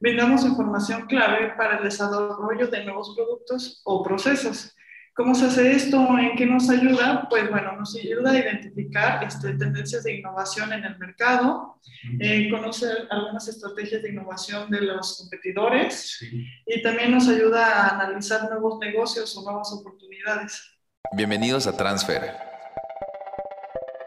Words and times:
brindamos 0.00 0.44
información 0.44 1.06
clave 1.06 1.52
para 1.56 1.78
el 1.78 1.84
desarrollo 1.84 2.68
de 2.68 2.84
nuevos 2.84 3.14
productos 3.16 3.80
o 3.84 4.02
procesos. 4.02 4.74
¿Cómo 5.14 5.34
se 5.34 5.46
hace 5.46 5.72
esto? 5.72 5.98
¿En 6.16 6.36
qué 6.36 6.46
nos 6.46 6.70
ayuda? 6.70 7.26
Pues 7.28 7.50
bueno, 7.50 7.72
nos 7.72 7.96
ayuda 7.96 8.30
a 8.30 8.38
identificar 8.38 9.24
este, 9.24 9.54
tendencias 9.54 10.04
de 10.04 10.18
innovación 10.18 10.72
en 10.72 10.84
el 10.84 10.96
mercado, 10.96 11.80
eh, 12.20 12.48
conocer 12.48 13.08
algunas 13.10 13.48
estrategias 13.48 14.00
de 14.00 14.10
innovación 14.10 14.70
de 14.70 14.82
los 14.82 15.18
competidores 15.18 16.22
y 16.64 16.82
también 16.82 17.10
nos 17.10 17.26
ayuda 17.26 17.66
a 17.66 17.88
analizar 17.96 18.48
nuevos 18.48 18.78
negocios 18.78 19.36
o 19.36 19.42
nuevas 19.42 19.72
oportunidades. 19.72 20.78
Bienvenidos 21.16 21.66
a 21.66 21.76
Transfer, 21.76 22.36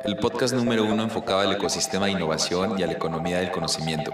el 0.06 0.16
podcast 0.16 0.54
número 0.54 0.86
uno 0.86 1.04
enfocado 1.04 1.42
al 1.42 1.52
ecosistema 1.52 2.06
de 2.06 2.14
innovación 2.14 2.80
y 2.80 2.84
a 2.84 2.88
la 2.88 2.94
economía 2.94 3.40
del 3.40 3.52
conocimiento 3.52 4.14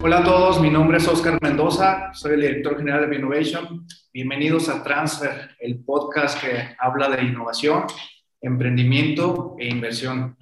Hola 0.00 0.18
a 0.18 0.24
todos, 0.24 0.60
mi 0.60 0.70
nombre 0.70 0.98
es 0.98 1.08
Oscar 1.08 1.42
Mendoza, 1.42 2.14
soy 2.14 2.34
el 2.34 2.42
director 2.42 2.78
general 2.78 3.10
de 3.10 3.16
Innovation. 3.16 3.84
Bienvenidos 4.12 4.68
a 4.68 4.84
Transfer, 4.84 5.56
el 5.58 5.84
podcast 5.84 6.40
que 6.40 6.76
habla 6.78 7.08
de 7.08 7.24
innovación, 7.24 7.82
emprendimiento 8.40 9.56
e 9.58 9.66
inversión. 9.66 10.36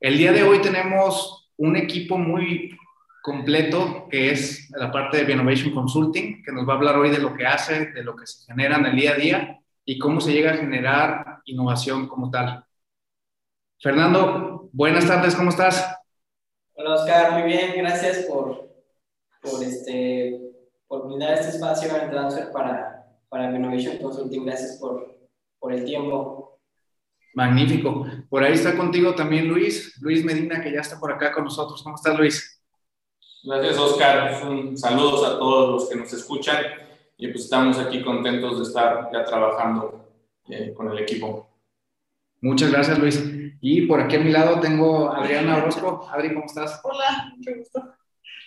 El 0.00 0.16
día 0.16 0.32
de 0.32 0.42
hoy 0.42 0.62
tenemos 0.62 1.50
un 1.58 1.76
equipo 1.76 2.16
muy 2.16 2.78
completo 3.22 4.08
que 4.10 4.30
es 4.30 4.70
la 4.70 4.90
parte 4.90 5.22
de 5.22 5.32
Innovation 5.34 5.74
Consulting, 5.74 6.42
que 6.42 6.52
nos 6.52 6.66
va 6.66 6.72
a 6.72 6.76
hablar 6.76 6.96
hoy 6.96 7.10
de 7.10 7.18
lo 7.18 7.34
que 7.34 7.46
hace, 7.46 7.92
de 7.92 8.02
lo 8.02 8.16
que 8.16 8.26
se 8.26 8.46
genera 8.46 8.76
en 8.78 8.86
el 8.86 8.96
día 8.96 9.12
a 9.12 9.16
día 9.16 9.58
y 9.84 9.98
cómo 9.98 10.18
se 10.22 10.32
llega 10.32 10.52
a 10.52 10.56
generar 10.56 11.40
innovación 11.44 12.08
como 12.08 12.30
tal. 12.30 12.64
Fernando, 13.78 14.70
buenas 14.72 15.06
tardes, 15.06 15.34
¿cómo 15.34 15.50
estás? 15.50 15.94
Hola 16.72 16.94
Oscar, 16.94 17.32
muy 17.32 17.42
bien, 17.42 17.74
gracias 17.76 18.24
por 18.24 18.63
por, 19.44 19.62
este, 19.62 20.40
por 20.88 21.06
brindar 21.06 21.34
este 21.34 21.50
espacio 21.50 21.94
en 21.96 22.10
Transfer 22.10 22.50
para, 22.50 23.06
para 23.28 23.54
Innovation 23.54 23.98
Consulting. 23.98 24.44
Gracias 24.46 24.78
por, 24.78 25.16
por 25.58 25.72
el 25.72 25.84
tiempo. 25.84 26.58
Magnífico. 27.34 28.06
Por 28.28 28.42
ahí 28.42 28.52
está 28.52 28.76
contigo 28.76 29.14
también 29.14 29.48
Luis, 29.48 29.96
Luis 30.00 30.24
Medina, 30.24 30.62
que 30.62 30.72
ya 30.72 30.80
está 30.80 30.98
por 30.98 31.12
acá 31.12 31.32
con 31.32 31.44
nosotros. 31.44 31.82
¿Cómo 31.82 31.96
estás, 31.96 32.16
Luis? 32.16 32.62
Gracias, 33.42 33.78
Oscar. 33.78 34.48
Un 34.48 34.76
saludos 34.76 35.24
a 35.24 35.38
todos 35.38 35.70
los 35.70 35.88
que 35.88 35.96
nos 35.96 36.12
escuchan 36.12 36.64
y 37.16 37.28
pues 37.28 37.44
estamos 37.44 37.78
aquí 37.78 38.02
contentos 38.02 38.58
de 38.58 38.62
estar 38.64 39.10
ya 39.12 39.24
trabajando 39.24 40.08
eh, 40.48 40.72
con 40.72 40.90
el 40.90 40.98
equipo. 40.98 41.48
Muchas 42.40 42.70
gracias, 42.70 42.98
Luis. 42.98 43.22
Y 43.60 43.82
por 43.82 44.00
aquí 44.00 44.16
a 44.16 44.20
mi 44.20 44.30
lado 44.30 44.60
tengo 44.60 45.10
a 45.10 45.18
Adriana 45.18 45.56
Orozco. 45.56 46.08
Adri, 46.10 46.34
¿cómo 46.34 46.46
estás? 46.46 46.80
Hola, 46.84 47.32
mucho 47.36 47.50
gusto. 47.56 47.94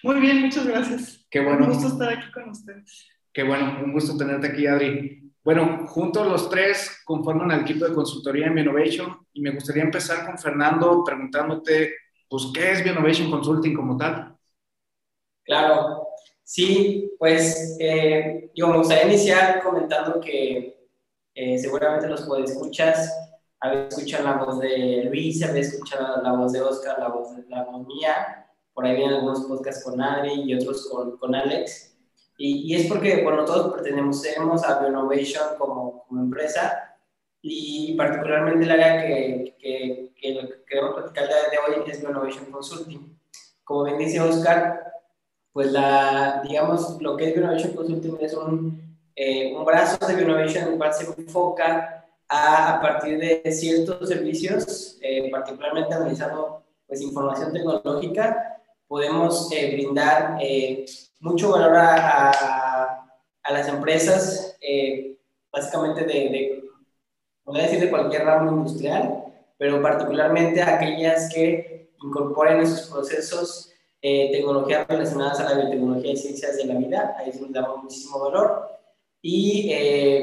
Muy 0.04 0.20
bien, 0.20 0.42
muchas 0.42 0.66
gracias. 0.68 1.26
Qué 1.30 1.40
bueno. 1.40 1.66
Un 1.66 1.74
gusto 1.74 1.88
estar 1.88 2.10
aquí 2.10 2.32
con 2.32 2.50
ustedes. 2.50 3.08
Qué 3.34 3.44
bueno, 3.44 3.80
un 3.84 3.94
gusto 3.94 4.18
tenerte 4.18 4.48
aquí, 4.48 4.66
Adri. 4.66 5.32
Bueno, 5.44 5.88
juntos 5.88 6.28
los 6.28 6.50
tres 6.50 7.02
conforman 7.06 7.52
el 7.52 7.62
equipo 7.62 7.86
de 7.88 7.94
consultoría 7.94 8.48
en 8.48 8.58
Innovation 8.58 9.18
y 9.32 9.42
me 9.42 9.52
gustaría 9.52 9.84
empezar 9.84 10.26
con 10.26 10.38
Fernando 10.38 11.04
preguntándote, 11.06 11.94
pues, 12.28 12.48
¿qué 12.54 12.72
es 12.72 12.86
Innovation 12.86 13.32
Consulting 13.32 13.74
como 13.74 13.96
tal? 13.96 14.36
Claro, 15.44 16.08
sí, 16.44 17.12
pues 17.18 17.78
eh, 17.80 18.52
yo 18.54 18.68
me 18.68 18.78
gustaría 18.80 19.06
iniciar 19.06 19.64
comentando 19.64 20.20
que 20.20 20.90
eh, 21.34 21.58
seguramente 21.58 22.10
los 22.10 22.28
escuchas, 22.44 23.10
a 23.60 23.70
veces 23.70 24.00
escuchan 24.00 24.26
la 24.26 24.34
voz 24.34 24.60
de 24.60 25.04
Luis, 25.06 25.42
a 25.44 25.52
veces 25.54 25.76
escuchan 25.76 26.24
la 26.24 26.32
voz 26.34 26.52
de 26.52 26.62
Oscar, 26.62 26.98
la 27.00 27.08
voz, 27.08 27.38
de, 27.38 27.44
la 27.48 27.64
voz 27.64 27.88
mía, 27.88 28.47
por 28.78 28.86
ahí 28.86 28.96
vienen 28.96 29.16
algunos 29.16 29.42
podcasts 29.46 29.84
con 29.84 30.00
Adri 30.00 30.44
y 30.44 30.54
otros 30.54 30.88
con, 30.88 31.18
con 31.18 31.34
Alex. 31.34 31.98
Y, 32.38 32.72
y, 32.72 32.76
es 32.76 32.86
porque, 32.86 33.24
bueno, 33.24 33.44
todos 33.44 33.74
pertenecemos 33.74 34.64
a 34.64 34.80
Bioinnovation 34.80 35.58
como, 35.58 36.04
como 36.04 36.22
empresa 36.22 36.96
y 37.42 37.96
particularmente 37.96 38.66
el 38.66 38.72
área 38.72 39.02
que, 39.02 39.56
que, 39.60 40.14
que, 40.16 40.64
queremos 40.68 40.94
platicar 40.94 41.24
el 41.24 41.30
día 41.30 41.38
de 41.50 41.58
hoy 41.58 41.90
es 41.90 42.02
Bioinnovation 42.02 42.52
Consulting. 42.52 43.20
Como 43.64 43.86
bien 43.86 43.98
dice 43.98 44.20
Oscar, 44.20 44.94
pues 45.52 45.72
la, 45.72 46.44
digamos, 46.48 47.02
lo 47.02 47.18
que 47.18 47.30
es 47.30 47.34
Bioinnovation 47.34 47.74
Consulting 47.74 48.18
es 48.22 48.36
un, 48.36 48.96
eh, 49.16 49.56
un 49.56 49.66
brazo 49.66 50.06
de 50.06 50.14
Bioinnovation 50.18 50.66
en 50.66 50.74
el 50.74 50.78
cual 50.78 50.94
se 50.94 51.06
enfoca 51.20 52.06
a, 52.30 52.76
a 52.76 52.80
partir 52.80 53.18
de 53.18 53.52
ciertos 53.52 54.08
servicios, 54.08 55.00
eh, 55.02 55.32
particularmente 55.32 55.96
analizando 55.96 56.64
pues, 56.86 57.02
información 57.02 57.52
tecnológica, 57.52 58.57
podemos 58.88 59.52
eh, 59.52 59.74
brindar 59.74 60.38
eh, 60.42 60.86
mucho 61.20 61.52
valor 61.52 61.76
a, 61.76 62.32
a, 63.44 63.54
las 63.54 63.68
empresas, 63.68 64.58
eh, 64.62 65.18
básicamente 65.52 66.04
de, 66.04 66.64
de, 67.46 67.62
decir 67.62 67.80
de 67.80 67.90
cualquier 67.90 68.26
ramo 68.26 68.52
industrial, 68.52 69.24
pero 69.58 69.82
particularmente 69.82 70.62
a 70.62 70.76
aquellas 70.76 71.34
que 71.34 71.94
incorporen 72.04 72.60
en 72.60 72.68
sus 72.68 72.88
procesos 72.88 73.72
tecnologías 74.02 74.88
relacionadas 74.88 75.40
a 75.40 75.50
la 75.50 75.56
biotecnología 75.56 76.12
y 76.12 76.18
ciencias 76.18 76.56
de 76.56 76.66
la 76.66 76.76
vida, 76.76 77.16
ahí 77.18 77.30
es 77.30 77.40
donde 77.42 77.60
damos 77.60 77.84
muchísimo 77.84 78.20
valor. 78.20 78.70
Y 79.22 79.74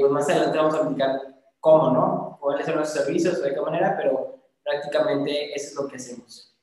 pues 0.00 0.12
más 0.12 0.28
adelante 0.28 0.56
vamos 0.56 0.74
a 0.74 0.78
explicar 0.78 1.20
cómo, 1.60 1.90
¿no? 1.90 2.38
Cuáles 2.40 2.64
son 2.64 2.76
los 2.76 2.88
servicios, 2.88 3.42
de 3.42 3.52
qué 3.52 3.60
manera, 3.60 3.94
pero 3.96 4.38
prácticamente 4.62 5.52
eso 5.54 5.68
es 5.68 5.74
lo 5.74 5.88
que 5.88 5.96
hacemos. 5.96 6.53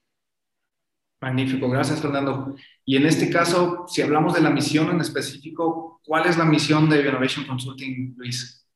Magnífico, 1.21 1.69
gracias 1.69 2.01
Fernando. 2.01 2.55
Y 2.83 2.97
en 2.97 3.05
este 3.05 3.29
caso, 3.29 3.85
si 3.87 4.01
hablamos 4.01 4.33
de 4.33 4.41
la 4.41 4.49
misión 4.49 4.89
en 4.89 5.01
específico, 5.01 6.01
¿cuál 6.03 6.25
es 6.25 6.35
la 6.35 6.45
misión 6.45 6.89
de 6.89 7.01
Innovation 7.01 7.45
Consulting, 7.45 8.15
Luis? 8.17 8.67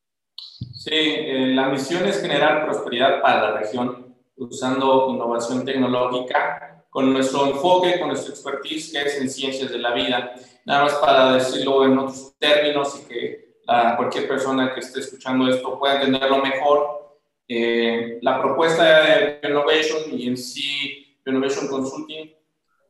Sí, 0.75 0.91
eh, 0.91 1.53
la 1.55 1.69
misión 1.69 2.05
es 2.05 2.21
generar 2.21 2.65
prosperidad 2.65 3.19
para 3.21 3.41
la 3.41 3.59
región 3.59 4.15
usando 4.37 5.09
innovación 5.09 5.65
tecnológica 5.65 6.85
con 6.91 7.11
nuestro 7.11 7.47
enfoque, 7.47 7.99
con 7.99 8.09
nuestro 8.09 8.33
expertise 8.33 8.91
que 8.91 9.01
es 9.01 9.19
en 9.19 9.29
ciencias 9.29 9.71
de 9.71 9.79
la 9.79 9.93
vida. 9.93 10.35
Nada 10.65 10.83
más 10.83 10.93
para 10.95 11.33
decirlo 11.33 11.83
en 11.83 11.97
otros 11.97 12.35
términos 12.37 13.01
y 13.01 13.07
que 13.07 13.55
cualquier 13.97 14.27
persona 14.27 14.71
que 14.71 14.81
esté 14.81 14.99
escuchando 14.99 15.49
esto 15.49 15.79
pueda 15.79 15.95
entenderlo 15.95 16.43
mejor. 16.43 17.17
Eh, 17.47 18.19
la 18.21 18.39
propuesta 18.39 18.83
de 18.83 19.39
Innovation 19.43 20.03
y 20.11 20.27
en 20.27 20.37
sí 20.37 21.04
Innovation 21.25 21.67
Consulting 21.67 22.33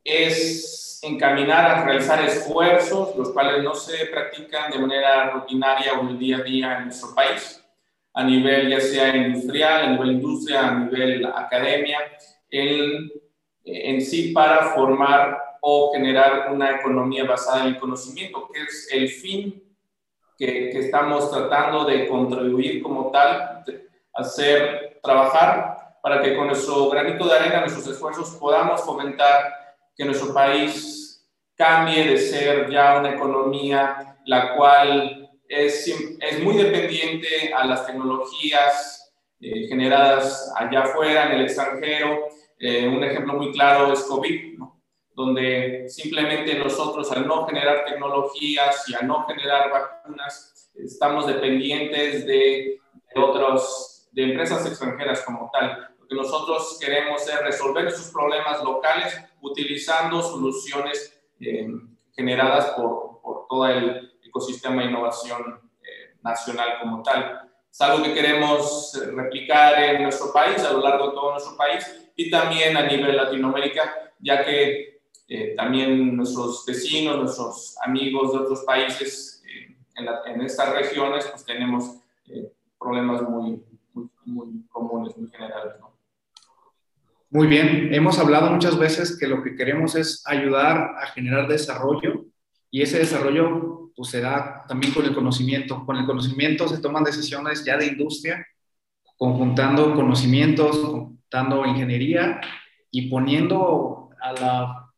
es 0.03 0.99
encaminar 1.01 1.65
a 1.65 1.85
realizar 1.85 2.23
esfuerzos, 2.23 3.15
los 3.15 3.31
cuales 3.31 3.63
no 3.63 3.73
se 3.73 4.05
practican 4.07 4.71
de 4.71 4.79
manera 4.79 5.31
rutinaria 5.31 5.93
o 5.93 6.01
en 6.01 6.09
el 6.09 6.19
día 6.19 6.37
a 6.37 6.43
día 6.43 6.77
en 6.77 6.85
nuestro 6.85 7.13
país, 7.13 7.63
a 8.13 8.23
nivel 8.23 8.69
ya 8.69 8.79
sea 8.79 9.15
industrial, 9.15 9.85
a 9.85 9.89
nivel 9.91 10.11
industria, 10.13 10.67
a 10.67 10.79
nivel 10.79 11.25
academia, 11.25 11.99
en, 12.49 13.11
en 13.63 14.01
sí 14.01 14.31
para 14.31 14.73
formar 14.73 15.37
o 15.61 15.91
generar 15.93 16.51
una 16.51 16.75
economía 16.79 17.25
basada 17.25 17.63
en 17.63 17.73
el 17.73 17.79
conocimiento, 17.79 18.47
que 18.53 18.61
es 18.61 18.87
el 18.91 19.09
fin 19.09 19.63
que, 20.37 20.69
que 20.69 20.79
estamos 20.79 21.31
tratando 21.31 21.85
de 21.85 22.07
contribuir 22.07 22.83
como 22.83 23.09
tal, 23.09 23.63
hacer 24.13 24.99
trabajar 25.01 25.74
para 26.05 26.21
que 26.21 26.37
con 26.37 26.45
nuestro 26.45 26.87
granito 26.91 27.27
de 27.27 27.35
arena, 27.35 27.61
nuestros 27.61 27.87
esfuerzos, 27.87 28.35
podamos 28.39 28.83
fomentar 28.83 29.75
que 29.97 30.05
nuestro 30.05 30.35
país 30.35 31.27
cambie 31.55 32.05
de 32.05 32.19
ser 32.19 32.69
ya 32.69 32.99
una 32.99 33.15
economía 33.15 34.15
la 34.27 34.55
cual 34.55 35.31
es, 35.49 35.87
es 36.19 36.43
muy 36.43 36.57
dependiente 36.57 37.51
a 37.51 37.65
las 37.65 37.87
tecnologías 37.87 39.15
eh, 39.39 39.67
generadas 39.67 40.53
allá 40.55 40.81
afuera, 40.81 41.25
en 41.25 41.39
el 41.39 41.45
extranjero. 41.45 42.27
Eh, 42.59 42.87
un 42.87 43.03
ejemplo 43.03 43.33
muy 43.33 43.51
claro 43.51 43.91
es 43.91 44.03
COVID, 44.03 44.59
donde 45.15 45.85
simplemente 45.89 46.53
nosotros 46.53 47.11
al 47.13 47.25
no 47.25 47.47
generar 47.47 47.83
tecnologías 47.83 48.87
y 48.89 48.93
al 48.93 49.07
no 49.07 49.25
generar 49.25 49.71
vacunas, 49.71 50.69
estamos 50.75 51.25
dependientes 51.25 52.27
de, 52.27 52.79
de 53.15 53.19
otros, 53.19 54.07
de 54.11 54.23
empresas 54.25 54.67
extranjeras 54.67 55.21
como 55.21 55.49
tal. 55.51 55.94
Lo 56.05 56.09
que 56.09 56.15
nosotros 56.15 56.77
queremos 56.79 57.27
es 57.27 57.41
resolver 57.41 57.87
esos 57.87 58.11
problemas 58.11 58.63
locales 58.63 59.19
utilizando 59.41 60.21
soluciones 60.21 61.19
eh, 61.39 61.67
generadas 62.15 62.75
por, 62.75 63.21
por, 63.23 63.47
todo 63.49 63.67
el 63.67 64.19
ecosistema 64.23 64.83
de 64.83 64.89
innovación 64.89 65.59
eh, 65.81 66.15
nacional 66.21 66.77
como 66.79 67.01
tal. 67.01 67.49
Es 67.71 67.81
algo 67.81 68.03
que 68.03 68.13
queremos 68.13 68.93
replicar 69.15 69.81
en 69.81 70.03
nuestro 70.03 70.31
país, 70.31 70.63
a 70.63 70.73
lo 70.73 70.81
largo 70.81 71.07
de 71.07 71.13
todo 71.15 71.31
nuestro 71.31 71.57
país 71.57 72.11
y 72.15 72.29
también 72.29 72.77
a 72.77 72.85
nivel 72.85 73.17
Latinoamérica, 73.17 74.13
ya 74.19 74.45
que 74.45 75.01
eh, 75.27 75.55
también 75.55 76.15
nuestros 76.15 76.63
vecinos, 76.67 77.17
nuestros 77.17 77.75
amigos 77.83 78.31
de 78.31 78.39
otros 78.39 78.63
países 78.63 79.43
eh, 79.47 79.75
en, 79.95 80.41
estas 80.41 80.71
regiones, 80.71 81.25
pues 81.25 81.43
tenemos 81.43 81.97
problemas 82.77 83.23
muy, 83.23 83.63
muy, 84.25 84.63
comunes, 84.69 85.17
muy 85.17 85.29
generales. 85.31 85.73
Muy 87.35 87.47
bien, 87.47 87.93
hemos 87.93 88.17
hablado 88.17 88.49
muchas 88.49 88.79
veces 88.79 89.17
que 89.19 89.27
lo 89.27 89.43
que 89.43 89.57
queremos 89.57 89.93
es 89.95 90.23
ayudar 90.25 90.95
a 91.01 91.07
generar 91.07 91.49
desarrollo 91.49 92.27
y 92.71 92.81
ese 92.81 92.99
desarrollo 92.99 93.91
pues, 93.93 94.09
se 94.11 94.21
da 94.21 94.63
también 94.69 94.93
con 94.93 95.03
el 95.03 95.13
conocimiento. 95.13 95.85
Con 95.85 95.97
el 95.97 96.05
conocimiento 96.05 96.65
se 96.69 96.77
toman 96.77 97.03
decisiones 97.03 97.65
ya 97.65 97.75
de 97.75 97.87
industria, 97.87 98.47
conjuntando 99.17 99.93
conocimientos, 99.95 100.77
conjuntando 100.77 101.65
ingeniería 101.65 102.39
y 102.89 103.09
poniendo 103.09 104.11
a 104.21 104.89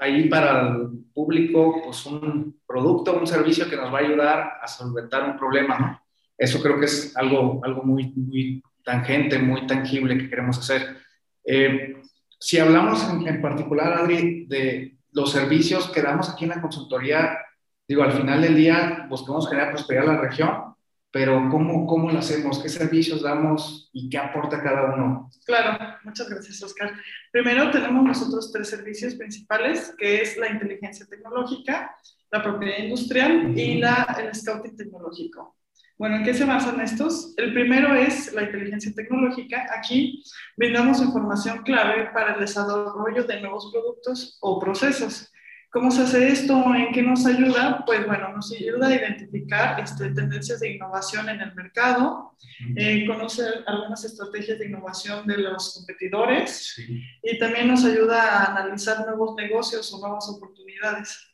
ahí 0.00 0.30
para 0.30 0.68
el 0.68 1.04
público 1.12 1.82
pues, 1.84 2.06
un 2.06 2.58
producto, 2.66 3.18
un 3.18 3.26
servicio 3.26 3.68
que 3.68 3.76
nos 3.76 3.92
va 3.92 3.98
a 3.98 4.02
ayudar 4.02 4.52
a 4.62 4.66
solventar 4.66 5.28
un 5.28 5.36
problema. 5.36 6.02
Eso 6.38 6.62
creo 6.62 6.80
que 6.80 6.86
es 6.86 7.14
algo, 7.18 7.60
algo 7.62 7.82
muy, 7.82 8.14
muy 8.16 8.62
tangente, 8.82 9.38
muy 9.38 9.66
tangible 9.66 10.16
que 10.16 10.30
queremos 10.30 10.56
hacer. 10.56 11.01
Eh, 11.44 11.96
si 12.38 12.58
hablamos 12.58 13.08
en, 13.08 13.26
en, 13.26 13.40
particular, 13.40 13.92
Adri, 13.92 14.46
de 14.46 14.96
los 15.12 15.30
servicios 15.30 15.90
que 15.90 16.02
damos 16.02 16.28
aquí 16.28 16.44
en 16.44 16.50
la 16.50 16.60
consultoría, 16.60 17.38
digo, 17.86 18.02
al 18.02 18.12
final 18.12 18.42
del 18.42 18.56
día 18.56 19.06
buscamos 19.08 19.48
generar 19.48 19.70
prosperidad 19.70 20.08
a 20.08 20.14
la 20.14 20.20
región, 20.20 20.72
pero 21.12 21.46
¿cómo, 21.50 21.86
cómo 21.86 22.10
lo 22.10 22.18
hacemos? 22.18 22.58
¿Qué 22.58 22.70
servicios 22.70 23.22
damos 23.22 23.90
y 23.92 24.08
qué 24.08 24.16
aporta 24.16 24.62
cada 24.62 24.94
uno? 24.94 25.30
Claro, 25.44 25.78
muchas 26.04 26.28
gracias, 26.28 26.62
Oscar. 26.62 26.94
Primero 27.30 27.70
tenemos 27.70 28.02
nosotros 28.02 28.50
tres 28.50 28.70
servicios 28.70 29.14
principales, 29.14 29.94
que 29.98 30.22
es 30.22 30.38
la 30.38 30.48
inteligencia 30.48 31.04
tecnológica, 31.04 31.94
la 32.30 32.42
propiedad 32.42 32.78
industrial 32.78 33.56
y 33.56 33.78
la, 33.78 34.16
el 34.18 34.34
scouting 34.34 34.74
tecnológico. 34.74 35.54
Bueno, 35.98 36.16
¿en 36.16 36.24
qué 36.24 36.34
se 36.34 36.44
basan 36.44 36.80
estos? 36.80 37.34
El 37.36 37.52
primero 37.52 37.94
es 37.94 38.32
la 38.32 38.42
inteligencia 38.42 38.92
tecnológica. 38.94 39.68
Aquí 39.76 40.22
brindamos 40.56 41.00
información 41.00 41.62
clave 41.62 42.10
para 42.12 42.34
el 42.34 42.40
desarrollo 42.40 43.24
de 43.24 43.40
nuevos 43.40 43.70
productos 43.72 44.38
o 44.40 44.58
procesos. 44.58 45.32
¿Cómo 45.72 45.90
se 45.90 46.02
hace 46.02 46.28
esto? 46.28 46.62
¿En 46.74 46.92
qué 46.92 47.02
nos 47.02 47.24
ayuda? 47.24 47.82
Pues 47.86 48.06
bueno, 48.06 48.28
nos 48.34 48.52
ayuda 48.52 48.88
a 48.88 48.94
identificar 48.94 49.80
este, 49.80 50.10
tendencias 50.10 50.60
de 50.60 50.74
innovación 50.74 51.30
en 51.30 51.40
el 51.40 51.54
mercado, 51.54 52.36
eh, 52.76 53.06
conocer 53.06 53.64
algunas 53.66 54.04
estrategias 54.04 54.58
de 54.58 54.66
innovación 54.66 55.26
de 55.26 55.38
los 55.38 55.72
competidores 55.72 56.74
sí. 56.76 57.02
y 57.22 57.38
también 57.38 57.68
nos 57.68 57.86
ayuda 57.86 58.22
a 58.22 58.44
analizar 58.50 59.06
nuevos 59.06 59.34
negocios 59.34 59.90
o 59.94 60.00
nuevas 60.00 60.28
oportunidades. 60.28 61.26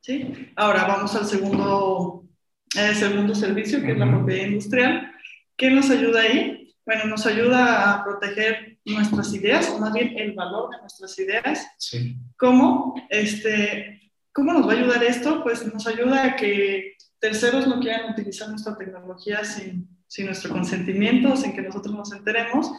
¿Sí? 0.00 0.52
Ahora 0.54 0.84
vamos 0.84 1.16
al 1.16 1.26
segundo 1.26 2.22
el 2.74 2.94
segundo 2.94 3.34
servicio, 3.34 3.80
que 3.80 3.92
es 3.92 3.98
la 3.98 4.10
propiedad 4.10 4.46
industrial. 4.46 5.12
¿Qué 5.56 5.70
nos 5.70 5.90
ayuda 5.90 6.20
ahí? 6.20 6.74
Bueno, 6.84 7.04
nos 7.06 7.26
ayuda 7.26 7.92
a 7.92 8.04
proteger 8.04 8.78
nuestras 8.84 9.32
ideas, 9.34 9.70
o 9.70 9.78
más 9.78 9.92
bien 9.92 10.18
el 10.18 10.32
valor 10.32 10.70
de 10.70 10.80
nuestras 10.80 11.16
ideas. 11.18 11.66
Sí. 11.78 12.16
¿Cómo, 12.36 12.94
este, 13.08 14.10
¿Cómo 14.32 14.52
nos 14.52 14.66
va 14.66 14.72
a 14.72 14.76
ayudar 14.76 15.04
esto? 15.04 15.42
Pues 15.42 15.72
nos 15.72 15.86
ayuda 15.86 16.24
a 16.24 16.36
que 16.36 16.96
terceros 17.20 17.68
no 17.68 17.78
quieran 17.78 18.10
utilizar 18.10 18.48
nuestra 18.48 18.76
tecnología 18.76 19.44
sin, 19.44 19.88
sin 20.08 20.26
nuestro 20.26 20.50
consentimiento, 20.50 21.36
sin 21.36 21.52
que 21.54 21.62
nosotros 21.62 21.94
nos 21.94 22.12
enteremos. 22.12 22.70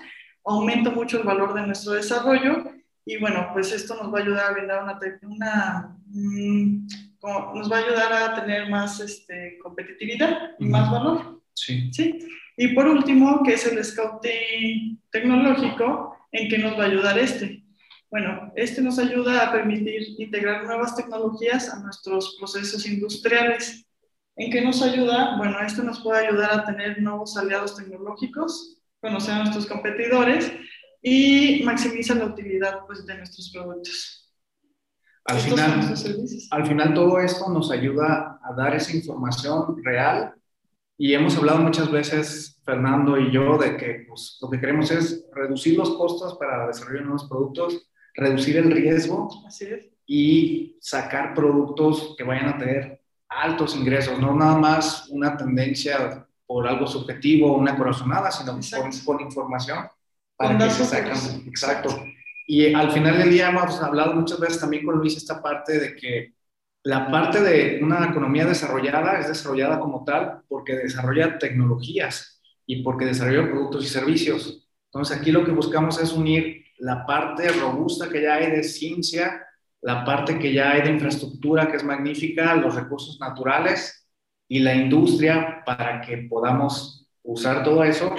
Aumenta 0.44 0.89
mucho 0.89 1.19
el 1.19 1.24
valor 1.24 1.54
de 1.54 1.66
nuestro 1.66 1.94
desarrollo 1.94 2.66
y 3.06 3.18
bueno, 3.18 3.50
pues 3.54 3.72
esto 3.72 3.96
nos 3.96 4.13
va 4.13 4.19
a 4.19 4.22
ayudar 4.22 4.46
a 4.46 4.51
brindar 4.54 4.84
una, 4.84 5.00
una 5.22 5.98
mm, 6.07 6.88
nos 7.24 7.72
va 7.72 7.78
a 7.78 7.86
ayudar 7.86 8.14
a 8.14 8.36
tener 8.36 8.70
más 8.70 9.00
este, 9.00 9.58
competitividad 9.62 10.52
y 10.60 10.66
más 10.66 10.92
valor. 10.92 11.42
Sí. 11.54 11.92
sí. 11.94 12.20
Y 12.58 12.70
por 12.70 12.88
último, 12.88 13.42
que 13.44 13.54
es 13.54 13.66
el 13.66 13.84
scouting 13.84 15.02
tecnológico, 15.10 16.18
¿en 16.31 16.50
qué 16.50 16.58
nos 16.58 16.78
va 16.78 16.84
a 16.84 16.88
ayudar 16.88 17.18
este? 17.18 17.64
Bueno, 18.12 18.52
este 18.56 18.81
nos 18.81 19.00
ayuda 19.00 19.48
a 19.48 19.52
permitir 19.52 20.04
integrar 20.20 20.66
nuevas 20.66 20.96
tecnologías 20.96 21.74
a 21.74 21.80
nuestros 21.80 22.36
procesos 22.38 22.86
industriales. 22.86 23.88
¿En 24.36 24.52
qué 24.52 24.62
nos 24.62 24.81
ayuda? 24.84 25.38
Bueno, 25.38 25.58
este 25.66 25.81
nos 25.84 26.02
puede 26.02 26.28
ayudar 26.28 26.60
a 26.60 26.66
tener 26.66 27.02
nuevos 27.02 27.36
aliados 27.38 27.75
tecnológicos, 27.75 28.81
conocer 29.02 29.34
a 29.34 29.40
nuestros 29.40 29.66
competidores 29.66 30.52
y 31.02 31.62
maximiza 31.64 32.16
la 32.16 32.25
utilidad 32.25 32.86
pues, 32.86 33.06
de 33.06 33.18
nuestros 33.18 33.50
productos. 33.52 34.23
Al 35.25 35.40
final, 35.40 35.94
al 36.52 36.66
final 36.66 36.94
todo 36.94 37.20
esto 37.20 37.50
nos 37.50 37.72
ayuda 37.72 38.40
a 38.44 38.54
dar 38.54 38.75
esa 38.75 38.96
información 38.96 39.81
real. 39.84 40.34
Y 40.98 41.14
hemos 41.14 41.38
hablado 41.38 41.60
muchas 41.60 41.90
veces, 41.90 42.62
Fernando 42.66 43.18
y 43.18 43.31
yo, 43.31 43.58
de 43.58 43.78
que 43.78 44.06
pues, 44.08 44.38
lo 44.42 44.50
que 44.50 44.60
queremos 44.60 44.92
es 44.92 45.25
reducir 45.34 45.78
los 45.78 45.92
costos 45.92 46.38
para 46.38 46.68
desarrollar 46.68 47.04
nuevos 47.04 47.28
productos, 47.30 47.90
reducir 48.14 48.58
el 48.58 48.72
riesgo 48.72 49.30
y 50.06 50.78
sacar 50.81 51.34
productos 51.34 52.16
que 52.18 52.24
vayan 52.24 52.50
a 52.50 52.58
tener 52.58 53.02
altos 53.30 53.75
ingresos, 53.75 54.20
no 54.20 54.36
nada 54.36 54.58
más 54.58 55.08
una 55.10 55.36
tendencia 55.36 56.28
por 56.46 56.68
algo 56.68 56.86
subjetivo, 56.86 57.56
una 57.58 57.75
corazonada, 57.78 58.30
sino 58.30 58.52
con, 58.52 58.92
con, 59.06 59.22
información 59.22 59.88
para 60.36 60.58
que 60.58 60.70
se 60.70 60.86
sacan. 60.86 61.18
Exacto. 61.48 61.90
Y 62.48 62.74
al 62.74 62.92
final 62.92 63.18
del 63.18 63.30
día 63.30 63.50
hemos 63.50 63.81
hablado 63.81 64.13
muchas 64.13 64.40
veces 64.40 64.60
también 64.60 64.86
con 64.86 64.98
Luis 64.98 65.16
esta 65.16 65.42
parte 65.42 65.80
de 65.80 65.95
que 65.95 66.34
la 66.84 67.10
parte 67.10 67.42
de 67.42 67.80
una 67.81 68.06
economía 68.10 68.45
desarrollada 68.45 69.19
es 69.19 69.30
desarrollada 69.30 69.80
como 69.80 70.04
tal 70.04 70.42
porque 70.50 70.75
desarrolla 70.75 71.38
tecnologías 71.38 72.42
y 72.66 72.84
porque 72.84 73.06
desarrolla 73.06 73.50
productos 73.50 73.86
y 73.86 73.88
servicios. 73.88 74.68
Entonces 74.88 75.18
aquí 75.18 75.31
lo 75.31 75.45
que 75.45 75.51
buscamos 75.51 76.00
es 76.01 76.12
unir 76.12 76.66
la 76.80 77.06
parte 77.06 77.48
robusta 77.50 78.10
que 78.10 78.22
ya 78.22 78.36
hay 78.36 78.51
de 78.51 78.63
ciencia, 78.63 79.48
la 79.81 80.04
parte 80.04 80.38
que 80.38 80.54
ya 80.54 80.72
hay 80.72 80.81
de 80.81 80.92
infraestructura 80.92 81.69
que 81.69 81.78
es 81.78 81.84
magnífica, 81.84 82.56
los 82.56 82.75
recursos 82.75 83.18
naturales 83.19 84.10
y 84.48 84.60
la 84.60 84.75
industria 84.75 85.63
para 85.66 86.01
que 86.01 86.18
podamos 86.30 87.08
usar 87.24 87.63
todo 87.63 87.84
eso 87.84 88.13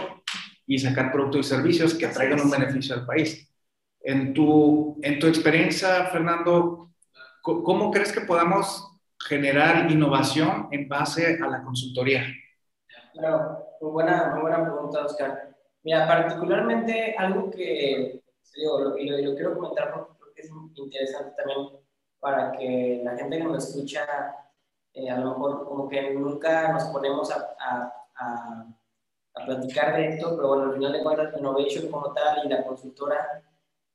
y 0.67 0.79
sacar 0.79 1.13
productos 1.13 1.47
y 1.47 1.49
servicios 1.51 1.95
que 1.95 2.09
traigan 2.09 2.41
un 2.41 2.51
beneficio 2.51 2.95
al 2.95 3.05
país. 3.05 3.54
En 4.07 4.35
tu, 4.35 4.99
en 5.03 5.19
tu 5.19 5.27
experiencia, 5.27 6.05
Fernando, 6.07 6.91
¿cómo 7.41 7.91
crees 7.91 8.13
que 8.13 8.21
podamos 8.21 9.01
generar 9.19 9.91
innovación 9.91 10.69
en 10.71 10.87
base 10.87 11.39
a 11.43 11.49
la 11.49 11.63
consultoría? 11.63 12.23
Claro, 13.15 13.67
muy 13.81 13.93
buena, 13.93 14.31
muy 14.35 14.43
buena 14.43 14.63
pregunta, 14.63 15.07
Oscar. 15.07 15.57
Mira, 15.83 16.07
particularmente 16.07 17.15
algo 17.17 17.51
que, 17.51 18.23
digo, 18.55 18.81
lo, 18.81 18.91
lo, 18.91 19.19
lo 19.31 19.35
quiero 19.35 19.55
comentar 19.55 19.91
porque 19.93 20.13
creo 20.19 20.35
que 20.35 20.43
es 20.43 20.51
interesante 20.77 21.33
también 21.37 21.81
para 22.21 22.53
que 22.53 23.01
la 23.03 23.17
gente 23.17 23.39
que 23.39 23.45
nos 23.45 23.69
escucha, 23.69 24.07
eh, 24.93 25.11
a 25.11 25.19
lo 25.19 25.31
mejor 25.31 25.65
como 25.65 25.89
que 25.89 26.11
nunca 26.13 26.73
nos 26.73 26.85
ponemos 26.85 27.31
a, 27.31 27.55
a, 27.59 27.93
a, 28.17 28.67
a 29.35 29.45
platicar 29.47 29.97
de 29.97 30.09
esto, 30.09 30.37
pero 30.37 30.49
bueno, 30.49 30.65
al 30.65 30.75
final 30.75 30.93
de 30.93 31.03
cuentas, 31.03 31.35
Innovation 31.39 31.91
como 31.91 32.13
tal 32.13 32.45
y 32.45 32.49
la 32.51 32.65
consultora 32.65 33.43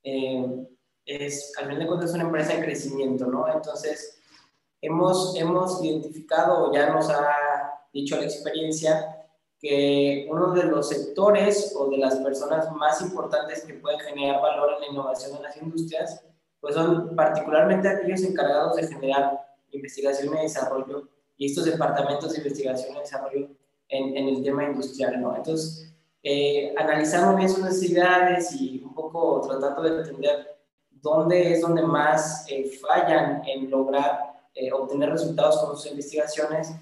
eh, 0.02 0.66
es, 1.04 1.52
al 1.58 1.66
final 1.66 1.80
de 1.80 1.86
cuentas, 1.86 2.10
es 2.10 2.14
una 2.14 2.24
empresa 2.24 2.54
en 2.54 2.62
crecimiento, 2.62 3.26
¿no? 3.26 3.52
Entonces, 3.52 4.20
hemos, 4.80 5.36
hemos 5.36 5.82
identificado, 5.84 6.72
ya 6.72 6.90
nos 6.90 7.08
ha 7.10 7.34
dicho 7.92 8.16
la 8.16 8.24
experiencia, 8.24 9.16
que 9.58 10.26
uno 10.30 10.52
de 10.52 10.64
los 10.64 10.88
sectores 10.88 11.74
o 11.76 11.90
de 11.90 11.98
las 11.98 12.16
personas 12.16 12.72
más 12.72 13.02
importantes 13.02 13.62
que 13.64 13.74
pueden 13.74 14.00
generar 14.00 14.40
valor 14.40 14.74
en 14.74 14.80
la 14.80 14.86
innovación 14.86 15.36
en 15.36 15.42
las 15.42 15.56
industrias, 15.58 16.24
pues 16.60 16.74
son 16.74 17.14
particularmente 17.14 17.88
aquellos 17.88 18.22
encargados 18.22 18.76
de 18.76 18.88
generar 18.88 19.38
investigación 19.70 20.34
y 20.34 20.42
desarrollo 20.42 21.08
y 21.36 21.46
estos 21.46 21.66
departamentos 21.66 22.32
de 22.32 22.38
investigación 22.38 22.96
y 22.96 23.00
desarrollo 23.00 23.48
en, 23.88 24.16
en 24.16 24.28
el 24.28 24.42
tema 24.42 24.64
industrial, 24.64 25.20
¿no? 25.20 25.36
Entonces, 25.36 25.89
eh, 26.22 26.74
analizando 26.76 27.36
bien 27.36 27.48
sus 27.48 27.64
necesidades 27.64 28.52
y 28.52 28.82
un 28.84 28.94
poco 28.94 29.40
tratando 29.40 29.82
de 29.82 30.00
entender 30.00 30.58
dónde 30.90 31.52
es 31.52 31.62
donde 31.62 31.82
más 31.82 32.44
eh, 32.48 32.70
fallan 32.80 33.42
en 33.46 33.70
lograr 33.70 34.30
eh, 34.54 34.70
obtener 34.72 35.10
resultados 35.10 35.58
con 35.58 35.76
sus 35.76 35.90
investigaciones. 35.90 36.72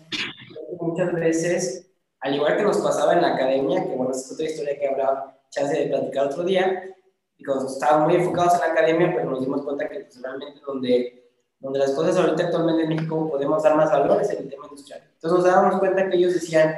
Muchas 0.81 1.13
veces, 1.13 1.91
al 2.21 2.35
igual 2.35 2.57
que 2.57 2.63
nos 2.63 2.79
pasaba 2.79 3.13
en 3.13 3.23
la 3.23 3.35
academia, 3.35 3.85
que 3.85 3.95
bueno, 3.95 4.13
es 4.13 4.31
otra 4.33 4.47
historia 4.47 4.79
que 4.79 4.89
habrá 4.89 5.39
chance 5.51 5.77
de 5.77 5.87
platicar 5.87 6.27
otro 6.27 6.45
día, 6.45 6.95
y 7.37 7.45
cuando 7.45 7.67
estábamos 7.67 8.09
muy 8.09 8.17
enfocados 8.17 8.55
en 8.55 8.61
la 8.61 8.67
academia, 8.73 9.13
pues 9.13 9.25
nos 9.25 9.41
dimos 9.41 9.63
cuenta 9.63 9.89
que 9.89 10.01
pues, 10.01 10.21
realmente 10.21 10.61
donde 10.67 11.19
donde 11.61 11.79
las 11.81 11.93
cosas 11.93 12.17
ahorita 12.17 12.45
actualmente 12.45 12.85
en 12.85 12.89
México 12.89 13.29
podemos 13.29 13.63
dar 13.63 13.77
más 13.77 13.91
valores 13.91 14.31
en 14.31 14.39
el 14.39 14.49
tema 14.49 14.67
industrial. 14.67 15.03
Entonces 15.15 15.39
nos 15.39 15.45
dábamos 15.45 15.81
cuenta 15.81 16.09
que 16.09 16.17
ellos 16.17 16.35
decían, 16.35 16.75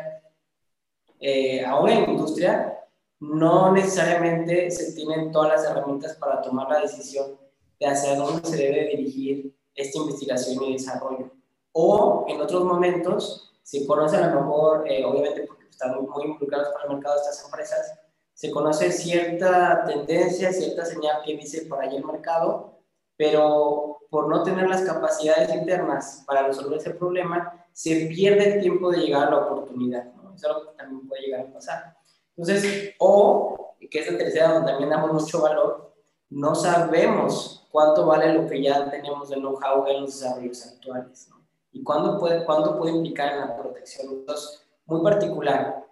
eh, 1.21 1.65
en 1.65 2.11
industria 2.11 2.79
no 3.21 3.71
necesariamente 3.73 4.71
se 4.71 4.93
tienen 4.95 5.31
todas 5.31 5.51
las 5.51 5.71
herramientas 5.71 6.17
para 6.17 6.41
tomar 6.41 6.69
la 6.71 6.81
decisión 6.81 7.39
de 7.79 7.87
hacia 7.87 8.17
dónde 8.17 8.49
se 8.49 8.57
debe 8.57 8.97
dirigir 8.97 9.55
esta 9.75 9.99
investigación 9.99 10.65
y 10.65 10.73
desarrollo. 10.75 11.31
O 11.73 12.25
en 12.29 12.41
otros 12.41 12.65
momentos 12.65 13.53
se 13.63 13.87
conoce 13.87 14.17
a 14.17 14.29
lo 14.29 14.41
mejor, 14.41 14.91
eh, 14.91 15.05
obviamente 15.05 15.45
porque 15.47 15.67
están 15.69 15.95
muy 16.03 16.25
involucrados 16.25 16.69
para 16.71 16.85
el 16.85 16.95
mercado 16.95 17.17
de 17.17 17.21
estas 17.21 17.45
empresas, 17.45 18.01
se 18.33 18.51
conoce 18.51 18.91
cierta 18.91 19.85
tendencia, 19.85 20.53
cierta 20.53 20.85
señal 20.87 21.23
que 21.25 21.37
dice 21.37 21.67
por 21.67 21.81
ahí 21.81 21.97
el 21.97 22.05
mercado, 22.05 22.79
pero 23.17 23.99
por 24.09 24.29
no 24.29 24.43
tener 24.43 24.69
las 24.69 24.83
capacidades 24.83 25.55
internas 25.55 26.25
para 26.27 26.47
resolver 26.47 26.79
ese 26.79 26.91
problema, 26.91 27.67
se 27.73 28.07
pierde 28.07 28.55
el 28.55 28.61
tiempo 28.63 28.91
de 28.91 28.99
llegar 28.99 29.29
a 29.29 29.31
la 29.31 29.37
oportunidad. 29.39 30.11
Es 30.41 30.45
algo 30.47 30.71
que 30.71 30.77
también 30.77 31.07
puede 31.07 31.23
llegar 31.23 31.41
a 31.41 31.53
pasar. 31.53 31.97
Entonces, 32.37 32.95
o, 32.99 33.75
que 33.91 33.99
es 33.99 34.11
la 34.11 34.19
tercera 34.19 34.53
donde 34.53 34.71
también 34.71 34.91
damos 34.91 35.13
mucho 35.13 35.43
valor, 35.43 35.95
no 36.31 36.55
sabemos 36.55 37.67
cuánto 37.71 38.07
vale 38.07 38.33
lo 38.33 38.47
que 38.49 38.63
ya 38.63 38.89
tenemos 38.91 39.29
de 39.29 39.37
know-how 39.37 39.87
en 39.87 40.03
los 40.03 40.19
desarrollos 40.19 40.67
actuales. 40.67 41.29
¿no? 41.31 41.45
Y 41.73 41.83
cuánto 41.83 42.19
puede, 42.19 42.45
cuánto 42.45 42.79
puede 42.79 42.93
implicar 42.93 43.33
en 43.33 43.41
la 43.41 43.57
protección. 43.57 44.13
Entonces, 44.13 44.67
muy 44.87 45.03
particular, 45.03 45.85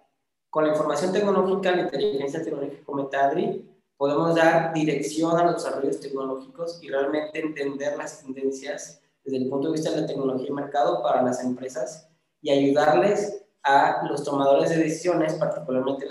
con 0.49 0.65
la 0.65 0.71
información 0.71 1.13
tecnológica, 1.13 1.71
la 1.71 1.83
inteligencia 1.83 2.43
tecnológica 2.43 2.83
como 2.85 3.09
Adri, 3.13 3.69
podemos 3.97 4.33
dar 4.33 4.73
dirección 4.73 5.37
a 5.37 5.43
los 5.43 5.55
desarrollos 5.55 5.99
tecnológicos 5.99 6.81
y 6.81 6.89
realmente 6.89 7.39
entender 7.39 7.97
las 7.97 8.23
tendencias 8.23 9.01
desde 9.23 9.37
el 9.37 9.49
punto 9.49 9.67
de 9.67 9.73
vista 9.73 9.91
de 9.91 10.01
la 10.01 10.07
tecnología 10.07 10.47
y 10.47 10.51
mercado 10.51 11.03
para 11.03 11.21
las 11.21 11.43
empresas 11.43 12.09
y 12.41 12.49
ayudarles 12.49 13.45
a 13.63 14.05
los 14.07 14.23
tomadores 14.23 14.69
de 14.69 14.77
decisiones, 14.77 15.33
particularmente 15.35 16.05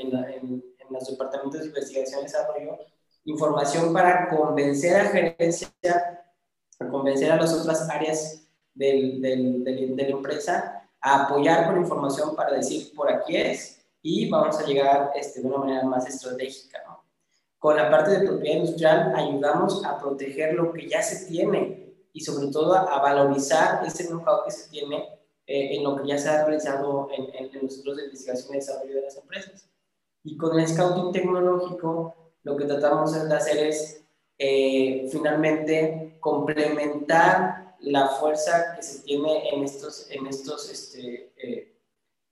en, 0.00 0.62
los 0.90 1.06
departamentos 1.08 1.60
de 1.60 1.66
investigación 1.66 2.20
y 2.20 2.24
desarrollo, 2.24 2.78
información 3.24 3.92
para 3.92 4.28
convencer 4.28 5.00
a 5.00 5.04
gerencia, 5.06 5.68
a 6.78 6.88
convencer 6.88 7.32
a 7.32 7.36
las 7.36 7.52
otras 7.52 7.88
áreas 7.88 8.46
del, 8.74 9.20
del, 9.20 9.64
de 9.64 10.02
la 10.02 10.10
empresa 10.10 10.88
a 11.00 11.24
apoyar 11.24 11.66
con 11.66 11.78
información 11.78 12.34
para 12.34 12.52
decir 12.52 12.94
por 12.94 13.10
aquí 13.10 13.36
es 13.36 13.84
y 14.02 14.28
vamos 14.28 14.58
a 14.58 14.64
llegar 14.64 15.12
este, 15.14 15.40
de 15.40 15.48
una 15.48 15.58
manera 15.58 15.82
más 15.84 16.06
estratégica. 16.06 16.82
¿no? 16.86 17.02
Con 17.58 17.76
la 17.76 17.90
parte 17.90 18.10
de 18.10 18.26
propiedad 18.26 18.56
industrial 18.56 19.12
ayudamos 19.14 19.84
a 19.84 19.98
proteger 19.98 20.54
lo 20.54 20.72
que 20.72 20.88
ya 20.88 21.02
se 21.02 21.26
tiene 21.26 21.94
y 22.12 22.20
sobre 22.20 22.48
todo 22.48 22.74
a, 22.74 23.00
valorizar 23.00 23.84
ese 23.84 24.06
know-how 24.06 24.44
que 24.44 24.50
se 24.50 24.68
tiene 24.70 25.08
eh, 25.46 25.76
en 25.76 25.84
lo 25.84 25.96
que 25.96 26.08
ya 26.08 26.18
se 26.18 26.28
ha 26.28 26.44
realizado 26.44 27.08
en, 27.12 27.34
en, 27.34 27.62
los 27.62 27.74
centros 27.74 27.96
de 27.96 28.04
investigación 28.04 28.54
y 28.54 28.56
desarrollo 28.58 28.94
de 28.94 29.02
las 29.02 29.16
empresas. 29.16 29.68
Y 30.22 30.36
con 30.36 30.58
el 30.58 30.66
scouting 30.66 31.12
tecnológico, 31.12 32.14
lo 32.42 32.56
que 32.56 32.64
tratamos 32.64 33.12
de 33.12 33.34
hacer 33.34 33.66
es 33.66 34.04
eh, 34.38 35.08
finalmente 35.12 36.16
complementar 36.20 37.76
la 37.80 38.08
fuerza 38.08 38.74
que 38.74 38.82
se 38.82 39.02
tiene 39.02 39.50
en 39.50 39.64
estos, 39.64 40.10
en 40.10 40.26
estos 40.26 40.70
este, 40.70 41.32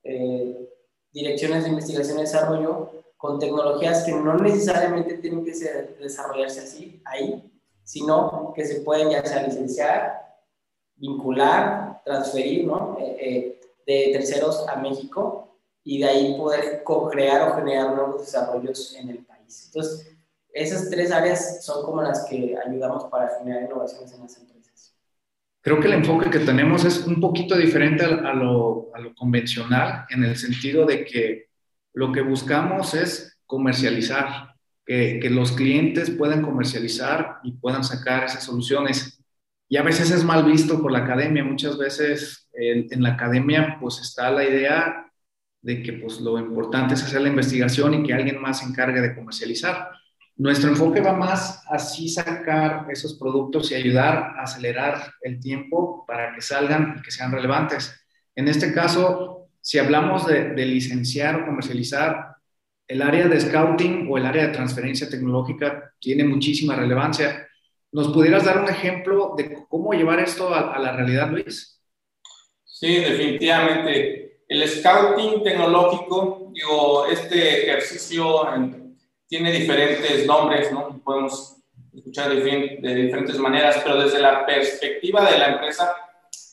eh, 0.03 0.69
direcciones 1.13 1.65
de 1.65 1.71
investigación 1.71 2.19
y 2.19 2.23
desarrollo 2.23 2.91
con 3.17 3.39
tecnologías 3.39 4.05
que 4.05 4.13
no 4.13 4.37
necesariamente 4.37 5.19
tienen 5.19 5.45
que 5.45 5.55
ser, 5.55 5.97
desarrollarse 5.99 6.61
así, 6.61 7.03
ahí, 7.05 7.53
sino 7.85 8.53
que 8.55 8.65
se 8.65 8.81
pueden 8.81 9.11
ya 9.11 9.25
sea 9.25 9.45
licenciar, 9.45 10.43
vincular, 10.97 11.92
transferir 12.05 12.67
¿no? 12.67 12.97
Eh, 13.01 13.17
eh, 13.21 13.61
de 13.87 14.11
terceros 14.13 14.67
a 14.69 14.77
México 14.77 15.59
y 15.85 15.99
de 15.99 16.05
ahí 16.05 16.37
poder 16.37 16.83
co-crear 16.85 17.51
o 17.51 17.57
generar 17.57 17.95
nuevos 17.95 18.21
desarrollos 18.21 18.95
en 18.95 19.11
el 19.11 19.19
país. 19.19 19.65
Entonces, 19.67 20.17
esas 20.53 20.91
tres 20.91 21.11
áreas 21.11 21.65
son 21.65 21.85
como 21.85 22.03
las 22.03 22.27
que 22.29 22.55
ayudamos 22.65 23.05
para 23.05 23.39
generar 23.39 23.65
innovaciones 23.65 24.13
en 24.13 24.21
las 24.21 24.37
empresas. 24.39 24.95
Creo 25.61 25.81
que 25.81 25.87
el 25.87 25.95
enfoque 25.95 26.31
que 26.31 26.41
tenemos 26.41 26.85
es 26.85 27.07
un 27.07 27.21
poquito 27.21 27.57
diferente 27.57 28.05
a 28.05 28.35
lo, 28.35 28.91
a 28.95 29.01
lo 29.01 29.15
convencional 29.15 30.07
en 30.11 30.25
el 30.25 30.37
sentido 30.37 30.85
de 30.85 31.05
que 31.05 31.47
lo 31.95 32.13
que 32.13 32.23
buscamos 32.23 32.95
es 32.95 33.39
comercializar, 33.47 34.55
que, 34.85 35.21
que 35.21 35.31
los 35.31 35.53
clientes 35.53 36.11
puedan 36.11 36.43
comercializar 36.43 37.39
y 37.45 37.53
puedan 37.53 37.85
sacar 37.85 38.25
esas 38.25 38.45
soluciones 38.45 39.22
y 39.73 39.79
a 39.79 39.83
veces 39.83 40.11
es 40.11 40.23
mal 40.23 40.45
visto 40.45 40.83
por 40.83 40.93
la 40.93 40.99
academia. 40.99 41.43
Muchas 41.43 41.79
veces 41.79 42.47
en, 42.53 43.03
la 43.03 43.15
academia 43.15 43.79
pues 43.81 44.01
está 44.01 44.31
la 44.31 44.45
idea 44.45 45.11
de 45.63 45.83
que 45.83 45.95
pues 45.95 46.21
lo 46.21 46.39
importante 46.39 46.93
es 46.93 47.03
hacer 47.03 47.23
la 47.23 47.31
investigación 47.31 47.95
y 47.95 48.03
que 48.03 48.13
alguien 48.13 48.39
más 48.39 48.59
se 48.59 48.67
encargue 48.67 49.01
de 49.01 49.15
comercializar. 49.15 49.89
Nuestro 50.37 50.69
enfoque 50.69 51.01
va 51.01 51.15
más 51.15 51.65
así 51.71 52.11
sacar 52.11 52.85
esos 52.91 53.15
productos 53.19 53.71
y 53.71 53.75
ayudar 53.75 54.35
a 54.37 54.43
acelerar 54.43 55.11
el 55.23 55.41
tiempo 55.41 56.05
para 56.07 56.35
que 56.35 56.43
salgan 56.43 56.97
y 56.99 57.01
que 57.01 57.11
sean 57.11 57.33
relevantes. 57.33 57.99
En 58.35 58.49
este 58.49 58.75
caso, 58.75 59.49
si 59.63 59.79
hablamos 59.79 60.27
de 60.27 60.67
licenciar 60.67 61.37
o 61.37 61.47
comercializar, 61.47 62.37
el 62.87 63.01
área 63.01 63.27
de 63.27 63.41
scouting 63.41 64.07
o 64.11 64.19
el 64.19 64.27
área 64.27 64.49
de 64.49 64.53
transferencia 64.53 65.09
tecnológica 65.09 65.95
tiene 65.99 66.25
muchísima 66.25 66.77
relevancia 66.77 67.49
¿Nos 67.93 68.09
pudieras 68.09 68.47
dar 68.47 68.59
un 68.59 68.71
ejemplo 68.71 69.35
de 69.37 69.67
cómo 69.69 69.93
llevar 69.93 70.19
esto 70.19 70.53
a, 70.55 70.79
la 70.79 70.93
realidad, 70.93 71.31
Luis? 71.31 71.79
Sí, 72.65 72.97
definitivamente. 72.97 74.41
El 74.49 74.67
scouting 74.67 75.43
tecnológico, 75.43 76.51
digo, 76.55 77.07
este 77.07 77.65
ejercicio 77.65 78.49
tiene 79.29 79.53
diferentes 79.53 80.27
nombres, 80.27 80.73
¿no? 80.73 81.03
Podemos 81.05 81.59
escuchar 81.95 82.31
de, 82.31 82.79
diferentes 82.95 83.37
maneras, 83.39 83.81
pero 83.85 84.03
desde 84.03 84.21
la 84.21 84.47
perspectiva 84.47 85.31
de 85.31 85.39
la 85.39 85.49
empresa, 85.53 85.95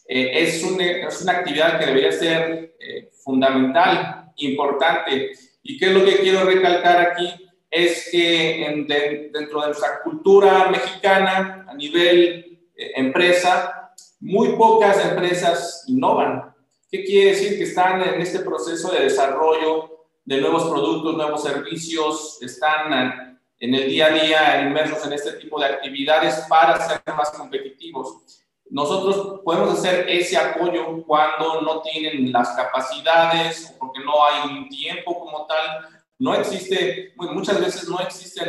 eh, 0.09 0.31
es, 0.33 0.61
es, 0.61 1.21
una 1.21 1.31
actividad 1.31 1.79
que 1.79 1.85
debería 1.85 2.11
ser 2.11 2.75
eh, 2.79 3.09
fundamental, 3.23 4.33
importante. 4.35 5.31
¿Y 5.63 5.77
qué 5.77 5.85
es 5.85 5.91
lo 5.93 6.03
que 6.03 6.17
quiero 6.17 6.43
recalcar 6.43 6.99
aquí? 6.99 7.48
Es 7.69 8.09
que 8.11 8.85
dentro 9.31 9.61
de 9.61 9.67
nuestra 9.67 10.01
cultura 10.03 10.69
mexicana, 10.69 11.65
a 11.67 11.73
nivel 11.73 12.67
eh, 12.75 12.91
empresa, 12.95 13.91
muy 14.19 14.49
pocas 14.55 15.03
empresas 15.05 15.83
innovan. 15.87 16.53
¿Qué 16.89 17.03
quiere 17.03 17.31
decir? 17.31 17.57
Que 17.57 17.63
están 17.63 18.01
en 18.01 18.21
este 18.21 18.39
proceso 18.39 18.91
de 18.91 19.03
desarrollo 19.03 20.07
de 20.25 20.41
nuevos 20.41 20.69
productos, 20.69 21.15
nuevos 21.15 21.43
servicios, 21.43 22.37
están 22.41 23.39
en 23.59 23.75
el 23.75 23.89
día 23.89 24.07
a 24.07 24.09
día 24.09 24.61
inmersos 24.61 25.05
en 25.05 25.13
este 25.13 25.33
tipo 25.33 25.59
de 25.59 25.67
actividades 25.67 26.45
para 26.49 26.79
ser 26.87 27.01
más 27.15 27.29
competitivos. 27.31 28.45
Nosotros 28.69 29.41
podemos 29.43 29.79
hacer 29.79 30.07
ese 30.07 30.37
apoyo 30.37 31.03
cuando 31.05 31.61
no 31.61 31.81
tienen 31.81 32.31
las 32.31 32.49
capacidades 32.49 33.75
porque 33.79 33.99
no 34.03 34.13
hay 34.23 34.49
un 34.49 34.69
tiempo 34.69 35.19
como 35.19 35.47
tal 35.47 35.98
no 36.19 36.35
existe, 36.35 37.13
muchas 37.15 37.59
veces 37.61 37.87
no 37.87 37.97
existe 37.99 38.41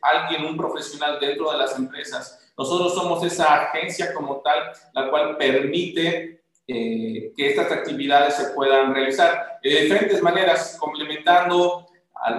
alguien, 0.00 0.46
un 0.46 0.56
profesional 0.56 1.20
dentro 1.20 1.52
de 1.52 1.58
las 1.58 1.78
empresas. 1.78 2.50
Nosotros 2.56 2.94
somos 2.94 3.22
esa 3.24 3.62
agencia 3.62 4.14
como 4.14 4.40
tal, 4.40 4.72
la 4.94 5.10
cual 5.10 5.36
permite 5.36 6.44
eh, 6.66 7.32
que 7.36 7.50
estas 7.50 7.70
actividades 7.70 8.36
se 8.36 8.54
puedan 8.54 8.94
realizar 8.94 9.58
de 9.62 9.82
diferentes 9.82 10.22
maneras, 10.22 10.78
complementando 10.80 11.86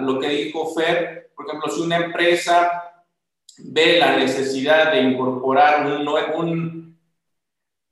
lo 0.00 0.18
que 0.18 0.28
dijo 0.28 0.74
Fer. 0.74 1.30
Por 1.36 1.46
ejemplo, 1.46 1.70
si 1.70 1.82
una 1.82 1.96
empresa 1.98 3.04
ve 3.58 3.98
la 3.98 4.16
necesidad 4.16 4.90
de 4.90 5.00
incorporar 5.00 5.86
un, 5.86 6.08
un, 6.08 6.98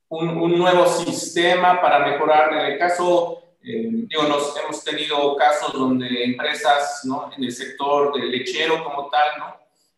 un, 0.08 0.28
un 0.28 0.58
nuevo 0.58 0.86
sistema 0.86 1.80
para 1.80 2.00
mejorar, 2.00 2.52
en 2.52 2.72
el 2.72 2.78
caso 2.78 3.43
eh, 3.66 3.88
digo, 4.08 4.24
nos, 4.24 4.54
hemos 4.58 4.84
tenido 4.84 5.36
casos 5.36 5.72
donde 5.72 6.24
empresas 6.24 7.00
¿no? 7.04 7.30
en 7.34 7.44
el 7.44 7.52
sector 7.52 8.12
del 8.12 8.30
lechero 8.30 8.84
como 8.84 9.08
tal, 9.08 9.38
¿no? 9.38 9.56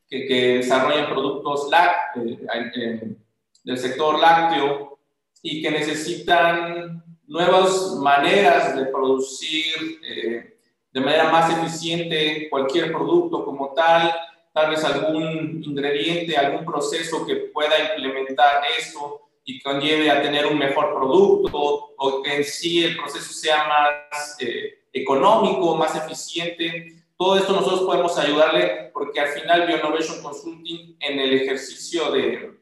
que, 0.09 0.27
que 0.27 0.59
desarrollan 0.59 1.09
productos 1.11 1.69
lácteos, 1.69 2.39
eh, 2.77 3.17
del 3.65 3.79
sector 3.79 4.21
lácteo 4.21 4.99
y 5.43 5.61
que 5.61 5.71
necesitan 5.73 7.03
nuevas 7.27 7.97
maneras 7.97 8.77
de 8.77 8.87
producir 8.87 10.01
eh, 10.09 10.59
de 10.93 11.01
manera 11.01 11.31
más 11.31 11.51
eficiente 11.59 12.49
cualquier 12.49 12.93
producto 12.93 13.45
como 13.45 13.75
tal, 13.75 14.15
tal 14.53 14.71
vez 14.71 14.85
algún 14.85 15.61
ingrediente, 15.65 16.37
algún 16.37 16.65
proceso 16.65 17.27
que 17.27 17.35
pueda 17.53 17.75
implementar 17.95 18.63
esto 18.79 19.26
y 19.49 19.61
conlleve 19.61 20.11
a 20.11 20.21
tener 20.21 20.45
un 20.45 20.59
mejor 20.59 20.93
producto 20.93 21.95
o 21.97 22.23
que 22.23 22.37
en 22.37 22.45
sí 22.45 22.85
el 22.85 22.97
proceso 22.97 23.33
sea 23.33 23.67
más 23.69 24.37
eh, 24.41 24.87
económico, 24.93 25.77
más 25.77 25.95
eficiente. 25.95 27.05
Todo 27.17 27.39
esto 27.39 27.53
nosotros 27.53 27.83
podemos 27.83 28.19
ayudarle 28.19 28.91
porque 28.93 29.21
al 29.21 29.29
final 29.29 29.67
Bioinnovation 29.69 30.21
Consulting 30.21 30.97
en 30.99 31.21
el 31.21 31.33
ejercicio 31.33 32.11
de, 32.11 32.59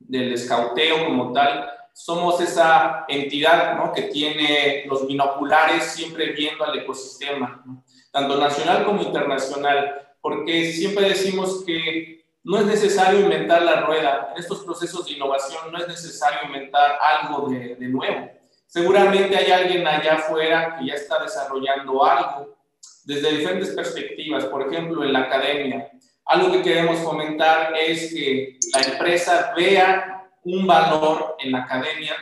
del 0.00 0.32
escauteo 0.32 1.06
como 1.06 1.32
tal, 1.32 1.70
somos 1.94 2.40
esa 2.40 3.04
entidad 3.06 3.76
¿no? 3.76 3.92
que 3.92 4.02
tiene 4.02 4.84
los 4.86 5.06
binoculares 5.06 5.84
siempre 5.84 6.32
viendo 6.32 6.64
al 6.64 6.80
ecosistema, 6.80 7.64
tanto 8.10 8.38
nacional 8.38 8.84
como 8.84 9.02
internacional, 9.02 10.14
porque 10.20 10.72
siempre 10.72 11.10
decimos 11.10 11.64
que 11.64 12.21
no 12.44 12.58
es 12.58 12.66
necesario 12.66 13.20
inventar 13.20 13.62
la 13.62 13.82
rueda. 13.82 14.32
En 14.32 14.40
estos 14.40 14.64
procesos 14.64 15.06
de 15.06 15.12
innovación 15.12 15.70
no 15.70 15.78
es 15.78 15.86
necesario 15.86 16.40
inventar 16.46 16.98
algo 17.00 17.48
de, 17.48 17.76
nuevo. 17.80 18.30
Seguramente 18.66 19.36
hay 19.36 19.52
alguien 19.52 19.86
allá 19.86 20.14
afuera 20.14 20.76
que 20.78 20.86
ya 20.86 20.94
está 20.94 21.22
desarrollando 21.22 22.04
algo 22.04 22.56
desde 23.04 23.36
diferentes 23.36 23.70
perspectivas, 23.70 24.44
por 24.46 24.66
ejemplo, 24.66 25.04
en 25.04 25.12
la 25.12 25.20
academia. 25.20 25.90
Algo 26.24 26.52
que 26.52 26.62
queremos 26.62 26.98
fomentar 26.98 27.74
es 27.76 28.12
que 28.12 28.58
la 28.72 28.80
empresa 28.80 29.52
vea 29.56 30.30
un 30.44 30.66
valor 30.66 31.36
en 31.38 31.52
la 31.52 31.62
academia, 31.62 32.14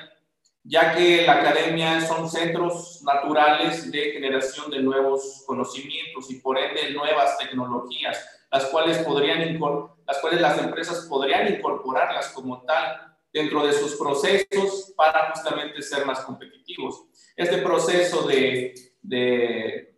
ya 0.65 0.95
que 0.95 1.23
la 1.25 1.35
academia 1.35 2.01
son 2.01 2.29
centros 2.29 3.03
naturales 3.05 3.91
de 3.91 4.13
generación 4.13 4.71
de 4.71 4.83
nuevos 4.83 5.45
conocimientos 5.47 6.31
y 6.31 6.41
por 6.41 6.59
ende 6.59 6.91
nuevas 6.91 7.39
tecnologías, 7.39 8.19
las 8.51 8.67
cuales, 8.67 8.99
podrían, 8.99 9.43
las 10.11 10.19
cuales 10.19 10.41
las 10.41 10.59
empresas 10.59 11.07
podrían 11.09 11.55
incorporarlas 11.55 12.31
como 12.31 12.63
tal 12.63 13.17
dentro 13.33 13.65
de 13.65 13.73
sus 13.73 13.95
procesos 13.95 14.93
para 14.97 15.31
justamente 15.31 15.81
ser 15.83 16.05
más 16.05 16.21
competitivos. 16.21 17.05
Este 17.37 17.59
proceso 17.59 18.27
de, 18.27 18.75
de 19.03 19.95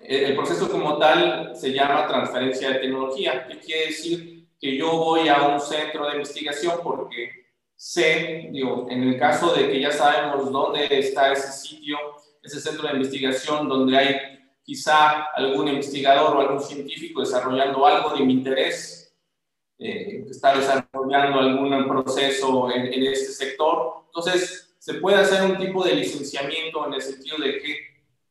el 0.00 0.34
proceso 0.34 0.70
como 0.70 0.96
tal 0.96 1.54
se 1.54 1.70
llama 1.70 2.06
transferencia 2.06 2.70
de 2.70 2.78
tecnología. 2.78 3.46
¿Qué 3.46 3.58
quiere 3.58 3.86
decir? 3.88 4.48
Que 4.58 4.78
yo 4.78 4.90
voy 4.92 5.28
a 5.28 5.48
un 5.48 5.60
centro 5.60 6.06
de 6.06 6.14
investigación 6.16 6.80
porque 6.82 7.30
sé, 7.76 8.48
digo, 8.52 8.86
en 8.88 9.02
el 9.02 9.18
caso 9.18 9.52
de 9.52 9.68
que 9.68 9.80
ya 9.80 9.90
sabemos 9.90 10.50
dónde 10.50 10.86
está 10.90 11.30
ese 11.30 11.52
sitio, 11.52 11.98
ese 12.42 12.58
centro 12.58 12.88
de 12.88 12.94
investigación 12.94 13.68
donde 13.68 13.98
hay 13.98 14.16
quizá 14.62 15.24
algún 15.34 15.68
investigador 15.68 16.34
o 16.34 16.40
algún 16.40 16.60
científico 16.60 17.20
desarrollando 17.20 17.84
algo 17.84 18.16
de 18.16 18.24
mi 18.24 18.32
interés, 18.32 18.99
eh, 19.80 20.24
que 20.24 20.30
está 20.30 20.54
desarrollando 20.54 21.40
algún 21.40 21.88
proceso 21.88 22.70
en, 22.70 22.92
en 22.92 23.06
este 23.06 23.32
sector. 23.32 24.04
Entonces, 24.06 24.74
se 24.78 24.94
puede 24.94 25.16
hacer 25.16 25.42
un 25.50 25.58
tipo 25.58 25.82
de 25.82 25.94
licenciamiento 25.94 26.86
en 26.86 26.94
el 26.94 27.02
sentido 27.02 27.38
de 27.38 27.58
que 27.58 27.76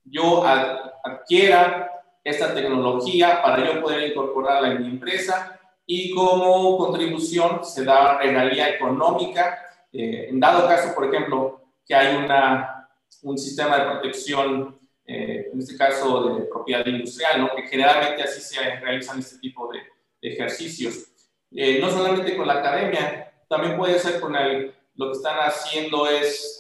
yo 0.04 0.44
adquiera 0.46 1.92
esta 2.24 2.54
tecnología 2.54 3.42
para 3.42 3.66
yo 3.66 3.82
poder 3.82 4.10
incorporarla 4.12 4.72
en 4.72 4.82
mi 4.82 4.88
empresa 4.90 5.60
y 5.86 6.14
como 6.14 6.78
contribución 6.78 7.66
se 7.66 7.84
da 7.84 8.20
regalía 8.20 8.70
económica. 8.70 9.58
Eh, 9.92 10.28
en 10.30 10.40
dado 10.40 10.68
caso, 10.68 10.94
por 10.94 11.06
ejemplo, 11.06 11.64
que 11.86 11.96
hay 11.96 12.16
una, 12.16 12.88
un 13.24 13.38
sistema 13.38 13.78
de 13.80 13.86
protección, 13.86 14.80
eh, 15.06 15.50
en 15.52 15.60
este 15.60 15.76
caso 15.76 16.36
de 16.36 16.44
propiedad 16.44 16.86
industrial, 16.86 17.42
¿no? 17.42 17.56
que 17.56 17.64
generalmente 17.64 18.22
así 18.22 18.40
se 18.40 18.62
realizan 18.80 19.18
este 19.18 19.40
tipo 19.40 19.72
de, 19.72 19.80
ejercicios. 20.22 21.09
Eh, 21.56 21.80
no 21.80 21.90
solamente 21.90 22.38
con 22.38 22.48
la 22.48 22.56
academia, 22.56 23.32
también 23.48 23.78
puede 23.78 24.00
ser 24.00 24.20
con 24.20 24.36
el, 24.36 24.74
lo 24.96 25.08
que 25.08 25.18
están 25.18 25.38
haciendo 25.40 26.08
es 26.08 26.58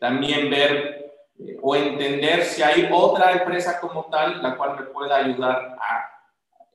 también 0.00 0.50
ver 0.50 1.06
o 1.62 1.76
entender 1.76 2.44
si 2.44 2.62
hay 2.62 2.88
otra 2.90 3.32
empresa 3.32 3.78
como 3.80 4.06
tal 4.06 4.42
la 4.42 4.56
cual 4.56 4.80
me 4.80 4.86
pueda 4.86 5.16
ayudar 5.16 5.76
a, 5.80 6.16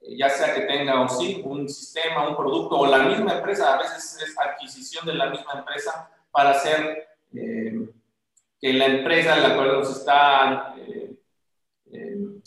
ya 0.01 0.29
sea 0.29 0.53
que 0.53 0.61
tenga 0.61 1.01
o 1.01 1.09
sí 1.09 1.41
un 1.45 1.67
sistema, 1.69 2.27
un 2.27 2.35
producto 2.35 2.77
o 2.77 2.85
la 2.85 2.99
misma 2.99 3.35
empresa, 3.35 3.73
a 3.73 3.77
veces 3.77 4.17
es 4.21 4.37
adquisición 4.37 5.05
de 5.05 5.13
la 5.13 5.29
misma 5.29 5.53
empresa 5.53 6.09
para 6.31 6.51
hacer 6.51 7.07
eh, 7.33 7.89
que 8.59 8.73
la 8.73 8.85
empresa 8.85 9.37
en 9.37 9.43
la 9.43 9.55
cual 9.55 9.73
nos 9.73 9.97
está 9.97 10.75
eh, 10.77 10.81
eh, 10.87 11.00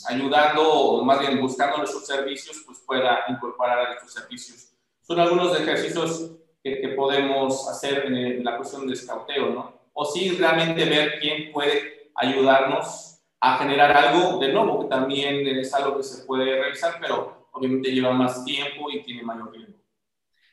ayudando 0.08 0.62
o 0.62 1.04
más 1.04 1.20
bien 1.20 1.40
buscando 1.40 1.78
nuestros 1.78 2.06
servicios, 2.06 2.62
pues 2.66 2.78
pueda 2.80 3.24
incorporar 3.28 3.78
a 3.78 3.92
estos 3.94 4.12
servicios. 4.12 4.72
Son 5.02 5.18
algunos 5.20 5.58
ejercicios 5.58 6.32
que, 6.62 6.80
que 6.80 6.88
podemos 6.88 7.68
hacer 7.68 8.06
en, 8.06 8.42
la 8.44 8.56
cuestión 8.56 8.86
de 8.86 8.94
escauteo, 8.94 9.50
¿no? 9.50 9.74
O 9.92 10.04
sí 10.04 10.30
realmente 10.30 10.84
ver 10.84 11.18
quién 11.20 11.52
puede 11.52 12.10
ayudarnos 12.14 13.20
a 13.40 13.58
generar 13.58 13.92
algo 13.92 14.38
de 14.38 14.52
nuevo, 14.52 14.80
que 14.80 14.88
también 14.88 15.46
es 15.46 15.72
algo 15.74 15.96
que 15.96 16.02
se 16.02 16.24
puede 16.24 16.44
realizar, 16.44 16.98
pero 17.00 17.48
obviamente 17.52 17.90
lleva 17.90 18.12
más 18.12 18.44
tiempo 18.44 18.90
y 18.90 19.02
tiene 19.02 19.22
mayor 19.22 19.52
riesgo. 19.52 19.74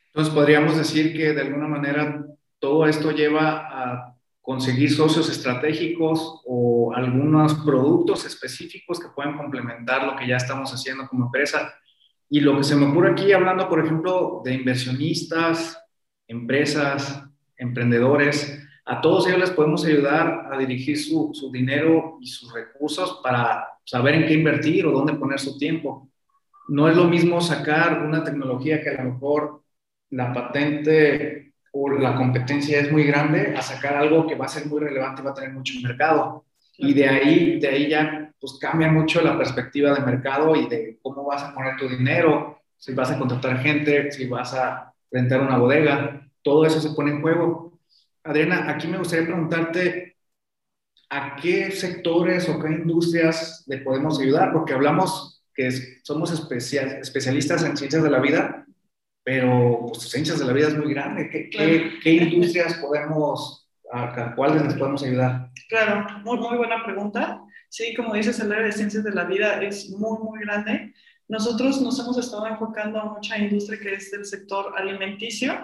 Entonces 0.08 0.34
podríamos 0.34 0.76
decir 0.76 1.16
que 1.16 1.32
de 1.32 1.40
alguna 1.40 1.66
manera 1.66 2.26
todo 2.58 2.86
esto 2.86 3.10
lleva 3.10 3.66
a 3.70 4.16
conseguir 4.42 4.90
socios 4.90 5.30
estratégicos 5.30 6.42
o 6.44 6.92
algunos 6.94 7.54
productos 7.64 8.26
específicos 8.26 8.98
que 8.98 9.08
pueden 9.14 9.36
complementar 9.36 10.04
lo 10.04 10.16
que 10.16 10.26
ya 10.26 10.36
estamos 10.36 10.72
haciendo 10.74 11.06
como 11.06 11.26
empresa. 11.26 11.72
Y 12.28 12.40
lo 12.40 12.56
que 12.56 12.64
se 12.64 12.74
me 12.74 12.86
ocurre 12.86 13.12
aquí, 13.12 13.32
hablando, 13.32 13.68
por 13.68 13.78
ejemplo, 13.78 14.42
de 14.44 14.54
inversionistas, 14.54 15.80
empresas, 16.26 17.24
emprendedores, 17.56 18.58
a 18.84 19.00
todos 19.00 19.28
ellos 19.28 19.38
les 19.38 19.50
podemos 19.50 19.84
ayudar 19.84 20.48
a 20.50 20.58
dirigir 20.58 20.98
su, 20.98 21.30
su, 21.32 21.52
dinero 21.52 22.18
y 22.20 22.26
sus 22.26 22.52
recursos 22.52 23.20
para 23.22 23.68
saber 23.84 24.16
en 24.16 24.26
qué 24.26 24.34
invertir 24.34 24.86
o 24.86 24.92
dónde 24.92 25.14
poner 25.14 25.38
su 25.38 25.56
tiempo. 25.56 26.10
No 26.68 26.88
es 26.88 26.96
lo 26.96 27.04
mismo 27.04 27.40
sacar 27.40 28.02
una 28.02 28.24
tecnología 28.24 28.82
que 28.82 28.90
a 28.90 29.04
lo 29.04 29.12
mejor 29.12 29.62
la 30.10 30.32
patente 30.32 31.51
o 31.72 31.90
la 31.90 32.14
competencia 32.14 32.80
es 32.80 32.92
muy 32.92 33.04
grande 33.04 33.54
a 33.56 33.62
sacar 33.62 33.96
algo 33.96 34.26
que 34.26 34.34
va 34.34 34.44
a 34.44 34.48
ser 34.48 34.66
muy 34.66 34.80
relevante 34.80 35.22
y 35.22 35.24
va 35.24 35.30
a 35.32 35.34
tener 35.34 35.52
mucho 35.52 35.74
mercado. 35.82 36.44
Y 36.78 36.94
de 36.94 37.08
ahí, 37.08 37.60
de 37.60 37.68
ahí 37.68 37.88
ya 37.88 38.32
pues 38.40 38.58
cambia 38.60 38.90
mucho 38.90 39.22
la 39.22 39.36
perspectiva 39.36 39.94
de 39.94 40.04
mercado 40.04 40.56
y 40.56 40.68
de 40.68 40.98
cómo 41.02 41.24
vas 41.24 41.42
a 41.42 41.54
poner 41.54 41.76
tu 41.76 41.88
dinero, 41.88 42.60
si 42.76 42.92
vas 42.92 43.10
a 43.10 43.18
contratar 43.18 43.58
gente, 43.58 44.10
si 44.10 44.26
vas 44.26 44.52
a 44.54 44.92
rentar 45.10 45.40
una 45.40 45.58
bodega, 45.58 46.28
todo 46.42 46.66
eso 46.66 46.80
se 46.80 46.90
pone 46.90 47.12
en 47.12 47.22
juego. 47.22 47.78
Adriana, 48.24 48.68
aquí 48.68 48.88
me 48.88 48.98
gustaría 48.98 49.26
preguntarte 49.26 50.16
a 51.08 51.36
qué 51.36 51.70
sectores 51.70 52.48
o 52.48 52.58
qué 52.58 52.68
industrias 52.72 53.64
le 53.66 53.78
podemos 53.78 54.18
ayudar, 54.18 54.52
porque 54.52 54.72
hablamos 54.72 55.44
que 55.54 55.70
somos 56.02 56.32
especialistas 56.32 57.62
en 57.64 57.76
ciencias 57.76 58.02
de 58.02 58.10
la 58.10 58.20
vida, 58.20 58.66
pero 59.24 59.86
pues, 59.88 60.10
ciencias 60.10 60.38
de 60.38 60.44
la 60.44 60.52
vida 60.52 60.68
es 60.68 60.76
muy 60.76 60.92
grande. 60.92 61.28
¿Qué, 61.30 62.12
industrias 62.12 62.74
podemos, 62.74 63.68
a, 63.92 64.34
cuáles 64.34 64.62
les 64.64 64.74
podemos 64.74 65.02
ayudar? 65.02 65.50
Claro, 65.68 66.06
muy, 66.24 66.38
muy 66.38 66.56
buena 66.56 66.84
pregunta. 66.84 67.40
Sí, 67.68 67.94
como 67.94 68.14
dices, 68.14 68.38
el 68.40 68.52
área 68.52 68.66
de 68.66 68.72
ciencias 68.72 69.04
de 69.04 69.12
la 69.12 69.24
vida 69.24 69.62
es 69.62 69.90
muy, 69.90 70.18
muy 70.18 70.40
grande. 70.40 70.92
Nosotros 71.28 71.80
nos 71.80 71.98
hemos 72.00 72.18
estado 72.18 72.46
enfocando 72.46 73.00
a 73.00 73.12
mucha 73.14 73.38
industria 73.38 73.78
que 73.80 73.94
es 73.94 74.10
del 74.10 74.26
sector 74.26 74.74
alimenticio, 74.76 75.54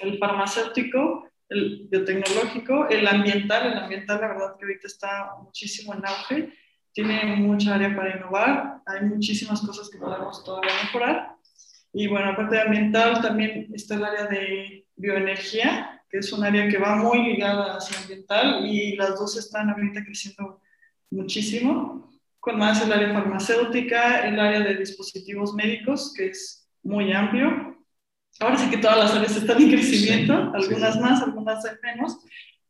el 0.00 0.18
farmacéutico, 0.18 1.26
el 1.48 1.86
biotecnológico, 1.90 2.88
el 2.88 3.06
ambiental, 3.06 3.72
el 3.72 3.78
ambiental 3.78 4.20
la 4.20 4.28
verdad 4.28 4.56
que 4.58 4.64
ahorita 4.64 4.86
está 4.86 5.30
muchísimo 5.42 5.94
en 5.94 6.04
auge, 6.04 6.52
tiene 6.92 7.36
mucha 7.36 7.74
área 7.74 7.94
para 7.96 8.16
innovar, 8.16 8.82
hay 8.84 9.06
muchísimas 9.06 9.60
cosas 9.62 9.88
que 9.88 9.98
podemos 9.98 10.44
todavía 10.44 10.72
mejorar. 10.84 11.36
Y 11.92 12.06
bueno, 12.06 12.30
aparte 12.30 12.56
de 12.56 12.62
ambiental, 12.62 13.20
también 13.20 13.68
está 13.74 13.96
el 13.96 14.04
área 14.04 14.26
de 14.26 14.86
bioenergía, 14.96 16.02
que 16.08 16.18
es 16.18 16.32
un 16.32 16.44
área 16.44 16.68
que 16.68 16.78
va 16.78 16.96
muy 16.96 17.22
ligada 17.22 17.76
hacia 17.76 17.98
ambiental 17.98 18.66
y 18.66 18.96
las 18.96 19.18
dos 19.18 19.36
están 19.36 19.70
ahorita 19.70 20.04
creciendo 20.04 20.60
muchísimo. 21.10 22.10
Con 22.40 22.58
más 22.58 22.82
el 22.82 22.92
área 22.92 23.12
farmacéutica, 23.12 24.26
el 24.26 24.40
área 24.40 24.60
de 24.60 24.76
dispositivos 24.76 25.54
médicos, 25.54 26.12
que 26.16 26.28
es 26.28 26.68
muy 26.82 27.12
amplio, 27.12 27.76
ahora 28.40 28.58
sí 28.58 28.68
que 28.68 28.78
todas 28.78 28.98
las 28.98 29.14
áreas 29.14 29.36
están 29.36 29.62
en 29.62 29.70
crecimiento, 29.70 30.32
algunas 30.54 31.00
más, 31.00 31.22
algunas 31.22 31.64
menos, 31.82 32.18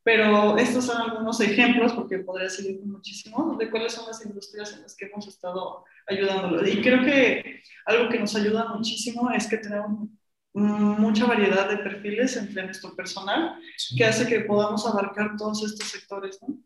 pero 0.03 0.59
estos 0.59 0.85
son 0.85 1.11
algunos 1.11 1.41
ejemplos, 1.41 1.93
porque 1.93 2.19
podría 2.19 2.51
seguir 2.51 2.81
muchísimo, 2.85 3.57
de 3.59 3.71
cuáles 3.71 3.93
son 3.93 4.07
las 4.07 4.25
industrias 4.27 4.75
en 4.75 4.83
las 4.83 4.97
que 4.97 5.07
hemos 5.07 5.27
estado 5.29 5.85
ayudándolo. 6.13 6.67
Y 6.67 6.81
creo 6.81 7.03
que 7.03 7.63
algo 7.87 8.09
que 8.09 8.19
nos 8.19 8.35
ayuda 8.37 8.69
muchísimo 8.69 9.31
es 9.31 9.47
que 9.47 9.59
tenemos 9.59 10.09
mucha 10.55 11.27
variedad 11.27 11.69
de 11.69 11.79
perfiles 11.79 12.37
entre 12.37 12.65
nuestro 12.65 12.95
personal, 12.95 13.55
que 13.97 14.05
hace 14.05 14.27
que 14.27 14.41
podamos 14.41 14.87
abarcar 14.87 15.37
todos 15.37 15.65
estos 15.65 15.89
sectores, 15.89 16.39
¿no? 16.47 16.59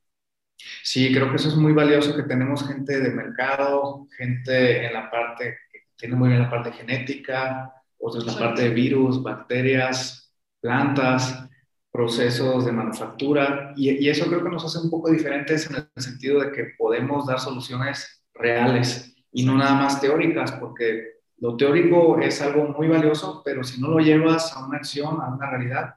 Sí, 0.83 1.13
creo 1.13 1.31
que 1.31 1.37
eso 1.37 1.49
es 1.49 1.57
muy 1.57 1.73
valioso, 1.73 2.17
que 2.17 2.23
tenemos 2.25 2.67
gente 2.67 3.01
de 3.01 3.11
mercado, 3.11 4.09
gente 4.17 4.87
en 4.87 4.93
la 4.93 5.11
parte, 5.11 5.57
que 5.71 5.81
tiene 5.97 6.17
muy 6.17 6.31
bien 6.31 6.43
la 6.43 6.51
parte 6.51 6.73
genética, 6.73 7.73
otra 7.99 8.21
es 8.21 8.27
la 8.27 8.39
parte 8.39 8.63
de 8.63 8.71
virus, 8.71 9.23
bacterias, 9.23 10.35
plantas, 10.61 11.49
procesos 11.91 12.67
de 12.67 12.73
manufactura, 12.73 13.73
y, 13.77 14.09
eso 14.09 14.27
creo 14.27 14.43
que 14.43 14.51
nos 14.51 14.65
hace 14.65 14.79
un 14.79 14.91
poco 14.91 15.11
diferentes 15.11 15.71
en 15.71 15.77
el 15.77 16.03
sentido 16.03 16.41
de 16.41 16.53
que 16.53 16.75
podemos 16.77 17.27
dar 17.27 17.39
soluciones 17.39 18.25
reales 18.35 19.16
y 19.37 19.45
no 19.45 19.55
nada 19.55 19.75
más 19.75 20.01
teóricas, 20.01 20.53
porque 20.53 21.17
lo 21.41 21.59
teórico 21.59 22.19
es 22.19 22.41
algo 22.41 22.69
muy 22.69 22.89
valioso, 22.89 23.43
pero 23.45 23.63
si 23.63 23.79
no 23.79 23.89
lo 23.89 23.99
llevas 23.99 24.57
a 24.57 24.67
una 24.67 24.79
acción, 24.79 25.21
a 25.21 25.29
una 25.29 25.51
realidad, 25.51 25.97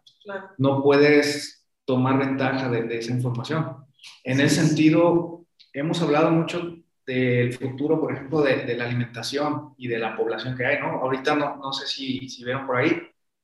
no 0.57 0.83
puedes 0.83 1.65
tomar 1.85 2.19
ventaja 2.19 2.69
de, 2.69 2.97
esa 2.97 3.13
información. 3.13 3.77
En 4.25 4.41
ese 4.41 4.67
sentido, 4.67 5.45
hemos 5.71 6.01
hablado 6.01 6.31
mucho 6.31 6.75
del 7.07 7.53
futuro, 7.53 8.01
por 8.01 8.11
ejemplo, 8.11 8.41
de, 8.41 8.75
la 8.75 8.83
alimentación 8.83 9.73
y 9.77 9.87
de 9.87 9.99
la 9.99 10.17
población 10.17 10.57
que 10.57 10.65
hay, 10.65 10.79
¿no? 10.81 10.99
Ahorita 10.99 11.33
no, 11.33 11.55
no 11.55 11.71
sé 11.71 11.87
si, 11.87 12.27
si 12.27 12.43
vieron 12.43 12.67
por 12.67 12.75
ahí, 12.75 13.01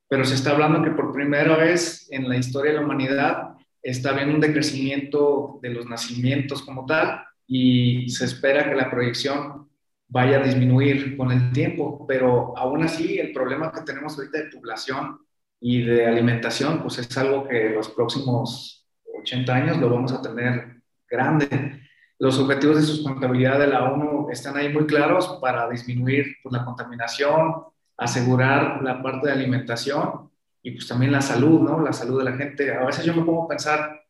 pero 0.08 0.26
se 0.26 0.34
está 0.34 0.50
hablando 0.50 0.82
que 0.82 0.90
por 0.90 1.10
primera 1.10 1.56
vez 1.56 2.06
en 2.10 2.28
la 2.28 2.36
historia 2.36 2.72
de 2.72 2.78
la 2.80 2.84
humanidad 2.84 3.54
está 3.82 4.10
habiendo 4.10 4.34
un 4.34 4.42
decrecimiento 4.42 5.58
de 5.62 5.70
los 5.70 5.86
nacimientos 5.86 6.60
como 6.60 6.84
tal 6.84 7.22
y 7.46 8.10
se 8.10 8.26
espera 8.26 8.68
que 8.68 8.74
la 8.74 8.90
proyección 8.90 9.65
vaya 10.08 10.38
a 10.38 10.42
disminuir 10.42 11.16
con 11.16 11.32
el 11.32 11.52
tiempo, 11.52 12.04
pero 12.06 12.56
aún 12.56 12.82
así 12.82 13.18
el 13.18 13.32
problema 13.32 13.72
que 13.72 13.82
tenemos 13.82 14.16
ahorita 14.16 14.38
de 14.38 14.50
población 14.50 15.18
y 15.60 15.82
de 15.82 16.06
alimentación, 16.06 16.82
pues 16.82 16.98
es 16.98 17.18
algo 17.18 17.46
que 17.48 17.70
los 17.70 17.88
próximos 17.90 18.86
80 19.20 19.54
años 19.54 19.78
lo 19.78 19.90
vamos 19.90 20.12
a 20.12 20.22
tener 20.22 20.82
grande. 21.08 21.82
Los 22.18 22.38
objetivos 22.38 22.76
de 22.76 22.82
sustentabilidad 22.82 23.58
de 23.58 23.66
la 23.66 23.84
ONU 23.84 24.28
están 24.30 24.56
ahí 24.56 24.72
muy 24.72 24.86
claros 24.86 25.38
para 25.40 25.68
disminuir 25.68 26.36
pues, 26.42 26.52
la 26.52 26.64
contaminación, 26.64 27.54
asegurar 27.96 28.82
la 28.82 29.02
parte 29.02 29.26
de 29.26 29.32
alimentación 29.32 30.30
y 30.62 30.72
pues 30.72 30.88
también 30.88 31.12
la 31.12 31.20
salud, 31.20 31.60
¿no? 31.60 31.80
La 31.80 31.92
salud 31.92 32.18
de 32.18 32.30
la 32.30 32.36
gente. 32.36 32.72
A 32.74 32.84
veces 32.84 33.04
yo 33.04 33.14
me 33.14 33.22
pongo 33.22 33.44
a 33.44 33.48
pensar, 33.48 34.02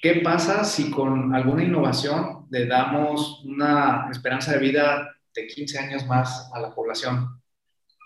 ¿qué 0.00 0.20
pasa 0.24 0.64
si 0.64 0.90
con 0.90 1.34
alguna 1.34 1.62
innovación 1.62 2.46
le 2.50 2.66
damos 2.66 3.44
una 3.44 4.08
esperanza 4.10 4.52
de 4.52 4.58
vida 4.58 5.15
de 5.36 5.46
15 5.46 5.78
años 5.78 6.06
más 6.06 6.50
a 6.52 6.60
la 6.60 6.74
población? 6.74 7.40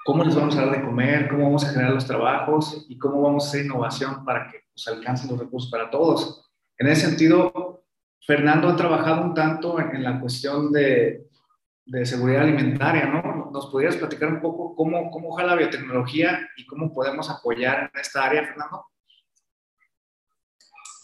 ¿Cómo 0.04 0.24
les 0.24 0.34
vamos 0.34 0.56
a 0.56 0.66
dar 0.66 0.76
de 0.76 0.84
comer? 0.84 1.28
¿Cómo 1.28 1.44
vamos 1.44 1.64
a 1.64 1.70
generar 1.70 1.92
los 1.92 2.06
trabajos? 2.06 2.86
¿Y 2.88 2.98
cómo 2.98 3.22
vamos 3.22 3.44
a 3.44 3.48
hacer 3.48 3.64
innovación 3.64 4.24
para 4.24 4.48
que 4.50 4.64
pues, 4.72 4.88
alcancen 4.88 5.30
los 5.30 5.38
recursos 5.38 5.70
para 5.70 5.90
todos? 5.90 6.50
En 6.76 6.88
ese 6.88 7.06
sentido, 7.06 7.84
Fernando 8.26 8.68
ha 8.68 8.76
trabajado 8.76 9.22
un 9.22 9.34
tanto 9.34 9.78
en, 9.78 10.02
la 10.02 10.20
cuestión 10.20 10.72
de, 10.72 11.28
de, 11.86 12.06
seguridad 12.06 12.42
alimentaria, 12.42 13.06
¿no? 13.06 13.50
¿Nos 13.52 13.66
podrías 13.66 13.96
platicar 13.96 14.32
un 14.32 14.40
poco 14.40 14.74
cómo, 14.74 15.10
cómo 15.10 15.38
la 15.38 15.54
biotecnología 15.54 16.48
y 16.56 16.66
cómo 16.66 16.92
podemos 16.92 17.28
apoyar 17.30 17.90
en 17.92 18.00
esta 18.00 18.24
área, 18.24 18.44
Fernando? 18.44 18.86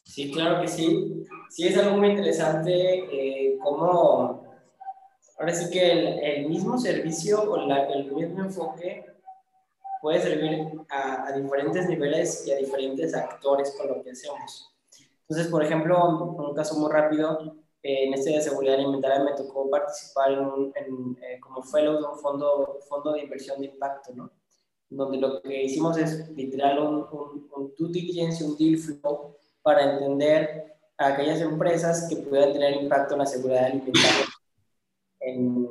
Sí, 0.05 0.31
claro 0.33 0.63
que 0.63 0.69
sí. 0.69 1.25
Sí, 1.51 1.69
es 1.69 1.77
algo 1.77 1.99
muy 1.99 2.09
interesante 2.09 2.71
eh, 2.73 3.59
cómo 3.63 4.46
ahora 5.39 5.55
sí 5.55 5.71
que 5.71 6.37
el, 6.37 6.49
mismo 6.49 6.79
servicio 6.79 7.43
o 7.43 7.57
el 7.57 8.13
mismo 8.13 8.41
enfoque 8.41 9.05
puede 10.01 10.21
servir 10.21 10.69
a, 10.89 11.33
diferentes 11.33 11.89
niveles 11.89 12.47
y 12.47 12.53
a 12.53 12.57
diferentes 12.57 13.15
actores 13.15 13.75
con 13.77 13.89
lo 13.89 14.03
que 14.03 14.13
hacemos. 14.13 14.73
Entonces, 15.23 15.51
por 15.51 15.65
ejemplo, 15.65 16.09
un 16.09 16.55
caso 16.55 16.79
muy 16.79 16.91
rápido, 16.91 17.57
en 17.83 18.15
este 18.15 18.31
de 18.31 18.41
seguridad 18.41 18.75
alimentaria 18.75 19.23
me 19.23 19.33
tocó 19.33 19.71
participar 19.71 20.33
en, 20.33 21.17
eh, 21.23 21.39
como 21.41 21.63
fellow 21.63 22.01
de 22.01 22.07
un 22.07 22.19
fondo, 22.19 22.79
fondo 22.89 23.13
de 23.13 23.23
inversión 23.23 23.61
de 23.61 23.67
impacto, 23.67 24.13
¿no? 24.15 24.31
Donde 24.89 25.19
lo 25.19 25.41
que 25.41 25.65
hicimos 25.65 25.97
es 25.97 26.29
literal 26.31 26.79
un, 26.81 26.95
un, 27.13 27.49
un 27.55 27.75
due 27.77 27.91
diligence, 27.91 28.45
un 28.45 28.57
deal 28.57 28.79
flow 28.79 29.37
para 29.63 29.93
entender 29.93 30.77
a 30.99 31.09
aquellas 31.09 31.41
empresas 31.41 32.09
que 32.09 32.17
pudieran 32.17 32.53
tener 32.53 32.83
impacto 32.83 33.15
en 33.15 33.21
la 33.21 33.27
seguridad 33.27 33.65
alimentaria 33.67 34.27
en, 35.27 35.69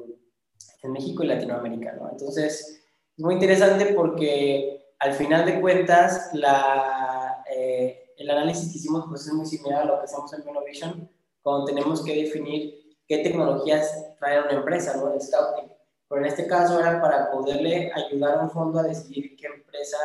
en 0.84 0.92
México 0.92 1.24
y 1.24 1.28
Latinoamérica, 1.28 1.94
¿no? 1.94 2.10
Entonces, 2.12 2.84
es 3.18 3.24
muy 3.24 3.36
interesante 3.36 3.94
porque 3.94 4.94
al 5.00 5.14
final 5.14 5.46
de 5.46 5.62
cuentas, 5.62 6.30
la, 6.34 7.44
eh, 7.54 8.14
el 8.18 8.30
análisis 8.30 8.72
que 8.72 8.78
hicimos 8.78 9.06
pues, 9.08 9.28
es 9.28 9.34
muy 9.34 9.46
similar 9.46 9.84
a 9.84 9.86
lo 9.86 10.00
que 10.00 10.06
hacemos 10.06 10.34
en 10.34 10.48
Innovation, 10.48 11.10
cuando 11.42 11.66
tenemos 11.66 12.04
que 12.04 12.24
definir 12.24 12.96
qué 13.08 13.20
tecnologías 13.20 14.16
trae 14.20 14.42
una 14.42 14.54
empresa, 14.54 14.98
¿no? 14.98 15.14
El 15.14 15.22
scouting. 15.22 15.72
Pero 16.08 16.22
en 16.22 16.28
este 16.28 16.48
caso 16.48 16.80
era 16.80 17.02
para 17.02 17.32
poderle 17.32 17.92
ayudar 17.94 18.40
a 18.40 18.44
un 18.44 18.52
fondo 18.52 18.80
a 18.80 18.84
decidir 18.84 19.36
qué 19.36 19.48
empresa 19.48 19.98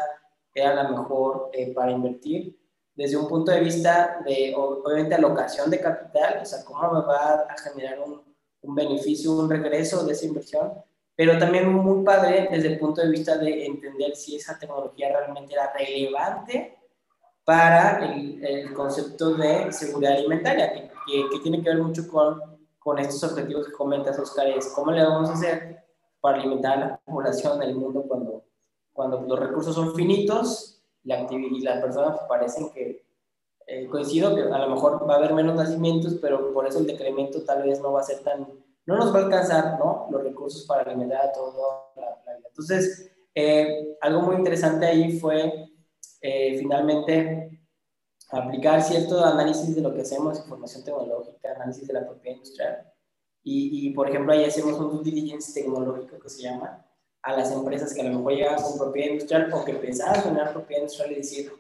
era 0.54 0.74
la 0.74 0.88
mejor 0.88 1.50
eh, 1.52 1.72
para 1.72 1.92
invertir 1.92 2.58
desde 2.94 3.16
un 3.16 3.28
punto 3.28 3.50
de 3.52 3.60
vista 3.60 4.20
de, 4.26 4.54
obviamente, 4.54 5.14
alocación 5.14 5.70
de 5.70 5.80
capital, 5.80 6.40
o 6.42 6.44
sea, 6.44 6.64
cómo 6.64 6.80
me 6.92 7.00
va 7.06 7.46
a 7.48 7.56
generar 7.58 8.00
un, 8.00 8.29
un 8.62 8.74
beneficio, 8.74 9.32
un 9.32 9.50
regreso 9.50 10.04
de 10.04 10.12
esa 10.12 10.26
inversión, 10.26 10.72
pero 11.16 11.38
también 11.38 11.72
muy 11.72 12.04
padre 12.04 12.48
desde 12.50 12.68
el 12.68 12.78
punto 12.78 13.00
de 13.00 13.10
vista 13.10 13.36
de 13.36 13.66
entender 13.66 14.16
si 14.16 14.36
esa 14.36 14.58
tecnología 14.58 15.08
realmente 15.08 15.52
era 15.52 15.72
relevante 15.72 16.78
para 17.44 18.04
el, 18.04 18.44
el 18.44 18.72
concepto 18.72 19.34
de 19.34 19.72
seguridad 19.72 20.12
alimentaria, 20.12 20.72
que, 20.72 20.90
que, 21.30 21.38
tiene 21.42 21.62
que 21.62 21.70
ver 21.70 21.82
mucho 21.82 22.06
con, 22.08 22.40
con 22.78 22.98
estos 22.98 23.30
objetivos 23.30 23.66
que 23.66 23.72
comentas, 23.72 24.18
Oscar, 24.18 24.46
es 24.48 24.68
cómo 24.68 24.92
le 24.92 25.02
vamos 25.02 25.30
a 25.30 25.34
hacer 25.34 25.84
para 26.20 26.38
alimentar 26.38 26.72
a 26.78 26.80
la 26.80 26.96
población 26.98 27.58
del 27.58 27.74
mundo 27.74 28.02
cuando, 28.06 28.44
cuando 28.92 29.20
los 29.22 29.38
recursos 29.38 29.74
son 29.74 29.94
finitos 29.94 30.80
la 31.04 31.26
y 31.30 31.60
las 31.60 31.80
personas 31.80 32.20
parecen 32.28 32.70
que 32.72 33.04
eh, 33.72 33.86
coincido 33.86 34.34
que 34.34 34.42
a 34.42 34.58
lo 34.58 34.74
mejor 34.74 35.08
va 35.08 35.14
a 35.14 35.18
haber 35.18 35.32
menos 35.32 35.54
nacimientos, 35.54 36.16
pero 36.20 36.52
por 36.52 36.66
eso 36.66 36.80
el 36.80 36.88
decremento 36.88 37.44
tal 37.44 37.62
vez 37.62 37.80
no 37.80 37.92
va 37.92 38.00
a 38.00 38.04
ser 38.04 38.18
tan, 38.18 38.48
no 38.84 38.96
nos 38.96 39.14
va 39.14 39.20
a 39.20 39.22
alcanzar, 39.26 39.78
¿no? 39.78 40.08
Los 40.10 40.24
recursos 40.24 40.66
para 40.66 40.82
alimentar 40.82 41.26
a 41.26 41.32
toda 41.32 41.52
la, 41.94 42.36
vida. 42.36 42.48
Entonces, 42.48 43.12
eh, 43.32 43.96
algo 44.00 44.22
muy 44.22 44.34
interesante 44.34 44.86
ahí 44.86 45.20
fue 45.20 45.70
eh, 46.20 46.58
finalmente 46.58 47.62
aplicar 48.30 48.82
cierto 48.82 49.24
análisis 49.24 49.72
de 49.76 49.82
lo 49.82 49.94
que 49.94 50.00
hacemos, 50.00 50.40
información 50.40 50.82
tecnológica, 50.82 51.52
análisis 51.54 51.86
de 51.86 51.94
la 51.94 52.04
propiedad 52.04 52.38
industrial. 52.38 52.92
Y, 53.44 53.86
y 53.86 53.90
por 53.90 54.08
ejemplo, 54.08 54.32
ahí 54.32 54.42
hacemos 54.42 54.80
un 54.80 54.90
due 54.90 55.04
diligence 55.04 55.52
tecnológico 55.52 56.18
que 56.18 56.28
se 56.28 56.42
llama 56.42 56.84
a 57.22 57.36
las 57.36 57.52
empresas 57.52 57.94
que 57.94 58.00
a 58.00 58.04
lo 58.04 58.18
mejor 58.18 58.32
llegan 58.32 58.60
con 58.60 58.78
propiedad 58.78 59.12
industrial 59.12 59.52
o 59.52 59.64
que 59.64 59.74
pensaban 59.74 60.24
tener 60.24 60.50
propiedad 60.52 60.82
industrial 60.82 61.12
y 61.12 61.14
decir, 61.14 61.52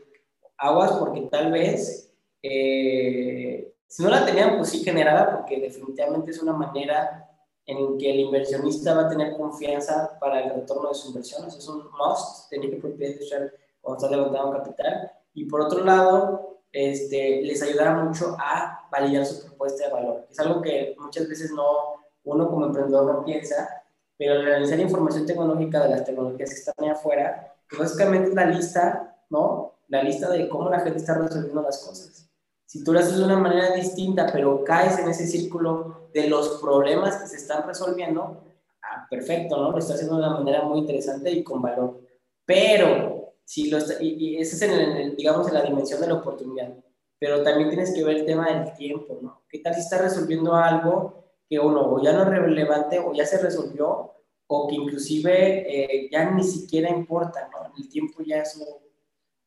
aguas 0.60 0.92
porque 0.92 1.22
tal 1.22 1.50
vez, 1.50 2.12
eh, 2.42 3.74
si 3.86 4.02
no 4.02 4.10
la 4.10 4.24
tenían, 4.24 4.56
pues 4.56 4.68
sí 4.68 4.84
generada, 4.84 5.38
porque 5.38 5.58
definitivamente 5.58 6.30
es 6.30 6.42
una 6.42 6.52
manera 6.52 7.26
en 7.66 7.98
que 7.98 8.10
el 8.10 8.20
inversionista 8.20 8.94
va 8.94 9.02
a 9.02 9.08
tener 9.08 9.36
confianza 9.36 10.18
para 10.20 10.40
el 10.40 10.50
retorno 10.54 10.88
de 10.88 10.94
su 10.94 11.08
inversión. 11.08 11.46
Eso 11.46 11.58
es 11.58 11.68
un 11.68 11.84
must, 11.98 12.50
tener 12.50 12.78
propiedad 12.80 13.12
industrial 13.12 13.52
cuando 13.80 14.04
está 14.04 14.16
levantando 14.16 14.58
capital. 14.58 15.12
Y 15.34 15.44
por 15.46 15.62
otro 15.62 15.84
lado, 15.84 16.60
este, 16.72 17.42
les 17.42 17.62
ayudará 17.62 17.94
mucho 17.94 18.36
a 18.38 18.88
validar 18.90 19.24
su 19.24 19.44
propuesta 19.46 19.86
de 19.86 19.92
valor. 19.92 20.26
Es 20.30 20.38
algo 20.40 20.60
que 20.60 20.94
muchas 20.98 21.28
veces 21.28 21.52
no, 21.52 21.94
uno 22.24 22.48
como 22.48 22.66
emprendedor 22.66 23.12
no 23.12 23.24
piensa, 23.24 23.82
pero 24.18 24.34
al 24.34 24.44
realizar 24.44 24.78
información 24.78 25.26
tecnológica 25.26 25.82
de 25.82 25.90
las 25.90 26.04
tecnologías 26.04 26.50
que 26.50 26.56
están 26.56 26.74
ahí 26.78 26.90
afuera, 26.90 27.54
pues 27.68 27.80
básicamente 27.80 28.28
es 28.28 28.34
la 28.34 28.46
lista, 28.46 29.16
¿no? 29.30 29.74
La 29.90 30.02
lista 30.02 30.30
de 30.30 30.48
cómo 30.48 30.70
la 30.70 30.80
gente 30.80 30.98
está 30.98 31.14
resolviendo 31.18 31.62
las 31.62 31.84
cosas. 31.84 32.30
Si 32.64 32.84
tú 32.84 32.92
lo 32.92 33.00
haces 33.00 33.18
de 33.18 33.24
una 33.24 33.36
manera 33.36 33.74
distinta, 33.74 34.30
pero 34.32 34.62
caes 34.62 34.98
en 35.00 35.08
ese 35.08 35.26
círculo 35.26 36.08
de 36.14 36.28
los 36.28 36.60
problemas 36.60 37.16
que 37.16 37.26
se 37.26 37.36
están 37.36 37.66
resolviendo, 37.66 38.44
ah, 38.82 39.06
perfecto, 39.10 39.56
¿no? 39.56 39.72
Lo 39.72 39.78
estás 39.78 39.96
haciendo 39.96 40.16
de 40.16 40.22
una 40.22 40.38
manera 40.38 40.62
muy 40.62 40.78
interesante 40.78 41.32
y 41.32 41.42
con 41.42 41.60
valor. 41.60 42.00
Pero, 42.46 43.34
si 43.44 43.68
lo 43.68 43.78
está, 43.78 44.00
y, 44.00 44.36
ese 44.36 44.54
es, 44.54 44.62
en 44.62 44.96
el, 44.96 45.16
digamos, 45.16 45.48
en 45.48 45.54
la 45.54 45.62
dimensión 45.62 46.00
de 46.00 46.06
la 46.06 46.14
oportunidad. 46.14 46.72
Pero 47.18 47.42
también 47.42 47.70
tienes 47.70 47.92
que 47.92 48.04
ver 48.04 48.18
el 48.18 48.26
tema 48.26 48.48
del 48.48 48.72
tiempo, 48.74 49.18
¿no? 49.20 49.42
¿Qué 49.48 49.58
tal 49.58 49.74
si 49.74 49.80
estás 49.80 50.02
resolviendo 50.02 50.54
algo 50.54 51.24
que 51.48 51.58
uno 51.58 51.80
o 51.92 52.00
ya 52.00 52.12
no 52.12 52.22
es 52.22 52.28
relevante 52.28 53.00
o 53.00 53.12
ya 53.12 53.26
se 53.26 53.38
resolvió 53.38 54.12
o 54.46 54.68
que 54.68 54.76
inclusive 54.76 56.04
eh, 56.04 56.08
ya 56.10 56.30
ni 56.30 56.44
siquiera 56.44 56.88
importa, 56.88 57.50
¿no? 57.52 57.72
El 57.76 57.88
tiempo 57.88 58.22
ya 58.22 58.42
es 58.42 58.56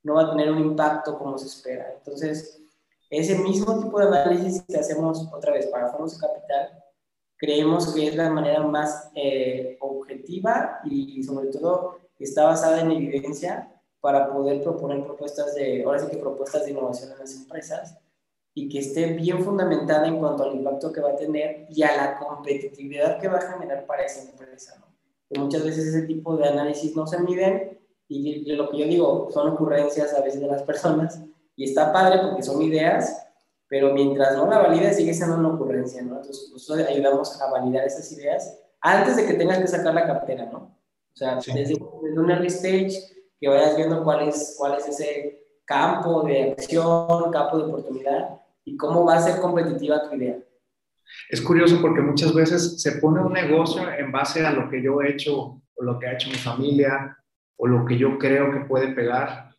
no 0.04 0.16
va 0.16 0.24
a 0.24 0.30
tener 0.32 0.52
un 0.52 0.60
impacto 0.60 1.18
como 1.18 1.38
se 1.38 1.48
espera. 1.48 1.94
Entonces, 1.98 2.62
ese 3.10 3.38
mismo 3.40 3.80
tipo 3.82 4.00
de 4.00 4.08
análisis 4.08 4.64
que 4.68 4.78
hacemos 4.78 5.28
otra 5.34 5.54
vez 5.54 5.68
para 5.68 5.90
fondos 5.90 6.18
capital, 6.18 6.84
creemos 7.38 7.94
que 7.94 8.08
es 8.08 8.16
la 8.16 8.30
manera 8.30 8.62
más 8.64 9.12
eh, 9.16 9.78
objetiva 9.80 10.80
y 10.86 11.22
sobre 11.24 11.48
todo 11.48 12.04
está 12.24 12.46
basada 12.46 12.82
en 12.82 12.92
evidencia 12.92 13.70
para 14.00 14.32
poder 14.32 14.62
proponer 14.62 15.04
propuestas 15.04 15.56
de, 15.56 15.84
ahora 15.84 16.00
sí 16.00 16.08
que 16.10 16.18
propuestas 16.18 16.66
de 16.66 16.72
innovación 16.72 17.12
en 17.12 17.20
las 17.20 17.36
empresas 17.36 17.98
y 18.54 18.70
que 18.70 18.80
esté 18.80 19.14
bien 19.14 19.44
fundamentada 19.44 20.08
en 20.08 20.20
cuanto 20.20 20.44
al 20.44 20.56
impacto 20.56 20.92
que 20.92 21.02
va 21.02 21.12
a 21.12 21.16
tener 21.16 21.66
y 21.70 21.84
a 21.84 21.96
la 21.96 22.20
competitividad 22.20 23.20
que 23.20 23.28
va 23.28 23.38
a 23.38 23.52
generar 23.54 23.86
para 23.86 24.04
esa 24.04 24.30
empresa. 24.30 24.84
muchas 25.38 25.64
veces 25.64 25.88
ese 25.88 26.04
tipo 26.04 26.38
de 26.38 26.48
análisis 26.48 26.96
no 26.96 27.08
se 27.08 27.20
miden 27.20 27.80
y 28.08 28.52
lo 28.56 28.70
que 28.70 28.78
yo 28.78 28.86
digo 28.86 29.30
son 29.32 29.50
ocurrencias 29.50 30.14
a 30.14 30.22
veces 30.22 30.42
de 30.42 30.48
las 30.48 30.64
personas 30.64 31.22
y 31.56 31.66
está 31.66 31.94
padre 31.94 32.20
porque 32.22 32.44
son 32.44 32.62
ideas, 32.62 33.28
pero 33.68 33.94
mientras 33.94 34.36
no 34.36 34.48
la 34.48 34.60
valide 34.60 34.94
sigue 34.94 35.14
siendo 35.14 35.38
una 35.38 35.50
ocurrencia, 35.50 36.02
¿no? 36.02 36.18
Entonces 36.18 36.50
nosotros 36.52 36.88
ayudamos 36.88 37.42
a 37.42 37.52
validar 37.52 37.86
esas 37.86 38.12
ideas 38.12 38.60
antes 38.82 39.16
de 39.16 39.26
que 39.26 39.34
tengas 39.36 39.60
que 39.60 39.68
sacar 39.68 39.94
la 39.94 40.06
cartera, 40.06 40.46
¿no? 40.52 40.60
O 40.60 41.16
sea, 41.16 41.40
desde, 41.54 41.76
un 41.76 42.30
early 42.30 42.48
stage, 42.48 43.00
que 43.40 43.48
vayas 43.48 43.76
viendo 43.76 44.04
cuál 44.04 44.28
es, 44.28 44.56
cuál 44.58 44.78
es 44.78 44.88
ese 44.88 45.44
campo 45.66 46.24
de 46.24 46.52
acción, 46.52 47.32
campo 47.32 47.58
de 47.58 47.64
oportunidad 47.66 48.42
y 48.66 48.76
cómo 48.78 49.06
va 49.06 49.18
a 49.18 49.22
ser 49.22 49.40
competitiva 49.40 50.10
tu 50.10 50.16
idea. 50.16 50.40
Es 51.30 51.42
curioso 51.42 51.80
porque 51.82 52.02
muchas 52.02 52.34
veces 52.34 52.82
se 52.82 52.94
pone 52.94 53.22
un 53.22 53.34
negocio 53.34 53.84
en 53.92 54.12
base 54.12 54.46
a 54.46 54.52
lo 54.52 54.70
que 54.70 54.82
yo 54.82 55.02
he 55.02 55.12
hecho 55.12 55.62
o 55.76 55.84
lo 55.84 56.00
que 56.00 56.08
ha 56.08 56.14
hecho 56.14 56.30
mi 56.30 56.36
familia 56.36 57.18
o 57.58 57.68
lo 57.68 57.86
que 57.86 57.98
yo 57.98 58.18
creo 58.18 58.52
que 58.52 58.66
puede 58.66 58.94
pegar 58.94 59.54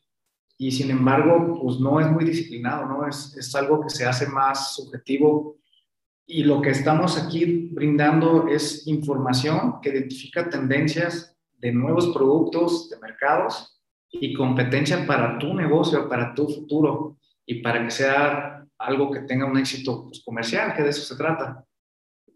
y 0.57 0.71
sin 0.71 0.91
embargo, 0.91 1.59
pues 1.61 1.81
no 1.81 2.01
es 2.01 2.11
muy 2.11 2.25
disciplinado, 2.25 2.87
¿no? 2.87 3.09
Es, 3.09 3.37
es 3.37 3.55
algo 3.55 3.81
que 3.81 3.91
se 3.91 4.07
hace 4.07 4.29
más 4.29 4.75
subjetivo 4.75 5.57
y 6.27 6.45
lo 6.45 6.63
que 6.63 6.71
estamos 6.71 7.19
aquí 7.19 7.69
brindando 7.73 8.49
es 8.49 8.87
información 8.87 9.81
que 9.83 9.91
identifica 9.91 10.49
tendencias 10.49 11.37
de 11.59 11.73
nuevos 11.73 12.09
productos, 12.15 12.89
de 12.89 12.99
mercados 12.99 13.83
y 14.11 14.33
competencia 14.33 15.07
para 15.07 15.39
tu 15.39 15.55
negocio, 15.55 16.09
para 16.09 16.35
tu 16.35 16.49
futuro 16.49 17.19
y 17.45 17.63
para 17.63 17.85
que 17.85 17.91
sea 17.91 18.65
algo 18.79 19.11
que 19.11 19.21
tenga 19.21 19.47
un 19.47 19.59
éxito 19.59 20.05
pues, 20.05 20.23
comercial, 20.25 20.75
que 20.75 20.83
de 20.83 20.91
eso 20.91 21.03
se 21.03 21.17
trata. 21.17 21.65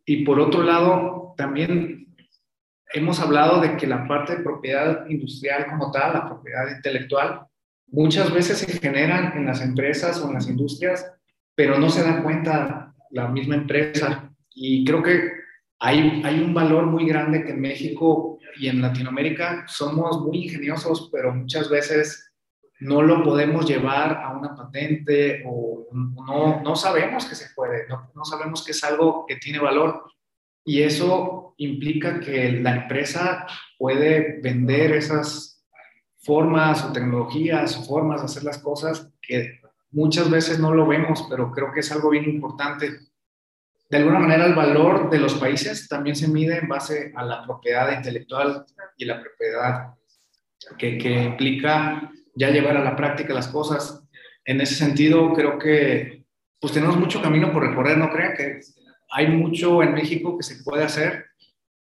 Y 0.05 0.25
por 0.25 0.41
otro 0.41 0.63
lado, 0.63 1.35
también 1.37 2.08
hemos 2.93 3.21
hablado 3.21 3.61
de 3.61 3.77
que 3.77 3.87
la 3.87 4.07
parte 4.07 4.37
de 4.37 4.43
propiedad 4.43 5.07
industrial 5.09 5.67
como 5.67 5.91
tal, 5.91 6.15
la 6.15 6.27
propiedad 6.27 6.69
intelectual, 6.75 7.47
muchas 7.89 8.33
veces 8.33 8.59
se 8.59 8.79
generan 8.79 9.37
en 9.37 9.47
las 9.47 9.63
empresas 9.63 10.21
o 10.21 10.29
en 10.29 10.35
las 10.35 10.49
industrias, 10.49 11.11
pero 11.55 11.79
no 11.79 11.89
se 11.91 12.03
da 12.03 12.23
cuenta 12.23 12.95
la 13.11 13.29
misma 13.29 13.57
empresa. 13.57 14.31
Y 14.55 14.85
creo 14.85 15.03
que 15.03 15.33
hay, 15.79 16.23
hay 16.25 16.41
un 16.41 16.55
valor 16.55 16.87
muy 16.87 17.07
grande 17.07 17.45
que 17.45 17.53
en 17.53 17.61
México 17.61 18.39
y 18.57 18.69
en 18.69 18.83
Latinoamérica 18.83 19.65
somos 19.69 20.21
muy 20.21 20.45
ingeniosos, 20.45 21.09
pero 21.13 21.35
muchas 21.35 21.71
veces 21.71 22.33
no 22.81 23.03
lo 23.03 23.23
podemos 23.23 23.67
llevar 23.67 24.21
a 24.23 24.37
una 24.37 24.55
patente 24.55 25.43
o 25.47 25.87
no, 25.93 26.61
no 26.63 26.77
sabemos 26.77 27.27
que 27.27 27.35
se 27.35 27.53
puede, 27.55 27.89
no, 27.89 28.11
no 28.15 28.25
sabemos 28.25 28.65
que 28.65 28.73
es 28.73 28.85
algo 28.85 29.25
que 29.27 29.37
tiene 29.37 29.59
valor. 29.59 30.05
Y 30.65 30.83
eso 30.83 31.55
implica 31.59 32.21
que 32.21 32.53
la 32.53 32.77
empresa 32.77 33.47
puede 33.79 34.41
vender 34.41 34.93
esas 34.93 35.65
formas 36.19 36.85
o 36.85 36.93
tecnologías 36.93 37.77
o 37.77 37.85
formas 37.85 38.21
de 38.21 38.27
hacer 38.27 38.45
las 38.45 38.59
cosas 38.59 39.11
que 39.21 39.61
muchas 39.91 40.31
veces 40.31 40.59
no 40.59 40.75
lo 40.75 40.87
vemos, 40.87 41.27
pero 41.31 41.51
creo 41.51 41.73
que 41.73 41.81
es 41.81 41.91
algo 41.93 42.11
bien 42.11 42.25
importante. 42.25 42.99
De 43.91 43.97
alguna 43.97 44.19
manera, 44.19 44.45
el 44.47 44.55
valor 44.55 45.09
de 45.09 45.19
los 45.19 45.35
países 45.35 45.89
también 45.89 46.15
se 46.15 46.29
mide 46.29 46.59
en 46.59 46.69
base 46.69 47.13
a 47.17 47.25
la 47.25 47.43
propiedad 47.45 47.97
intelectual 47.97 48.67
y 48.97 49.07
la 49.07 49.21
propiedad 49.21 49.95
que, 50.77 50.99
que 50.99 51.23
implica 51.23 52.11
ya 52.35 52.51
llevar 52.51 52.77
a 52.77 52.85
la 52.85 52.95
práctica 52.95 53.33
las 53.33 53.49
cosas. 53.49 54.05
En 54.45 54.61
ese 54.61 54.75
sentido, 54.75 55.33
creo 55.33 55.59
que 55.59 56.27
pues 56.61 56.73
tenemos 56.73 56.97
mucho 56.97 57.23
camino 57.23 57.53
por 57.53 57.67
recorrer, 57.67 57.97
¿no 57.97 58.11
crean? 58.11 58.35
Que 58.37 58.61
hay 59.11 59.29
mucho 59.29 59.83
en 59.83 59.95
México 59.95 60.37
que 60.37 60.43
se 60.43 60.63
puede 60.63 60.85
hacer 60.85 61.27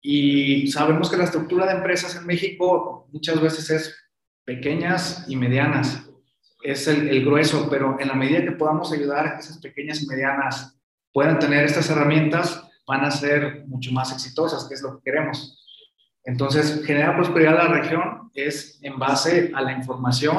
y 0.01 0.67
sabemos 0.71 1.09
que 1.09 1.17
la 1.17 1.25
estructura 1.25 1.65
de 1.65 1.77
empresas 1.77 2.15
en 2.15 2.25
México 2.25 3.07
muchas 3.11 3.41
veces 3.41 3.69
es 3.69 3.95
pequeñas 4.45 5.25
y 5.27 5.35
medianas 5.35 6.09
es 6.61 6.87
el, 6.87 7.23
grueso, 7.23 7.67
pero 7.69 7.97
en 7.99 8.07
la 8.07 8.15
medida 8.15 8.43
que 8.43 8.51
podamos 8.51 8.91
ayudar 8.91 9.27
a 9.27 9.35
que 9.35 9.41
esas 9.41 9.59
pequeñas 9.59 10.01
y 10.01 10.07
medianas 10.07 10.77
puedan 11.13 11.39
tener 11.39 11.63
estas 11.65 11.89
herramientas, 11.89 12.63
van 12.85 13.05
a 13.05 13.11
ser 13.11 13.63
mucho 13.67 13.91
más 13.91 14.11
exitosas, 14.11 14.67
que 14.67 14.75
es 14.75 14.81
lo 14.81 14.97
que 14.97 15.03
queremos. 15.03 15.65
Entonces, 16.23 16.83
generar 16.85 17.15
prosperidad 17.15 17.53
en 17.53 17.71
la 17.71 17.79
región 17.79 18.31
es 18.33 18.79
en 18.81 18.99
base 18.99 19.51
a 19.53 19.61
la 19.61 19.71
información 19.71 20.37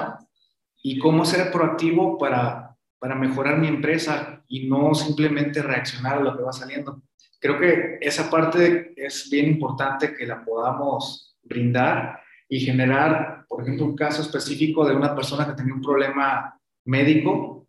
y 0.82 0.98
cómo 0.98 1.24
ser 1.24 1.50
proactivo 1.50 2.18
para, 2.18 2.59
para 3.00 3.14
mejorar 3.16 3.58
mi 3.58 3.66
empresa 3.66 4.44
y 4.46 4.68
no 4.68 4.94
simplemente 4.94 5.62
reaccionar 5.62 6.18
a 6.18 6.20
lo 6.20 6.36
que 6.36 6.42
va 6.42 6.52
saliendo. 6.52 7.02
Creo 7.40 7.58
que 7.58 7.98
esa 8.02 8.30
parte 8.30 8.92
es 8.94 9.28
bien 9.30 9.46
importante 9.46 10.14
que 10.14 10.26
la 10.26 10.44
podamos 10.44 11.38
brindar 11.42 12.20
y 12.46 12.60
generar, 12.60 13.46
por 13.48 13.62
ejemplo, 13.62 13.86
un 13.86 13.96
caso 13.96 14.20
específico 14.20 14.86
de 14.86 14.94
una 14.94 15.14
persona 15.14 15.46
que 15.46 15.54
tenía 15.54 15.72
un 15.72 15.80
problema 15.80 16.60
médico 16.84 17.66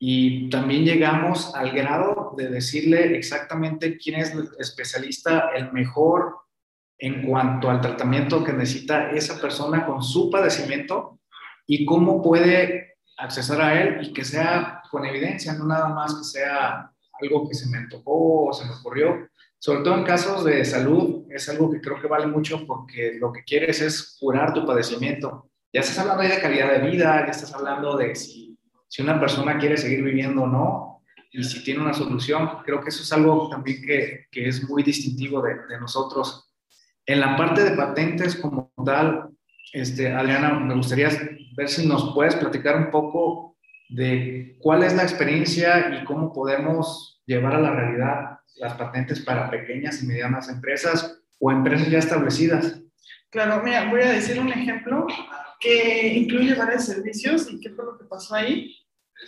y 0.00 0.50
también 0.50 0.84
llegamos 0.84 1.54
al 1.54 1.70
grado 1.70 2.34
de 2.36 2.48
decirle 2.48 3.16
exactamente 3.16 3.96
quién 3.96 4.18
es 4.18 4.32
el 4.32 4.48
especialista, 4.58 5.50
el 5.54 5.72
mejor 5.72 6.38
en 6.98 7.24
cuanto 7.24 7.70
al 7.70 7.80
tratamiento 7.80 8.42
que 8.42 8.52
necesita 8.52 9.12
esa 9.12 9.40
persona 9.40 9.86
con 9.86 10.02
su 10.02 10.28
padecimiento 10.28 11.20
y 11.66 11.84
cómo 11.84 12.20
puede 12.20 12.96
accesar 13.16 13.60
a 13.60 13.80
él 13.80 13.98
y 14.02 14.12
que 14.12 14.24
sea 14.24 14.82
con 14.90 15.04
evidencia, 15.04 15.52
no 15.54 15.66
nada 15.66 15.88
más 15.88 16.14
que 16.14 16.24
sea 16.24 16.90
algo 17.20 17.48
que 17.48 17.54
se 17.54 17.68
me 17.68 17.86
tocó 17.88 18.46
o 18.46 18.52
se 18.52 18.64
me 18.64 18.72
ocurrió, 18.72 19.28
sobre 19.58 19.82
todo 19.82 19.94
en 19.96 20.04
casos 20.04 20.44
de 20.44 20.64
salud, 20.64 21.26
es 21.30 21.48
algo 21.48 21.70
que 21.70 21.80
creo 21.80 22.00
que 22.00 22.08
vale 22.08 22.26
mucho 22.26 22.66
porque 22.66 23.16
lo 23.20 23.32
que 23.32 23.44
quieres 23.44 23.80
es 23.80 24.16
curar 24.18 24.52
tu 24.52 24.66
padecimiento. 24.66 25.50
Ya 25.72 25.80
estás 25.80 26.00
hablando 26.00 26.24
de 26.24 26.40
calidad 26.40 26.72
de 26.72 26.90
vida, 26.90 27.24
ya 27.24 27.30
estás 27.30 27.54
hablando 27.54 27.96
de 27.96 28.14
si, 28.16 28.58
si 28.88 29.02
una 29.02 29.20
persona 29.20 29.58
quiere 29.58 29.76
seguir 29.76 30.02
viviendo 30.02 30.42
o 30.42 30.46
no, 30.48 30.92
y 31.30 31.42
si 31.44 31.62
tiene 31.62 31.80
una 31.80 31.94
solución. 31.94 32.58
Creo 32.64 32.80
que 32.80 32.90
eso 32.90 33.02
es 33.02 33.12
algo 33.12 33.48
también 33.48 33.80
que, 33.82 34.26
que 34.30 34.48
es 34.48 34.68
muy 34.68 34.82
distintivo 34.82 35.40
de, 35.40 35.54
de, 35.68 35.80
nosotros. 35.80 36.52
En 37.06 37.20
la 37.20 37.36
parte 37.36 37.64
de 37.64 37.76
patentes 37.76 38.36
como 38.36 38.72
tal, 38.84 39.30
este, 39.72 40.12
Adriana, 40.12 40.58
me 40.60 40.74
gustaría 40.74 41.10
ver 41.56 41.68
si 41.68 41.86
nos 41.86 42.14
puedes 42.14 42.36
platicar 42.36 42.76
un 42.76 42.90
poco 42.90 43.56
de 43.88 44.56
cuál 44.60 44.82
es 44.82 44.94
la 44.94 45.02
experiencia 45.02 46.00
y 46.00 46.04
cómo 46.04 46.32
podemos 46.32 47.22
llevar 47.26 47.54
a 47.54 47.60
la 47.60 47.70
realidad 47.70 48.38
las 48.56 48.74
patentes 48.74 49.20
para 49.20 49.50
pequeñas 49.50 50.02
y 50.02 50.06
medianas 50.06 50.48
empresas 50.48 51.20
o 51.38 51.50
empresas 51.50 51.88
ya 51.88 51.98
establecidas. 51.98 52.80
Claro, 53.30 53.62
mira, 53.62 53.90
voy 53.90 54.02
a 54.02 54.12
decir 54.12 54.38
un 54.38 54.52
ejemplo 54.52 55.06
que 55.60 56.08
incluye 56.14 56.54
varios 56.54 56.84
servicios 56.84 57.50
y 57.50 57.60
qué 57.60 57.70
fue 57.70 57.84
lo 57.84 57.98
que 57.98 58.04
pasó 58.04 58.34
ahí. 58.34 58.76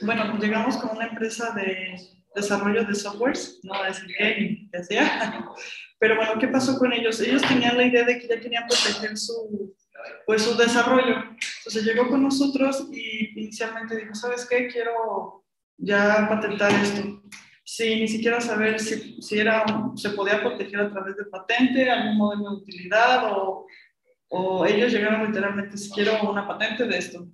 Bueno, 0.03 0.37
llegamos 0.39 0.77
con 0.77 0.97
una 0.97 1.07
empresa 1.07 1.53
de 1.55 1.97
desarrollo 2.35 2.85
de 2.85 2.95
softwares, 2.95 3.61
no 3.63 3.75
voy 3.75 3.85
a 3.85 3.89
decir 3.89 4.07
qué 4.19 4.69
qué 4.71 4.79
hacía, 4.79 5.47
pero 5.99 6.17
bueno, 6.17 6.33
¿qué 6.39 6.49
pasó 6.49 6.77
con 6.79 6.93
ellos? 6.93 7.21
Ellos 7.21 7.43
tenían 7.43 7.77
la 7.77 7.85
idea 7.85 8.05
de 8.05 8.19
que 8.19 8.27
ya 8.27 8.41
querían 8.41 8.67
proteger 8.67 9.17
su, 9.17 9.75
pues, 10.27 10.43
su 10.43 10.57
desarrollo. 10.57 11.17
Entonces 11.59 11.85
llegó 11.85 12.09
con 12.09 12.23
nosotros 12.23 12.89
y 12.93 13.39
inicialmente 13.41 13.97
dijo, 13.97 14.15
¿sabes 14.15 14.47
qué? 14.49 14.69
Quiero 14.69 15.45
ya 15.77 16.27
patentar 16.29 16.73
esto 16.73 17.23
sin 17.65 18.01
ni 18.01 18.09
siquiera 18.09 18.41
saber 18.41 18.79
si, 18.79 19.21
si 19.23 19.39
era, 19.39 19.65
se 19.97 20.11
podía 20.11 20.41
proteger 20.41 20.81
a 20.81 20.91
través 20.91 21.17
de 21.17 21.25
patente, 21.25 21.91
algún 21.91 22.19
modelo 22.19 22.51
de 22.51 22.57
utilidad 22.57 23.33
o, 23.33 23.67
o 24.29 24.67
ellos 24.67 24.93
llegaron 24.93 25.27
literalmente, 25.27 25.79
si 25.79 25.91
quiero 25.91 26.31
una 26.31 26.47
patente 26.47 26.87
de 26.87 26.99
esto. 26.99 27.27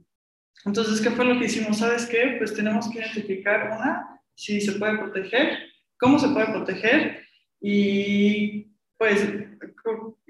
Entonces, 0.65 1.01
¿qué 1.01 1.11
fue 1.11 1.25
lo 1.25 1.39
que 1.39 1.47
hicimos? 1.47 1.79
¿Sabes 1.79 2.07
qué? 2.07 2.37
Pues 2.39 2.55
tenemos 2.55 2.89
que 2.89 3.01
identificar 3.01 3.77
una, 3.77 4.21
si 4.35 4.61
se 4.61 4.73
puede 4.73 4.99
proteger, 4.99 5.59
cómo 5.99 6.19
se 6.19 6.29
puede 6.29 6.47
proteger 6.47 7.25
y 7.61 8.69
pues 8.97 9.27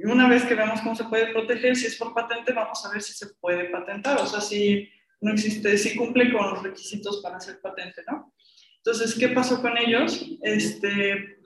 una 0.05 0.29
vez 0.29 0.45
que 0.45 0.55
veamos 0.55 0.81
cómo 0.81 0.95
se 0.95 1.05
puede 1.05 1.33
proteger, 1.33 1.77
si 1.77 1.87
es 1.87 1.97
por 1.97 2.15
patente, 2.15 2.53
vamos 2.53 2.85
a 2.85 2.91
ver 2.91 3.03
si 3.03 3.13
se 3.13 3.27
puede 3.41 3.65
patentar, 3.65 4.21
o 4.21 4.27
sea, 4.27 4.41
si 4.41 4.89
no 5.21 5.33
existe, 5.33 5.77
si 5.77 5.97
cumple 5.97 6.33
con 6.33 6.51
los 6.51 6.63
requisitos 6.63 7.21
para 7.23 7.37
hacer 7.37 7.61
patente, 7.61 8.03
¿no? 8.07 8.33
Entonces, 8.79 9.15
¿qué 9.15 9.29
pasó 9.29 9.61
con 9.61 9.77
ellos? 9.77 10.27
Este, 10.43 11.39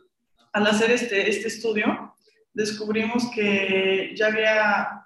al 0.52 0.66
hacer 0.66 0.92
este, 0.92 1.28
este 1.28 1.48
estudio, 1.48 2.14
descubrimos 2.52 3.28
que 3.34 4.12
ya 4.14 4.26
había 4.26 5.04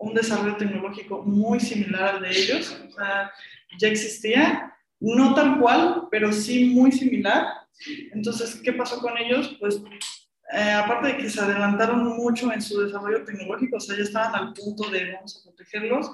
un 0.00 0.14
desarrollo 0.14 0.56
tecnológico 0.56 1.22
muy 1.22 1.60
similar 1.60 2.16
al 2.16 2.22
de 2.22 2.30
ellos, 2.30 2.76
o 2.88 2.90
sea, 2.90 3.32
ya 3.78 3.88
existía, 3.88 4.74
no 5.00 5.34
tal 5.34 5.58
cual, 5.60 6.08
pero 6.10 6.32
sí 6.32 6.64
muy 6.66 6.90
similar. 6.90 7.46
Entonces, 8.12 8.56
¿qué 8.56 8.72
pasó 8.72 9.00
con 9.00 9.16
ellos? 9.18 9.56
Pues, 9.60 9.80
eh, 10.52 10.72
aparte 10.72 11.08
de 11.08 11.16
que 11.18 11.30
se 11.30 11.40
adelantaron 11.40 12.16
mucho 12.16 12.52
en 12.52 12.62
su 12.62 12.80
desarrollo 12.80 13.24
tecnológico, 13.24 13.76
o 13.76 13.80
sea, 13.80 13.96
ya 13.96 14.02
estaban 14.02 14.34
al 14.34 14.52
punto 14.54 14.88
de 14.90 15.12
vamos 15.12 15.36
a 15.36 15.44
protegerlos, 15.44 16.10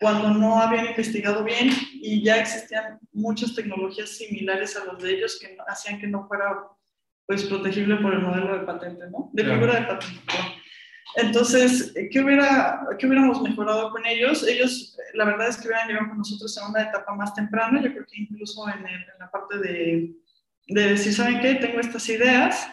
cuando 0.00 0.30
no 0.30 0.60
habían 0.60 0.86
investigado 0.86 1.44
bien 1.44 1.70
y 1.92 2.22
ya 2.22 2.38
existían 2.38 2.98
muchas 3.12 3.54
tecnologías 3.54 4.10
similares 4.10 4.76
a 4.76 4.84
las 4.84 5.02
de 5.02 5.14
ellos 5.14 5.38
que 5.40 5.56
hacían 5.68 5.98
que 5.98 6.06
no 6.06 6.26
fuera 6.26 6.54
pues 7.26 7.44
protegible 7.44 7.96
por 7.96 8.12
el 8.12 8.20
modelo 8.20 8.58
de 8.58 8.66
patente, 8.66 9.08
¿no? 9.10 9.30
De 9.32 9.44
figura 9.44 9.80
de 9.80 9.86
patente. 9.86 10.20
Entonces, 11.16 11.94
¿qué, 12.10 12.20
hubiera, 12.20 12.86
¿qué 12.98 13.06
hubiéramos 13.06 13.40
mejorado 13.40 13.90
con 13.90 14.04
ellos? 14.04 14.46
Ellos, 14.46 14.96
la 15.14 15.24
verdad 15.24 15.48
es 15.48 15.56
que 15.56 15.68
hubieran 15.68 15.88
llegado 15.88 16.08
con 16.08 16.18
nosotros 16.18 16.58
en 16.58 16.70
una 16.70 16.82
etapa 16.82 17.14
más 17.14 17.32
temprana, 17.34 17.80
yo 17.80 17.92
creo 17.92 18.04
que 18.04 18.20
incluso 18.20 18.68
en, 18.68 18.84
en 18.86 19.04
la 19.18 19.30
parte 19.30 19.58
de, 19.58 20.12
de 20.66 20.88
decir, 20.88 21.14
¿saben 21.14 21.40
qué? 21.40 21.54
Tengo 21.54 21.80
estas 21.80 22.08
ideas, 22.08 22.68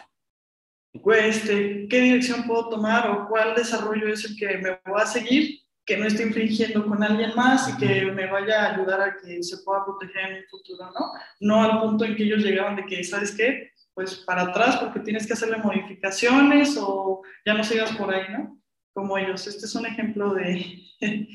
este, 0.92 1.88
qué 1.88 2.00
dirección 2.00 2.46
puedo 2.46 2.68
tomar 2.68 3.08
o 3.10 3.28
cuál 3.28 3.54
desarrollo 3.54 4.08
es 4.08 4.24
el 4.24 4.36
que 4.36 4.58
me 4.58 4.78
voy 4.86 5.00
a 5.00 5.06
seguir, 5.06 5.60
que 5.84 5.96
no 5.96 6.06
esté 6.06 6.22
infringiendo 6.22 6.86
con 6.86 7.02
alguien 7.02 7.34
más 7.34 7.68
y 7.68 7.76
que 7.78 8.04
me 8.12 8.30
vaya 8.30 8.62
a 8.62 8.74
ayudar 8.74 9.00
a 9.00 9.16
que 9.16 9.42
se 9.42 9.58
pueda 9.64 9.84
proteger 9.84 10.30
en 10.30 10.36
el 10.36 10.46
futuro, 10.48 10.90
¿no? 10.92 11.12
No 11.40 11.62
al 11.62 11.80
punto 11.80 12.04
en 12.04 12.14
que 12.14 12.24
ellos 12.24 12.42
llegaban 12.42 12.76
de 12.76 12.86
que, 12.86 13.02
¿sabes 13.02 13.32
qué? 13.32 13.72
Pues 13.94 14.16
para 14.16 14.42
atrás 14.42 14.76
porque 14.76 15.00
tienes 15.00 15.26
que 15.26 15.32
hacerle 15.32 15.58
modificaciones 15.58 16.76
o 16.80 17.22
ya 17.44 17.54
no 17.54 17.64
sigas 17.64 17.96
por 17.96 18.14
ahí, 18.14 18.26
¿no? 18.30 18.60
Como 18.94 19.18
ellos. 19.18 19.46
Este 19.46 19.66
es 19.66 19.74
un 19.74 19.86
ejemplo 19.86 20.34
de, 20.34 20.82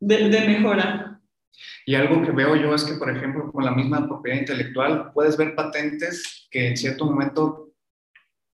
de, 0.00 0.28
de 0.28 0.48
mejora. 0.48 1.20
Y 1.86 1.94
algo 1.94 2.22
que 2.22 2.32
veo 2.32 2.56
yo 2.56 2.74
es 2.74 2.84
que, 2.84 2.94
por 2.94 3.10
ejemplo, 3.10 3.50
con 3.52 3.64
la 3.64 3.70
misma 3.70 4.06
propiedad 4.06 4.38
intelectual, 4.38 5.12
puedes 5.12 5.36
ver 5.36 5.54
patentes 5.54 6.48
que 6.50 6.68
en 6.68 6.76
cierto 6.76 7.06
momento 7.06 7.63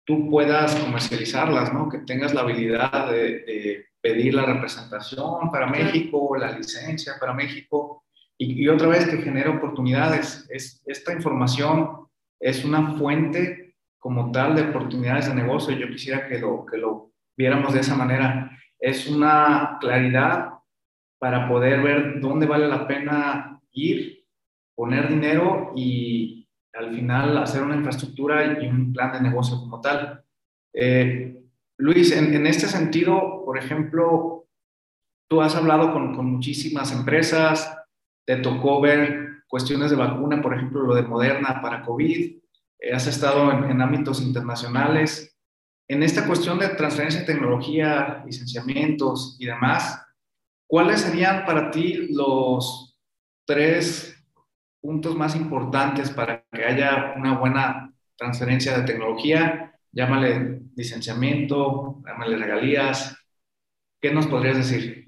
tú 0.06 0.30
puedas 0.30 0.76
comercializarlas, 0.76 1.74
¿no? 1.74 1.90
Que 1.90 2.00
tengas 2.00 2.34
la 2.34 2.42
habilidad 2.42 3.12
de, 3.12 3.86
pedir 4.02 4.36
la 4.36 4.46
representación 4.46 5.50
para 5.52 5.66
México, 5.66 6.38
la 6.38 6.52
licencia 6.52 7.14
para 7.20 7.34
México, 7.34 8.04
y, 8.38 8.68
otra 8.68 8.88
vez 8.88 9.08
que 9.08 9.18
genera 9.18 9.50
oportunidades. 9.50 10.46
Es, 10.52 10.84
esta 10.86 11.12
información 11.12 12.08
es 12.40 12.64
una 12.64 12.94
fuente 12.94 13.76
como 13.98 14.32
tal 14.32 14.56
de 14.56 14.62
oportunidades 14.62 15.28
de 15.28 15.34
negocio. 15.34 15.76
Yo 15.76 15.88
quisiera 15.88 16.28
que 16.28 16.38
lo, 16.38 16.66
que 16.68 16.78
lo 16.78 17.14
viéramos 17.36 17.74
de 17.74 17.80
esa 17.80 17.96
manera. 17.96 18.52
Es 18.80 19.08
una 19.08 19.78
claridad 19.82 20.50
para 21.18 21.48
poder 21.48 21.82
ver 21.82 22.20
dónde 22.20 22.46
vale 22.46 22.68
la 22.68 22.88
pena 22.88 23.60
ir, 23.72 24.24
poner 24.76 25.10
dinero 25.10 25.72
y 25.76 26.45
al 26.76 26.94
final 26.94 27.38
hacer 27.38 27.64
una 27.64 27.76
infraestructura 27.76 28.62
y 28.62 28.68
un 28.68 28.94
plan 28.94 29.14
de 29.14 29.22
negocio 29.22 29.58
como 29.58 29.82
tal. 29.82 30.24
Eh, 30.74 31.42
Luis, 31.78 32.12
en, 32.12 32.46
este 32.46 32.68
sentido, 32.68 33.44
por 33.46 33.58
ejemplo, 33.58 34.48
tú 35.30 35.42
has 35.42 35.56
hablado 35.56 35.92
con, 35.94 36.16
muchísimas 36.32 36.92
empresas, 36.92 37.78
te 38.26 38.38
tocó 38.38 38.82
ver 38.82 39.44
cuestiones 39.48 39.92
de 39.92 39.98
vacuna, 39.98 40.42
por 40.42 40.54
ejemplo, 40.54 40.82
lo 40.82 40.96
de 40.96 41.04
Moderna 41.04 41.62
para 41.62 41.84
COVID, 41.84 42.38
eh, 42.80 42.94
has 42.94 43.08
estado 43.08 43.52
en, 43.52 43.72
en 43.72 43.82
ámbitos 43.82 44.22
internacionales. 44.22 45.38
En 45.88 46.02
esta 46.04 46.26
cuestión 46.26 46.60
de 46.60 46.70
transferencia 46.70 47.22
de 47.22 47.28
tecnología, 47.28 48.24
licenciamientos 48.26 49.38
y 49.40 49.46
demás, 49.46 50.06
¿Cuáles 50.68 51.02
serían 51.02 51.46
para 51.46 51.70
ti 51.70 52.08
los 52.12 52.98
tres 53.46 54.15
puntos 54.86 55.16
más 55.16 55.36
importantes 55.36 56.10
para 56.12 56.46
que 56.52 56.64
haya 56.64 57.14
una 57.18 57.38
buena 57.38 57.94
transferencia 58.16 58.78
de 58.78 58.84
tecnología? 58.84 59.74
Llámale 59.92 60.62
licenciamiento, 60.76 62.02
llámale 62.06 62.38
regalías. 62.38 63.18
¿Qué 64.00 64.12
nos 64.12 64.28
podrías 64.28 64.58
decir? 64.58 65.08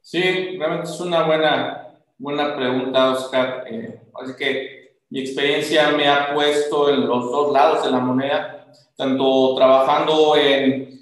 Sí, 0.00 0.56
realmente 0.58 0.90
es 0.90 1.00
una 1.00 1.24
buena, 1.24 1.88
buena 2.16 2.54
pregunta, 2.54 3.10
Oscar. 3.10 3.64
Eh, 3.68 4.00
así 4.22 4.34
que 4.38 4.98
mi 5.10 5.20
experiencia 5.20 5.90
me 5.90 6.08
ha 6.08 6.32
puesto 6.32 6.88
en 6.90 7.06
los 7.06 7.24
dos 7.30 7.52
lados 7.52 7.84
de 7.84 7.90
la 7.90 7.98
moneda, 7.98 8.68
tanto 8.96 9.56
trabajando 9.56 10.36
en 10.36 10.96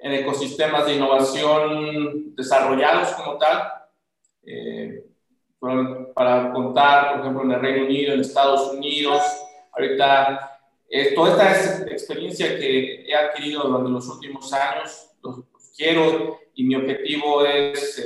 en 0.00 0.12
ecosistemas 0.12 0.86
de 0.86 0.94
innovación 0.94 2.34
desarrollados 2.34 3.10
como 3.10 3.36
tal. 3.36 3.70
Eh, 4.42 4.79
para 6.14 6.52
contar, 6.52 7.12
por 7.12 7.20
ejemplo, 7.20 7.44
en 7.44 7.52
el 7.52 7.60
Reino 7.60 7.84
Unido, 7.84 8.14
en 8.14 8.20
Estados 8.20 8.72
Unidos, 8.72 9.22
ahorita, 9.72 10.58
eh, 10.88 11.14
toda 11.14 11.30
esta 11.30 11.82
experiencia 11.90 12.58
que 12.58 13.04
he 13.06 13.14
adquirido 13.14 13.64
durante 13.64 13.90
los 13.90 14.08
últimos 14.08 14.52
años, 14.52 15.10
los, 15.22 15.44
quiero 15.76 16.40
y 16.54 16.64
mi 16.64 16.74
objetivo 16.74 17.44
es 17.44 17.98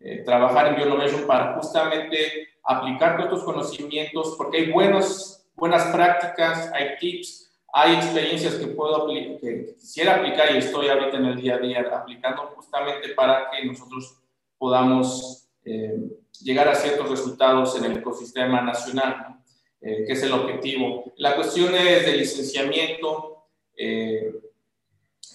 eh, 0.00 0.22
trabajar 0.24 0.68
en 0.68 0.76
Bioinnovation 0.76 1.26
para 1.26 1.54
justamente 1.54 2.48
aplicar 2.64 3.16
todos 3.16 3.30
estos 3.30 3.44
conocimientos, 3.44 4.34
porque 4.38 4.58
hay 4.58 4.72
buenos, 4.72 5.44
buenas 5.54 5.84
prácticas, 5.86 6.70
hay 6.72 6.96
tips, 6.98 7.50
hay 7.72 7.96
experiencias 7.96 8.54
que 8.54 8.68
puedo 8.68 9.06
que 9.08 9.74
quisiera 9.78 10.16
aplicar 10.16 10.54
y 10.54 10.58
estoy 10.58 10.88
ahorita 10.88 11.16
en 11.18 11.26
el 11.26 11.40
día 11.40 11.56
a 11.56 11.58
día 11.58 11.80
aplicando 11.92 12.42
justamente 12.56 13.10
para 13.10 13.50
que 13.50 13.66
nosotros 13.66 14.18
podamos 14.56 15.48
eh, 15.64 15.98
llegar 16.40 16.68
a 16.68 16.74
ciertos 16.74 17.08
resultados 17.08 17.76
en 17.76 17.84
el 17.84 17.98
ecosistema 17.98 18.60
nacional, 18.60 19.38
eh, 19.80 20.04
que 20.06 20.12
es 20.12 20.22
el 20.22 20.32
objetivo. 20.32 21.12
La 21.16 21.34
cuestión 21.34 21.74
es 21.74 22.06
de 22.06 22.16
licenciamiento, 22.16 23.46
eh, 23.76 24.32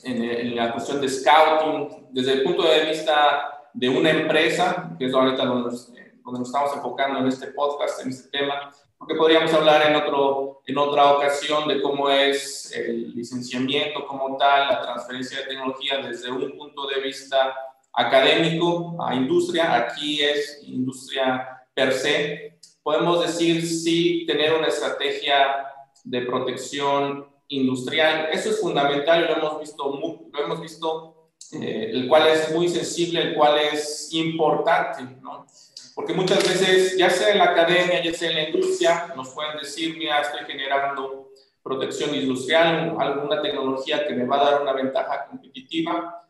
en, 0.04 0.56
la 0.56 0.74
cuestión 0.74 1.00
de 1.00 1.08
scouting, 1.08 2.08
desde 2.12 2.34
el 2.34 2.44
punto 2.44 2.64
de 2.64 2.86
vista 2.86 3.70
de 3.74 3.90
una 3.90 4.10
empresa, 4.12 4.96
que 5.00 5.06
es 5.06 5.14
ahorita 5.14 5.46
donde 5.46 5.78
donde 6.24 6.40
nos 6.40 6.50
estamos 6.50 6.76
enfocando 6.76 7.20
en 7.20 7.28
este 7.28 7.48
podcast, 7.48 8.02
en 8.02 8.10
este 8.10 8.30
tema, 8.30 8.72
porque 8.98 9.16
podríamos 9.16 9.54
hablar 9.54 9.90
en, 9.90 9.96
otro, 9.96 10.62
en 10.66 10.78
otra 10.78 11.12
ocasión 11.14 11.68
de 11.68 11.82
cómo 11.82 12.10
es 12.10 12.72
el 12.74 13.14
licenciamiento 13.14 14.08
como 14.08 14.38
tal, 14.38 14.70
la 14.70 14.82
transferencia 14.82 15.40
de 15.40 15.48
tecnología 15.48 15.98
desde 15.98 16.32
un 16.32 16.58
punto 16.58 16.88
de 16.88 17.02
vista 17.02 17.54
académico 17.94 18.98
a 19.04 19.16
industria. 19.16 19.76
Aquí 19.76 20.22
es 20.22 20.62
industria 20.64 21.66
per 21.74 21.94
se. 21.94 22.60
Podemos 22.82 23.22
decir 23.26 23.66
sí 23.66 24.26
tener 24.28 24.54
una 24.54 24.68
estrategia 24.68 25.68
de 26.04 26.22
protección 26.22 27.28
industrial. 27.48 28.30
Eso 28.32 28.50
es 28.50 28.60
fundamental 28.60 29.26
lo 29.28 29.38
hemos 29.38 29.60
visto, 29.60 30.00
lo 30.32 30.44
hemos 30.44 30.62
visto 30.62 31.14
eh, 31.52 31.92
el 31.92 32.08
cual 32.08 32.28
es 32.28 32.52
muy 32.54 32.68
sensible, 32.68 33.22
el 33.22 33.36
cual 33.36 33.60
es 33.60 34.10
importante, 34.14 35.04
¿no? 35.22 35.46
Porque 35.94 36.14
muchas 36.14 36.44
veces, 36.48 36.98
ya 36.98 37.10
sea 37.10 37.30
en 37.30 37.38
la 37.38 37.46
academia, 37.46 38.04
ya 38.04 38.14
sea 38.14 38.30
en 38.32 38.36
la 38.36 38.50
industria, 38.50 39.14
nos 39.16 39.30
pueden 39.30 39.58
decir, 39.58 39.96
mira, 39.96 40.22
estoy 40.22 40.46
generando 40.48 41.30
protección 41.62 42.16
industrial, 42.16 42.96
alguna 43.00 43.42
tecnología 43.42 44.08
que 44.08 44.16
me 44.16 44.26
va 44.26 44.42
a 44.42 44.52
dar 44.52 44.62
una 44.64 44.74
ventaja 44.74 45.28
competitiva, 45.30 46.23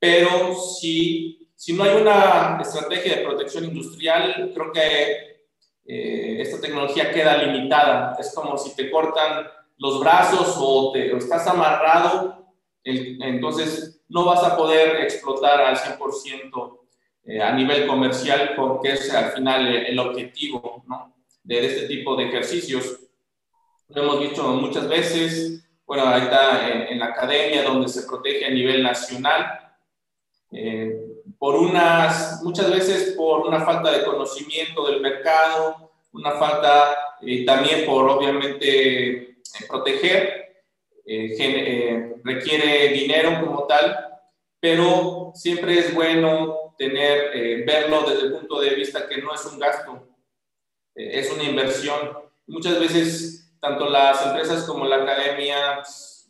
pero 0.00 0.54
si, 0.54 1.48
si 1.54 1.72
no 1.74 1.84
hay 1.84 2.00
una 2.00 2.58
estrategia 2.60 3.16
de 3.16 3.24
protección 3.24 3.64
industrial, 3.64 4.50
creo 4.52 4.72
que 4.72 5.30
eh, 5.86 6.40
esta 6.40 6.60
tecnología 6.60 7.12
queda 7.12 7.36
limitada. 7.36 8.16
Es 8.18 8.32
como 8.34 8.56
si 8.56 8.74
te 8.74 8.90
cortan 8.90 9.46
los 9.78 10.00
brazos 10.00 10.56
o, 10.58 10.90
te, 10.92 11.16
estás 11.16 11.46
amarrado, 11.46 12.46
entonces 12.82 14.02
no 14.08 14.24
vas 14.24 14.42
a 14.42 14.56
poder 14.56 15.02
explotar 15.02 15.60
al 15.60 15.76
100% 15.76 16.78
eh, 17.24 17.42
a 17.42 17.52
nivel 17.52 17.86
comercial 17.86 18.54
porque 18.56 18.92
es 18.92 19.12
al 19.12 19.32
final 19.32 19.66
el, 19.66 19.98
objetivo 19.98 20.82
¿no? 20.86 21.14
de, 21.44 21.66
este 21.66 21.86
tipo 21.86 22.16
de 22.16 22.28
ejercicios. 22.28 23.00
Lo 23.88 24.02
hemos 24.02 24.20
visto 24.20 24.42
muchas 24.44 24.88
veces, 24.88 25.64
bueno, 25.86 26.06
ahí 26.06 26.22
está 26.22 26.88
en, 26.88 26.98
la 26.98 27.06
academia 27.06 27.62
donde 27.62 27.88
se 27.88 28.02
protege 28.02 28.46
a 28.46 28.50
nivel 28.50 28.82
nacional, 28.82 29.59
eh, 30.52 31.06
por 31.38 31.54
unas, 31.56 32.42
muchas 32.42 32.70
veces 32.70 33.14
por 33.16 33.46
una 33.46 33.64
falta 33.64 33.90
de 33.90 34.04
conocimiento 34.04 34.86
del 34.86 35.00
mercado, 35.00 35.92
una 36.12 36.32
falta 36.32 36.96
eh, 37.22 37.44
también 37.44 37.86
por 37.86 38.08
obviamente 38.08 39.36
proteger, 39.68 40.38
requiere 42.22 42.88
dinero 42.88 43.44
como 43.44 43.66
tal, 43.66 44.10
pero 44.60 45.32
siempre 45.34 45.78
es 45.78 45.94
bueno 45.94 46.74
tener, 46.80 47.30
eh, 47.34 47.64
verlo 47.66 48.02
desde 48.02 48.26
el 48.26 48.32
punto 48.32 48.58
de 48.60 48.70
vista 48.70 49.06
que 49.06 49.18
no 49.18 49.34
es 49.34 49.44
un 49.44 49.58
gasto, 49.58 50.08
eh, 50.94 51.18
es 51.18 51.30
una 51.30 51.44
inversión. 51.44 52.16
Muchas 52.46 52.80
veces, 52.80 53.52
tanto 53.60 53.88
las 53.88 54.24
empresas 54.26 54.64
como 54.64 54.86
la 54.86 54.96
academia, 54.96 55.82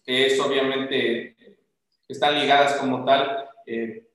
que 0.05 0.27
es 0.27 0.41
obviamente, 0.41 1.37
están 2.09 2.39
ligadas 2.41 2.75
como 2.79 3.05
tal, 3.05 3.49
eh, 3.67 4.09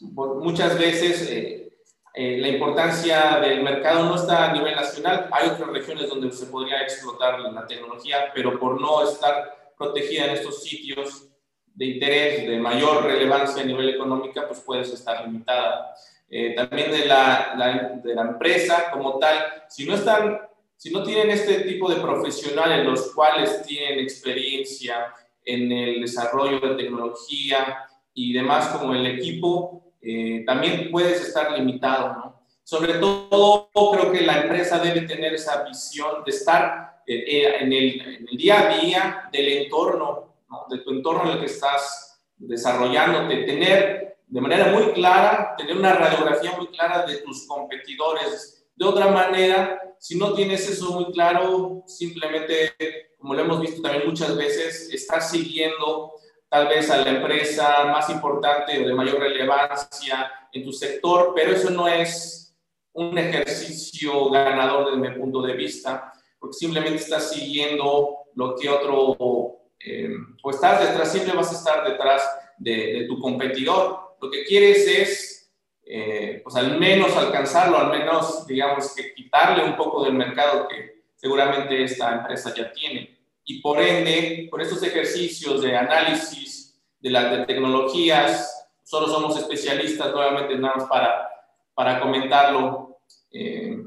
muchas 0.00 0.78
veces 0.78 1.70
la 2.14 2.48
importancia 2.48 3.38
del 3.40 3.62
mercado 3.62 4.04
no 4.04 4.14
está 4.16 4.50
a 4.50 4.52
nivel 4.52 4.74
nacional. 4.74 5.28
Hay 5.32 5.48
otras 5.48 5.68
regiones 5.70 6.08
donde 6.08 6.32
se 6.32 6.46
podría 6.46 6.80
explotar 6.82 7.40
la 7.40 7.66
tecnología, 7.66 8.32
pero 8.34 8.58
por 8.58 8.80
no 8.80 9.02
estar 9.02 9.74
protegida 9.76 10.24
en 10.24 10.30
estos 10.30 10.62
sitios, 10.62 11.28
de 11.76 11.84
interés 11.84 12.48
de 12.48 12.58
mayor 12.58 13.04
relevancia 13.04 13.62
a 13.62 13.66
nivel 13.66 13.90
económico, 13.90 14.40
pues 14.48 14.60
puedes 14.60 14.92
estar 14.92 15.24
limitada. 15.26 15.94
Eh, 16.28 16.54
también 16.54 16.90
de 16.90 17.04
la, 17.04 18.00
de 18.02 18.14
la 18.14 18.22
empresa 18.22 18.90
como 18.90 19.18
tal, 19.18 19.64
si 19.68 19.86
no 19.86 19.94
están, 19.94 20.40
si 20.74 20.90
no 20.90 21.02
tienen 21.02 21.30
este 21.30 21.60
tipo 21.60 21.90
de 21.90 22.00
profesionales, 22.00 22.84
los 22.84 23.14
cuales 23.14 23.62
tienen 23.62 24.00
experiencia 24.00 25.12
en 25.44 25.70
el 25.70 26.00
desarrollo 26.00 26.60
de 26.60 26.82
tecnología 26.82 27.86
y 28.16 28.32
demás 28.32 28.68
como 28.68 28.94
el 28.94 29.06
equipo, 29.06 29.92
eh, 30.00 30.42
también 30.46 30.90
puedes 30.90 31.20
estar 31.20 31.52
limitado, 31.52 32.14
¿no? 32.14 32.42
Sobre 32.64 32.94
todo, 32.94 33.68
creo 33.92 34.10
que 34.10 34.22
la 34.22 34.42
empresa 34.42 34.78
debe 34.78 35.02
tener 35.02 35.34
esa 35.34 35.62
visión 35.62 36.24
de 36.24 36.30
estar 36.30 37.02
eh, 37.06 37.14
eh, 37.14 37.56
en, 37.60 37.72
el, 37.72 38.00
en, 38.00 38.28
el, 38.28 38.36
día 38.36 38.60
a 38.60 38.78
día 38.80 39.28
del 39.30 39.48
entorno, 39.48 40.34
de 40.70 40.78
tu 40.78 40.90
entorno 40.90 41.24
en 41.24 41.36
el 41.36 41.40
que 41.40 41.46
estás 41.46 42.18
desarrollándote, 42.38 43.44
tener 43.44 44.16
de 44.26 44.40
manera 44.40 44.72
muy 44.72 44.92
clara, 44.92 45.54
tener 45.56 45.76
una 45.76 45.92
radiografía 45.92 46.52
muy 46.56 46.68
clara 46.68 47.04
de 47.06 47.18
tus 47.18 47.46
competidores. 47.46 48.66
De 48.74 48.84
otra 48.84 49.08
manera, 49.08 49.94
si 49.98 50.18
no 50.18 50.32
tienes 50.32 50.68
eso 50.68 50.92
muy 50.92 51.12
claro, 51.12 51.84
simplemente, 51.86 52.74
como 53.18 53.34
lo 53.34 53.42
hemos 53.42 53.60
visto 53.60 53.82
también 53.82 54.06
muchas 54.06 54.34
veces, 54.36 54.88
estás 54.92 55.30
siguiendo 55.30 56.14
tal 56.56 56.68
vez 56.68 56.90
a 56.90 57.04
la 57.04 57.10
empresa 57.10 57.84
más 57.92 58.08
importante 58.08 58.82
o 58.82 58.88
de 58.88 58.94
mayor 58.94 59.20
relevancia 59.20 60.32
en 60.50 60.64
tu 60.64 60.72
sector, 60.72 61.34
pero 61.36 61.52
eso 61.52 61.68
no 61.68 61.86
es 61.86 62.56
un 62.94 63.18
ejercicio 63.18 64.30
ganador 64.30 64.86
desde 64.86 65.10
mi 65.10 65.18
punto 65.18 65.42
de 65.42 65.52
vista, 65.52 66.14
porque 66.38 66.56
simplemente 66.56 66.96
estás 66.96 67.30
siguiendo 67.30 68.20
lo 68.34 68.56
que 68.56 68.70
otro, 68.70 69.66
eh, 69.78 70.16
o 70.42 70.50
estás 70.50 70.80
detrás, 70.80 71.12
siempre 71.12 71.36
vas 71.36 71.52
a 71.52 71.56
estar 71.56 71.86
detrás 71.86 72.22
de, 72.56 73.04
tu 73.06 73.20
competidor. 73.20 74.16
Lo 74.18 74.30
que 74.30 74.44
quieres 74.44 74.88
es, 74.88 75.52
eh, 75.84 76.40
pues 76.42 76.56
al 76.56 76.78
menos 76.78 77.14
alcanzarlo, 77.18 77.76
al 77.76 77.90
menos, 77.90 78.46
digamos, 78.46 78.94
que 78.94 79.12
quitarle 79.12 79.62
un 79.62 79.76
poco 79.76 80.04
del 80.04 80.14
mercado 80.14 80.68
que 80.68 81.02
seguramente 81.16 81.84
esta 81.84 82.14
empresa 82.14 82.54
ya 82.54 82.72
tiene 82.72 83.15
y 83.48 83.60
por 83.60 83.80
ende, 83.80 84.48
con 84.50 84.60
estos 84.60 84.82
ejercicios 84.82 85.62
de 85.62 85.76
análisis 85.76 86.82
de 86.98 87.10
las 87.10 87.46
tecnologías, 87.46 88.68
solo 88.82 89.06
somos 89.06 89.38
especialistas, 89.38 90.12
nuevamente 90.12 90.58
nada 90.58 90.74
más 90.76 90.88
para, 90.88 91.28
para 91.72 92.00
comentarlo, 92.00 92.98
eh, 93.30 93.78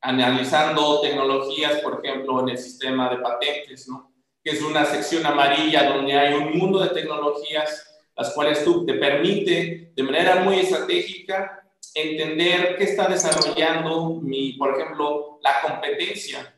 analizando 0.00 1.00
tecnologías, 1.00 1.80
por 1.80 2.04
ejemplo, 2.04 2.40
en 2.40 2.48
el 2.50 2.58
sistema 2.58 3.08
de 3.08 3.18
patentes, 3.18 3.88
¿no? 3.88 4.12
que 4.42 4.50
es 4.50 4.62
una 4.62 4.84
sección 4.84 5.24
amarilla 5.24 5.94
donde 5.94 6.18
hay 6.18 6.34
un 6.34 6.58
mundo 6.58 6.80
de 6.80 6.90
tecnologías, 6.90 7.86
las 8.16 8.34
cuales 8.34 8.64
tú 8.64 8.84
te 8.84 8.94
permite 8.94 9.92
de 9.94 10.02
manera 10.02 10.42
muy 10.42 10.58
estratégica 10.58 11.62
entender 11.94 12.76
qué 12.76 12.84
está 12.84 13.06
desarrollando 13.06 14.20
mi, 14.20 14.54
por 14.54 14.74
ejemplo, 14.78 15.38
la 15.40 15.62
competencia 15.62 16.53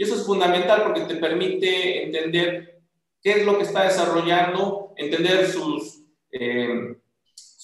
y 0.00 0.04
eso 0.04 0.14
es 0.14 0.24
fundamental 0.24 0.82
porque 0.82 1.02
te 1.02 1.16
permite 1.16 2.04
entender 2.04 2.80
qué 3.22 3.32
es 3.32 3.44
lo 3.44 3.58
que 3.58 3.64
está 3.64 3.82
desarrollando, 3.82 4.94
entender 4.96 5.46
sus, 5.46 6.00
eh, 6.32 6.96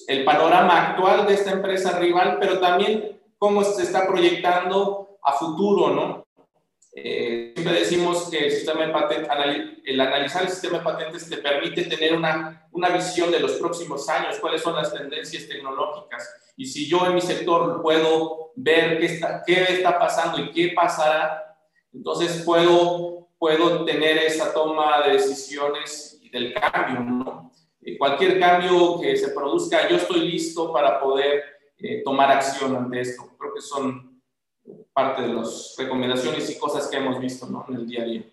el 0.06 0.22
panorama 0.22 0.88
actual 0.88 1.26
de 1.26 1.32
esta 1.32 1.52
empresa 1.52 1.98
rival, 1.98 2.36
pero 2.38 2.60
también 2.60 3.18
cómo 3.38 3.64
se 3.64 3.84
está 3.84 4.06
proyectando 4.06 5.16
a 5.22 5.32
futuro, 5.32 5.94
¿no? 5.94 6.26
Eh, 6.94 7.52
siempre 7.54 7.80
decimos 7.80 8.28
que 8.28 8.44
el, 8.44 8.52
sistema 8.52 8.86
de 8.86 8.92
patentes, 8.92 9.30
el 9.86 9.98
analizar 9.98 10.42
el 10.42 10.50
sistema 10.50 10.76
de 10.76 10.84
patentes 10.84 11.30
te 11.30 11.38
permite 11.38 11.84
tener 11.84 12.14
una, 12.14 12.68
una 12.72 12.90
visión 12.90 13.30
de 13.30 13.40
los 13.40 13.52
próximos 13.52 14.06
años, 14.10 14.38
cuáles 14.40 14.60
son 14.60 14.76
las 14.76 14.92
tendencias 14.92 15.48
tecnológicas. 15.48 16.36
Y 16.54 16.66
si 16.66 16.86
yo 16.86 17.06
en 17.06 17.14
mi 17.14 17.22
sector 17.22 17.80
puedo 17.80 18.52
ver 18.56 18.98
qué 18.98 19.06
está, 19.06 19.42
qué 19.42 19.62
está 19.62 19.98
pasando 19.98 20.38
y 20.38 20.50
qué 20.50 20.74
pasará, 20.76 21.45
entonces 21.96 22.42
puedo, 22.44 23.28
puedo 23.38 23.84
tener 23.84 24.18
esa 24.18 24.52
toma 24.52 25.02
de 25.02 25.14
decisiones 25.14 26.18
y 26.20 26.28
del 26.28 26.52
cambio, 26.52 27.00
¿no? 27.00 27.50
Eh, 27.80 27.96
cualquier 27.96 28.38
cambio 28.38 29.00
que 29.00 29.16
se 29.16 29.30
produzca, 29.30 29.88
yo 29.88 29.96
estoy 29.96 30.28
listo 30.28 30.72
para 30.72 31.00
poder 31.00 31.42
eh, 31.78 32.02
tomar 32.04 32.30
acción 32.30 32.76
ante 32.76 33.00
esto. 33.00 33.30
Creo 33.38 33.54
que 33.54 33.60
son 33.60 34.20
parte 34.92 35.22
de 35.22 35.32
las 35.32 35.74
recomendaciones 35.78 36.50
y 36.50 36.58
cosas 36.58 36.88
que 36.88 36.96
hemos 36.96 37.18
visto 37.20 37.46
¿no? 37.46 37.64
en 37.68 37.76
el 37.76 37.86
día 37.86 38.02
a 38.02 38.06
día. 38.06 38.24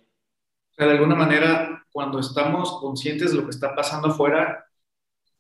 O 0.72 0.76
sea, 0.76 0.88
de 0.88 0.94
alguna 0.94 1.16
manera, 1.16 1.86
cuando 1.92 2.20
estamos 2.20 2.80
conscientes 2.80 3.32
de 3.32 3.38
lo 3.38 3.44
que 3.44 3.52
está 3.52 3.76
pasando 3.76 4.10
afuera, 4.10 4.66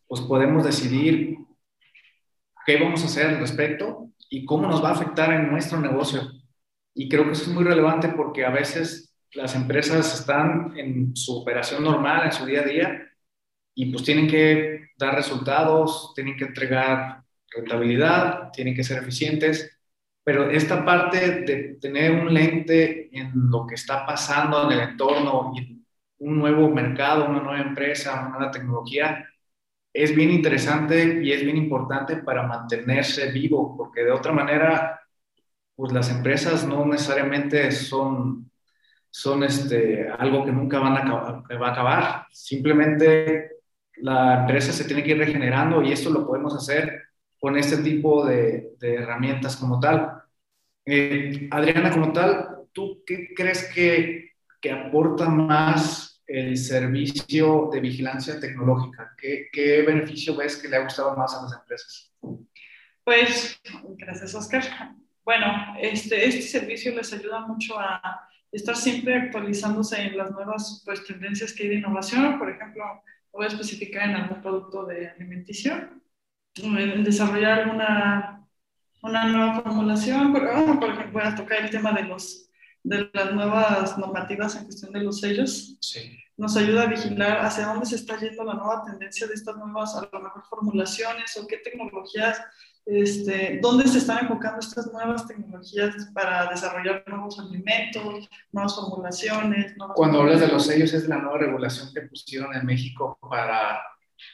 pues 0.08 0.22
podemos 0.22 0.64
decidir 0.64 1.40
qué 2.66 2.80
vamos 2.80 3.02
a 3.02 3.08
hacer 3.08 3.28
al 3.28 3.40
respecto 3.40 4.10
y 4.30 4.46
cómo 4.46 4.68
nos 4.68 4.84
va 4.84 4.90
a 4.90 4.94
afectar 4.94 5.34
en 5.34 5.50
nuestro 5.50 5.80
negocio. 5.80 6.22
Y 6.94 7.10
creo 7.10 7.26
que 7.26 7.32
eso 7.32 7.44
es 7.44 7.48
muy 7.50 7.64
relevante 7.64 8.10
porque 8.10 8.46
a 8.46 8.52
veces 8.52 9.14
las 9.34 9.56
empresas 9.56 10.20
están 10.20 10.78
en 10.78 11.16
su 11.16 11.38
operación 11.38 11.84
normal, 11.84 12.26
en 12.26 12.32
su 12.32 12.46
día 12.46 12.62
a 12.62 12.66
día, 12.66 13.10
y 13.76 13.92
pues 13.92 14.04
tienen 14.04 14.28
que 14.28 14.90
dar 14.98 15.16
resultados, 15.16 16.14
tienen 16.16 16.38
que 16.38 16.46
entregar 16.46 17.24
rentabilidad, 17.50 18.52
tienen 18.52 18.76
que 18.76 18.84
ser 18.84 19.02
eficientes, 19.02 19.78
pero 20.24 20.50
esta 20.50 20.86
parte 20.86 21.42
de 21.42 21.76
tener 21.82 22.12
un 22.12 22.34
lente 22.34 23.10
en 23.18 23.32
lo 23.50 23.68
que 23.68 23.76
está 23.76 24.06
pasando 24.06 24.66
en 24.66 24.80
el 24.80 24.90
entorno 24.90 25.52
y 25.56 25.84
un 26.20 26.40
nuevo 26.40 26.70
mercado, 26.70 27.26
una 27.26 27.42
nueva 27.42 27.62
empresa, 27.62 28.22
una 28.22 28.38
nueva 28.38 28.52
tecnología, 28.52 29.28
es 29.92 30.16
bien 30.16 30.32
interesante 30.32 31.22
y 31.24 31.32
es 31.32 31.44
bien 31.44 31.58
importante 31.58 32.18
para 32.18 32.44
mantenerse 32.48 33.32
vivo, 33.32 33.76
porque 33.78 34.04
de 34.04 34.12
otra 34.12 34.32
manera 34.32 35.03
pues 35.76 35.92
las 35.92 36.10
empresas 36.10 36.66
no 36.68 36.86
necesariamente 36.86 37.72
son, 37.72 38.52
son 39.10 39.44
este, 39.44 40.08
algo 40.10 40.46
que 40.46 40.52
nunca 40.52 40.80
van 40.80 40.98
a, 40.98 41.44
va 41.58 41.68
a 41.68 41.72
acabar. 41.72 42.28
Simplemente 42.32 43.52
la 43.98 44.42
empresa 44.42 44.72
se 44.72 44.86
tiene 44.86 45.04
que 45.04 45.12
ir 45.12 45.18
regenerando 45.18 45.82
y 45.82 45.92
esto 45.92 46.10
lo 46.10 46.26
podemos 46.26 46.56
hacer 46.56 47.04
con 47.40 47.58
este 47.58 47.78
tipo 47.78 48.26
de, 48.26 48.74
de 48.80 48.96
herramientas 48.96 49.56
como 49.58 49.80
tal. 49.80 50.24
Eh, 50.86 51.48
Adriana, 51.52 51.92
como 51.92 52.12
tal, 52.14 52.68
¿tú 52.72 53.04
qué 53.06 53.34
crees 53.36 53.70
que, 53.74 54.32
que, 54.62 54.72
aporta 54.72 55.30
más 55.30 56.22
el 56.28 56.58
servicio 56.58 57.70
de 57.72 57.80
vigilancia 57.80 58.40
tecnológica? 58.40 59.14
¿Qué, 59.18 59.48
¿Qué 59.52 59.82
beneficio 59.82 60.36
ves 60.36 60.58
que 60.58 60.68
le 60.68 60.78
ha 60.78 60.84
gustado 60.84 61.16
más 61.16 61.34
a 61.36 61.44
las 61.44 61.54
empresas? 61.54 62.14
Pues, 63.04 63.60
gracias, 63.98 64.34
Oscar. 64.36 64.64
Bueno, 65.26 65.76
este, 65.80 66.28
este 66.28 66.42
servicio 66.42 66.94
les 66.96 67.14
ayuda 67.14 67.42
mucho 67.42 67.80
a 67.80 68.30
estar 68.52 68.76
siempre 68.76 69.16
actualizándose 69.16 70.02
en 70.02 70.18
las 70.18 70.32
nuevas 70.32 70.82
pues, 70.86 71.06
tendencias 71.06 71.54
que 71.54 71.64
hay 71.64 71.70
de 71.70 71.76
innovación. 71.76 72.38
Por 72.38 72.50
ejemplo, 72.50 72.84
voy 73.32 73.46
a 73.46 73.48
especificar 73.48 74.10
en 74.10 74.16
algún 74.16 74.42
producto 74.42 74.86
de 74.86 75.10
alimenticio, 75.10 75.90
en 76.56 77.04
desarrollar 77.04 77.62
alguna 77.62 78.44
una 79.04 79.26
nueva 79.26 79.62
formulación. 79.62 80.32
Por, 80.32 80.48
ah, 80.48 80.78
por 80.80 80.90
ejemplo, 80.90 81.12
voy 81.12 81.24
a 81.24 81.36
tocar 81.36 81.62
el 81.62 81.70
tema 81.70 81.92
de, 81.92 82.04
los, 82.04 82.50
de 82.84 83.10
las 83.14 83.34
nuevas 83.34 83.98
normativas 83.98 84.56
en 84.56 84.64
cuestión 84.64 84.94
de 84.94 85.02
los 85.02 85.20
sellos. 85.20 85.78
Sí. 85.82 86.18
Nos 86.38 86.58
ayuda 86.58 86.84
a 86.84 86.88
vigilar 86.88 87.46
hacia 87.46 87.68
dónde 87.68 87.86
se 87.86 87.96
está 87.96 88.20
yendo 88.20 88.44
la 88.44 88.56
nueva 88.56 88.84
tendencia 88.84 89.28
de 89.28 89.36
estas 89.36 89.56
nuevas, 89.58 89.96
a 89.96 90.10
lo 90.12 90.20
mejor, 90.22 90.44
formulaciones 90.50 91.38
o 91.38 91.46
qué 91.46 91.58
tecnologías 91.58 92.42
este, 92.86 93.60
dónde 93.62 93.88
se 93.88 94.00
están 94.00 94.20
enfocando 94.20 94.60
estas 94.60 94.92
nuevas 94.92 95.26
tecnologías 95.28 96.10
para 96.14 96.50
desarrollar 96.50 97.04
nuevos 97.08 97.40
alimentos, 97.40 98.30
nuevas 98.52 98.76
formulaciones. 98.76 99.74
Cuando 99.96 100.22
hablas 100.22 100.42
de 100.42 100.48
los 100.48 100.66
sellos, 100.66 100.94
es 100.94 101.08
la 101.08 101.18
nueva 101.18 101.38
regulación 101.38 101.94
que 101.94 102.02
pusieron 102.02 102.54
en 102.56 102.66
México 102.66 103.18
para 103.22 103.82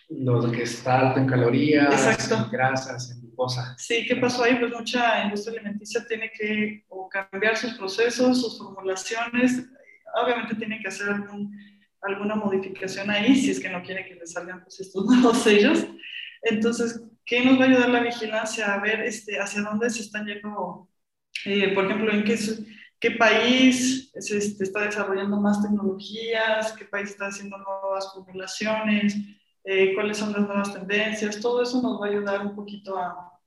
lo 0.10 0.52
que 0.52 0.64
está 0.64 1.00
alto 1.00 1.20
en 1.20 1.28
calorías, 1.28 2.32
en 2.32 2.50
grasas, 2.50 3.12
en 3.12 3.22
glucosa. 3.22 3.76
Sí, 3.78 4.06
¿qué 4.08 4.16
pasó 4.16 4.43
ahí? 4.43 4.56
Pues 4.56 4.72
mucha 4.72 5.24
industria 5.24 5.60
alimenticia 5.60 6.06
tiene 6.08 6.32
que 6.32 6.86
cambiar 7.12 7.56
sus 7.56 7.74
procesos, 7.74 8.41
sus 8.41 8.58
formulaciones. 8.58 9.64
Obviamente 10.24 10.56
tiene 10.56 10.80
que 10.80 10.88
hacer 10.88 11.10
alguna 12.02 12.36
modificación 12.36 13.10
ahí 13.10 13.36
si 13.36 13.52
es 13.52 13.60
que 13.60 13.70
no 13.70 13.84
quiere 13.84 14.06
que 14.06 14.16
le 14.16 14.26
salgan 14.26 14.64
pues, 14.64 14.80
estos 14.80 15.06
nuevos 15.06 15.38
sellos. 15.43 15.86
Entonces, 16.41 17.02
¿qué 17.30 17.46
nos 17.46 17.60
va 17.60 17.66
a 17.66 17.68
ayudar 17.68 17.90
la 17.90 18.00
vigilancia 18.02 18.74
a 18.74 18.80
ver 18.82 19.02
este, 19.02 19.40
hacia 19.40 19.62
dónde 19.62 19.90
se 19.92 20.02
están 20.02 20.26
yendo? 20.26 20.90
Eh, 21.46 21.74
por 21.76 21.86
ejemplo, 21.86 22.12
en 22.12 22.24
qué, 22.24 22.36
qué 23.00 23.12
país 23.12 24.12
se 24.18 24.38
este, 24.38 24.64
está 24.64 24.82
desarrollando 24.82 25.40
más 25.40 25.62
tecnologías, 25.62 26.74
qué 26.74 26.86
país 26.86 27.12
está 27.12 27.28
haciendo 27.28 27.58
nuevas 27.60 28.12
formulaciones, 28.12 29.16
eh, 29.64 29.94
cuáles 29.94 30.18
son 30.18 30.34
las 30.34 30.42
nuevas 30.42 30.74
tendencias. 30.74 31.40
Todo 31.40 31.62
eso 31.62 31.80
nos 31.84 32.02
va 32.02 32.08
a 32.08 32.10
ayudar 32.10 32.46
un 32.46 32.56
poquito 32.56 32.98
a, 32.98 33.40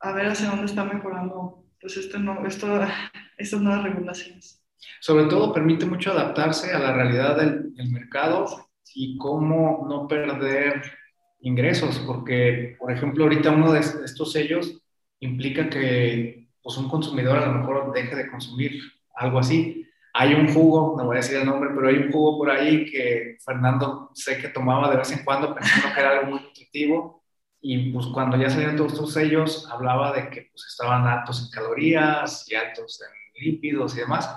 a 0.00 0.12
ver 0.12 0.26
hacia 0.26 0.50
dónde 0.50 0.66
está 0.66 0.84
mejorando 0.84 1.64
pues, 1.80 1.96
este 1.96 2.18
no, 2.18 2.44
esto, 2.44 2.66
estas 3.38 3.60
nuevas 3.60 3.84
regulaciones. 3.84 4.60
Sobre 5.00 5.26
todo 5.26 5.52
permite 5.52 5.86
mucho 5.86 6.10
adaptarse 6.10 6.72
a 6.72 6.80
la 6.80 6.92
realidad 6.92 7.36
del, 7.36 7.72
del 7.72 7.90
mercado 7.92 8.68
y 8.94 9.16
cómo 9.16 9.86
no 9.88 10.08
perder 10.08 11.03
ingresos, 11.44 11.98
porque, 12.06 12.76
por 12.78 12.90
ejemplo, 12.90 13.24
ahorita 13.24 13.50
uno 13.50 13.72
de 13.72 13.80
estos 13.80 14.32
sellos 14.32 14.82
implica 15.20 15.68
que 15.68 16.48
pues, 16.62 16.76
un 16.78 16.88
consumidor 16.88 17.38
a 17.38 17.46
lo 17.46 17.58
mejor 17.58 17.92
deje 17.92 18.16
de 18.16 18.30
consumir 18.30 18.80
algo 19.14 19.38
así. 19.38 19.86
Hay 20.14 20.32
un 20.34 20.52
jugo, 20.52 20.94
no 20.96 21.04
voy 21.04 21.16
a 21.16 21.20
decir 21.20 21.36
el 21.36 21.46
nombre, 21.46 21.70
pero 21.74 21.88
hay 21.88 21.96
un 21.96 22.12
jugo 22.12 22.38
por 22.38 22.50
ahí 22.50 22.86
que 22.86 23.36
Fernando 23.44 24.10
sé 24.14 24.38
que 24.38 24.48
tomaba 24.48 24.90
de 24.90 24.96
vez 24.96 25.12
en 25.12 25.24
cuando 25.24 25.54
pensando 25.54 25.94
que 25.94 26.00
era 26.00 26.10
algo 26.10 26.30
muy 26.30 26.40
nutritivo 26.40 27.24
y 27.60 27.92
pues 27.92 28.06
cuando 28.06 28.36
ya 28.36 28.48
salieron 28.48 28.76
todos 28.76 28.92
estos 28.92 29.12
sellos 29.12 29.68
hablaba 29.70 30.12
de 30.12 30.30
que 30.30 30.48
pues 30.52 30.66
estaban 30.68 31.06
altos 31.06 31.42
en 31.44 31.50
calorías 31.50 32.46
y 32.48 32.54
altos 32.54 33.00
en 33.02 33.44
lípidos 33.44 33.96
y 33.96 34.00
demás. 34.00 34.30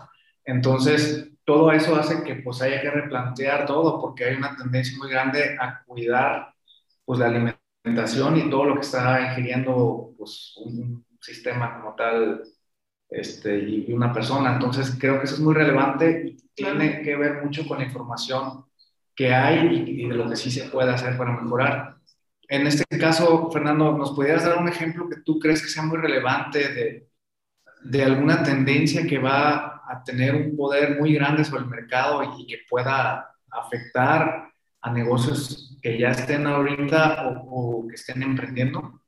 Entonces, 0.46 1.30
todo 1.46 1.72
eso 1.72 1.96
hace 1.96 2.24
que 2.24 2.36
pues 2.36 2.62
haya 2.62 2.82
que 2.82 2.90
replantear 2.90 3.66
todo 3.66 4.02
porque 4.02 4.26
hay 4.26 4.36
una 4.36 4.56
tendencia 4.56 4.98
muy 4.98 5.10
grande 5.10 5.58
a 5.60 5.84
cuidar 5.86 6.57
pues 7.08 7.22
la 7.22 7.28
alimentación 7.28 8.36
y 8.36 8.50
todo 8.50 8.66
lo 8.66 8.74
que 8.76 8.82
está 8.82 9.30
ingiriendo 9.30 10.14
pues 10.18 10.56
un 10.58 11.06
sistema 11.22 11.80
como 11.80 11.96
tal 11.96 12.44
este, 13.10 13.58
y 13.60 13.94
una 13.94 14.12
persona. 14.12 14.56
Entonces 14.56 14.98
creo 15.00 15.18
que 15.18 15.24
eso 15.24 15.36
es 15.36 15.40
muy 15.40 15.54
relevante 15.54 16.24
y 16.28 16.38
tiene 16.54 17.02
que 17.02 17.16
ver 17.16 17.42
mucho 17.42 17.66
con 17.66 17.78
la 17.78 17.86
información 17.86 18.66
que 19.16 19.34
hay 19.34 19.86
y, 19.88 20.06
de 20.06 20.16
lo 20.16 20.30
que 20.30 20.36
sí 20.36 20.52
se 20.52 20.66
puede 20.66 20.92
hacer 20.92 21.18
para 21.18 21.32
mejorar. 21.32 21.96
En 22.50 22.68
este 22.68 22.84
caso, 23.00 23.50
Fernando, 23.52 23.98
¿nos 23.98 24.12
podrías 24.12 24.44
dar 24.44 24.58
un 24.58 24.68
ejemplo 24.68 25.08
que 25.08 25.22
tú 25.22 25.40
crees 25.40 25.62
que 25.62 25.70
sea 25.70 25.84
muy 25.84 26.00
relevante 26.00 26.74
de, 26.74 27.10
de 27.86 28.04
alguna 28.04 28.44
tendencia 28.44 29.08
que 29.08 29.18
va 29.18 29.82
a 29.88 30.04
tener 30.04 30.36
un 30.36 30.58
poder 30.58 31.00
muy 31.00 31.14
grande 31.14 31.46
sobre 31.46 31.64
el 31.64 31.70
mercado 31.70 32.38
y 32.38 32.46
que 32.48 32.60
pueda 32.70 33.34
afectar 33.50 34.52
a 34.88 34.94
negocios 34.94 35.78
que 35.82 36.00
ya 36.00 36.10
estén 36.10 36.48
ahorita 36.48 37.44
o, 37.48 37.86
que 37.88 37.96
estén 37.96 38.24
emprendiendo? 38.24 39.02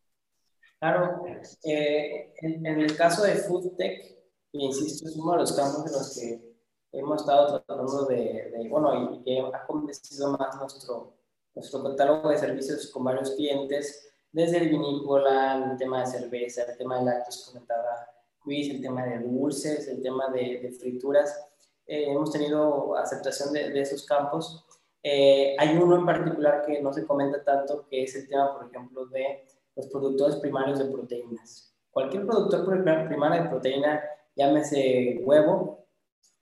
Claro, 0.80 1.24
eh, 1.64 2.34
en, 2.42 2.66
el 2.66 2.96
caso 2.96 3.24
de 3.24 3.36
FoodTech, 3.36 4.18
insisto, 4.54 5.10
es 5.10 5.16
uno 5.16 5.34
de 5.34 5.38
los 5.40 5.54
campos 5.54 5.86
en 5.88 5.92
los 5.92 6.16
que 6.16 7.00
hemos 7.00 7.22
estado 7.22 7.62
tratando 7.62 8.06
de, 8.06 8.68
bueno, 8.70 9.14
y 9.14 9.24
que 9.24 9.40
ha 9.40 9.66
convencido 9.66 10.38
más 10.38 10.56
nuestro, 10.58 11.18
nuestro 11.56 11.84
catálogo 11.84 12.30
de 12.30 12.38
servicios 12.38 12.90
con 12.92 13.04
varios 13.04 13.32
clientes, 13.32 14.06
desde 14.32 14.58
el 14.58 14.70
vinícola, 14.70 15.72
el 15.72 15.78
tema 15.78 16.02
de 16.02 16.08
cerveza, 16.08 16.64
el 16.64 16.78
tema 16.78 17.00
de 17.00 17.06
lácteos, 17.06 17.46
comentaba 17.46 18.10
el 18.52 18.82
tema 18.82 19.06
de 19.06 19.20
dulces, 19.20 19.88
el 19.88 20.02
tema 20.02 20.30
de, 20.30 20.76
frituras. 20.80 21.46
Eh, 21.86 22.12
hemos 22.12 22.32
tenido 22.32 22.96
aceptación 22.98 23.54
de, 23.54 23.80
esos 23.80 24.06
campos. 24.06 24.66
Eh, 25.04 25.56
hay 25.58 25.78
uno 25.78 25.97
en 25.97 26.06
particular 26.06 26.64
que 26.66 26.82
no 26.82 26.91
se 26.91 27.06
comenta 27.06 27.43
tanto, 27.43 27.86
que 27.89 28.04
es 28.04 28.16
el 28.16 28.28
tema, 28.28 28.54
por 28.58 28.70
ejemplo, 28.70 29.06
de 29.08 29.45
los 29.76 29.88
productores 29.88 30.36
primarios 30.38 30.80
de 30.80 30.86
proteínas. 30.86 31.74
Cualquier 31.91 32.26
productor 32.26 32.66
primario 32.66 33.43
de 33.43 33.50
proteína, 33.50 34.04
llámese 34.36 35.20
huevo, 35.24 35.86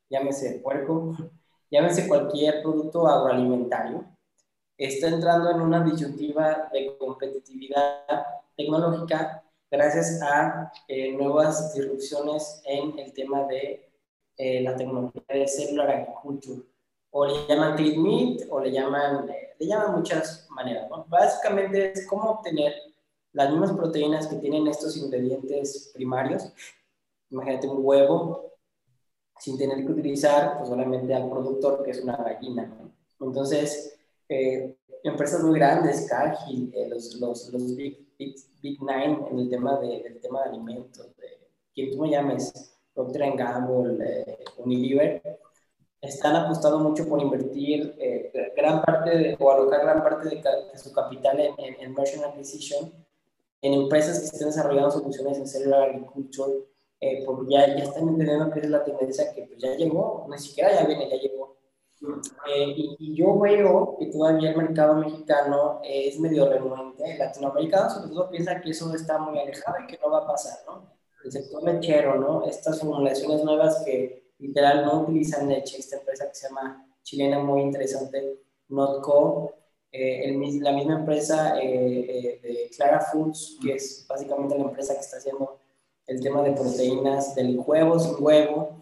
llámese 0.09 0.59
puerco, 0.59 1.15
llámese 1.71 2.07
cualquier 2.07 2.61
producto 2.61 3.07
agroalimentario, 3.07 4.05
está 4.77 5.07
entrando 5.07 5.51
en 5.51 5.61
una 5.61 5.83
disyuntiva 5.83 6.69
de 6.71 6.97
competitividad 6.97 8.05
tecnológica 8.55 9.43
gracias 9.69 10.21
a 10.21 10.71
eh, 10.87 11.11
nuevas 11.13 11.73
disrupciones 11.73 12.61
en 12.65 12.97
el 12.99 13.11
tema 13.13 13.45
de 13.45 13.89
eh, 14.37 14.61
la 14.61 14.75
tecnología 14.75 15.23
de 15.27 15.47
cellular 15.47 15.89
agriculture. 15.89 16.61
O 17.19 17.25
le 17.25 17.47
llaman 17.47 17.75
clean 17.75 17.97
meat, 18.03 18.41
o 18.49 18.59
le 18.59 18.71
llaman, 18.71 19.27
eh, 19.29 19.55
le 19.59 19.65
llaman 19.65 19.95
muchas 19.95 20.47
maneras. 20.51 20.87
Básicamente 21.07 21.91
es 21.93 22.05
cómo 22.05 22.29
obtener 22.29 22.73
las 23.33 23.49
mismas 23.49 23.71
proteínas 23.71 24.27
que 24.27 24.35
tienen 24.35 24.67
estos 24.67 24.95
ingredientes 24.97 25.91
primarios. 25.95 26.43
Imagínate 27.31 27.67
un 27.67 27.79
huevo, 27.83 28.53
sin 29.39 29.57
tener 29.57 29.83
que 29.83 29.91
utilizar 29.93 30.57
pues, 30.57 30.69
solamente 30.69 31.11
al 31.15 31.27
productor, 31.27 31.83
que 31.83 31.91
es 31.91 32.01
una 32.01 32.17
gallina. 32.17 32.63
Entonces, 33.19 33.97
empresas 35.03 35.43
muy 35.43 35.57
grandes, 35.57 36.07
Cargill, 36.07 36.71
los, 36.89 37.15
los, 37.15 37.49
los 37.51 37.75
big 37.75 38.07
Big, 38.19 38.81
Nine 38.81 39.27
en 39.31 39.39
el 39.39 39.49
tema 39.49 39.79
de, 39.79 40.03
del 40.03 40.19
tema 40.19 40.43
de 40.43 40.49
alimentos, 40.49 41.15
de 41.17 41.27
quien 41.73 41.91
tú 41.91 42.01
me 42.01 42.09
llames, 42.09 42.51
Procter 42.93 43.35
Gamble, 43.37 43.97
eh, 44.03 44.37
Unilever, 44.57 45.39
están 46.01 46.35
apostando 46.35 46.79
mucho 46.79 47.07
por 47.07 47.21
invertir 47.21 47.95
eh, 47.99 48.53
gran 48.55 48.81
parte 48.81 49.09
de, 49.09 49.37
o 49.39 49.51
alocar 49.51 49.81
gran 49.81 50.03
parte 50.03 50.29
de, 50.29 50.77
su 50.77 50.91
capital 50.93 51.39
en, 51.39 51.53
en, 51.57 51.81
en, 51.81 51.93
merchant 51.93 52.25
acquisition, 52.25 52.93
en 53.61 53.73
empresas 53.73 54.19
que 54.19 54.25
estén 54.25 54.47
desarrollando 54.47 54.91
soluciones 54.91 55.37
en 55.37 55.47
cellular 55.47 55.89
agriculture, 55.89 56.53
eh, 56.99 57.23
porque 57.25 57.53
ya, 57.53 57.67
ya 57.75 57.83
están 57.83 58.07
entendiendo 58.07 58.51
que 58.51 58.59
es 58.59 58.69
la 58.69 58.83
tendencia 58.83 59.33
que 59.33 59.43
pues, 59.43 59.59
ya 59.59 59.75
llegó, 59.75 60.27
ni 60.29 60.37
siquiera 60.37 60.73
ya 60.73 60.85
viene, 60.85 61.09
ya 61.09 61.17
llegó 61.17 61.57
eh, 62.47 62.73
y, 62.75 63.15
yo 63.15 63.39
veo 63.39 63.95
que 63.99 64.07
todavía 64.07 64.51
el 64.51 64.57
mercado 64.57 64.95
mexicano 64.95 65.81
es 65.83 66.19
medio 66.19 66.47
renuente. 66.47 67.11
El 67.11 67.17
latinoamericano 67.17 67.89
sobre 67.89 68.09
todo 68.09 68.29
piensa 68.29 68.61
que 68.61 68.69
eso 68.69 68.93
está 68.93 69.17
muy 69.17 69.39
alejado 69.39 69.77
y 69.83 69.87
que 69.87 69.99
no 70.03 70.11
va 70.11 70.19
a 70.19 70.27
pasar, 70.27 70.59
¿no? 70.67 70.91
El 71.23 71.31
sector 71.31 71.63
lechero, 71.63 72.15
¿no? 72.15 72.45
Estas 72.45 72.79
formulaciones 72.79 73.43
nuevas 73.43 73.83
que 73.83 74.26
literal 74.39 74.85
no 74.85 75.01
utilizan 75.01 75.49
leche, 75.49 75.77
esta 75.77 75.97
empresa 75.97 76.27
que 76.27 76.35
se 76.35 76.47
llama 76.47 76.85
chilena 77.03 77.39
muy 77.39 77.61
interesante, 77.61 78.39
Notco, 78.69 79.53
eh, 79.91 80.31
la 80.61 80.71
misma 80.73 80.99
empresa 80.99 81.59
eh, 81.61 82.39
de 82.43 82.69
Clara 82.75 82.99
Foods, 82.99 83.57
que 83.61 83.75
es 83.75 84.05
básicamente 84.07 84.57
la 84.57 84.65
empresa 84.65 84.93
que 84.93 84.99
está 84.99 85.17
haciendo 85.17 85.59
el 86.05 86.21
tema 86.21 86.41
de 86.41 86.51
proteínas 86.51 87.35
del 87.35 87.59
huevo 87.65 87.99
sin 87.99 88.15
huevo, 88.19 88.77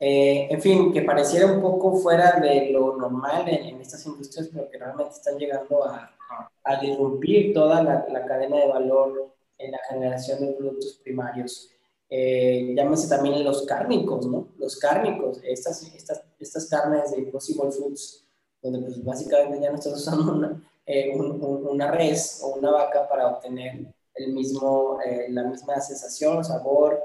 eh, 0.00 0.46
en 0.50 0.60
fin, 0.60 0.92
que 0.92 1.02
pareciera 1.02 1.46
un 1.46 1.60
poco 1.60 1.96
fuera 1.96 2.38
de 2.40 2.70
lo 2.70 2.96
normal 2.96 3.48
en, 3.48 3.80
estas 3.80 4.06
industrias, 4.06 4.48
pero 4.52 4.70
que 4.70 4.78
realmente 4.78 5.14
están 5.14 5.36
llegando 5.38 5.84
a, 5.84 6.16
a 6.62 6.80
disrumpir 6.80 7.52
toda 7.52 7.82
la, 7.82 8.06
la, 8.08 8.24
cadena 8.24 8.58
de 8.58 8.68
valor 8.68 9.34
en 9.58 9.72
la 9.72 9.78
generación 9.88 10.40
de 10.40 10.52
productos 10.52 11.00
primarios. 11.02 11.70
Eh, 12.10 12.72
llámese 12.74 13.08
también 13.08 13.44
los 13.44 13.62
cárnicos, 13.62 14.26
¿no? 14.26 14.48
Los 14.58 14.76
cárnicos, 14.76 15.40
estas, 15.44 15.82
estas, 15.94 16.22
estas 16.38 16.66
carnes 16.66 17.10
de 17.10 17.18
Impossible 17.18 17.70
Foods, 17.70 18.24
donde 18.62 18.80
pues 18.80 19.04
básicamente 19.04 19.60
ya 19.60 19.70
no 19.70 19.76
estás 19.76 19.94
usando 19.94 20.32
una, 20.32 20.62
eh, 20.86 21.14
una 21.14 21.90
res 21.90 22.40
o 22.42 22.54
una 22.54 22.70
vaca 22.70 23.06
para 23.08 23.28
obtener 23.28 23.94
el 24.14 24.32
mismo, 24.32 24.98
eh, 25.04 25.26
la 25.30 25.44
misma 25.44 25.80
sensación, 25.80 26.44
sabor, 26.44 27.00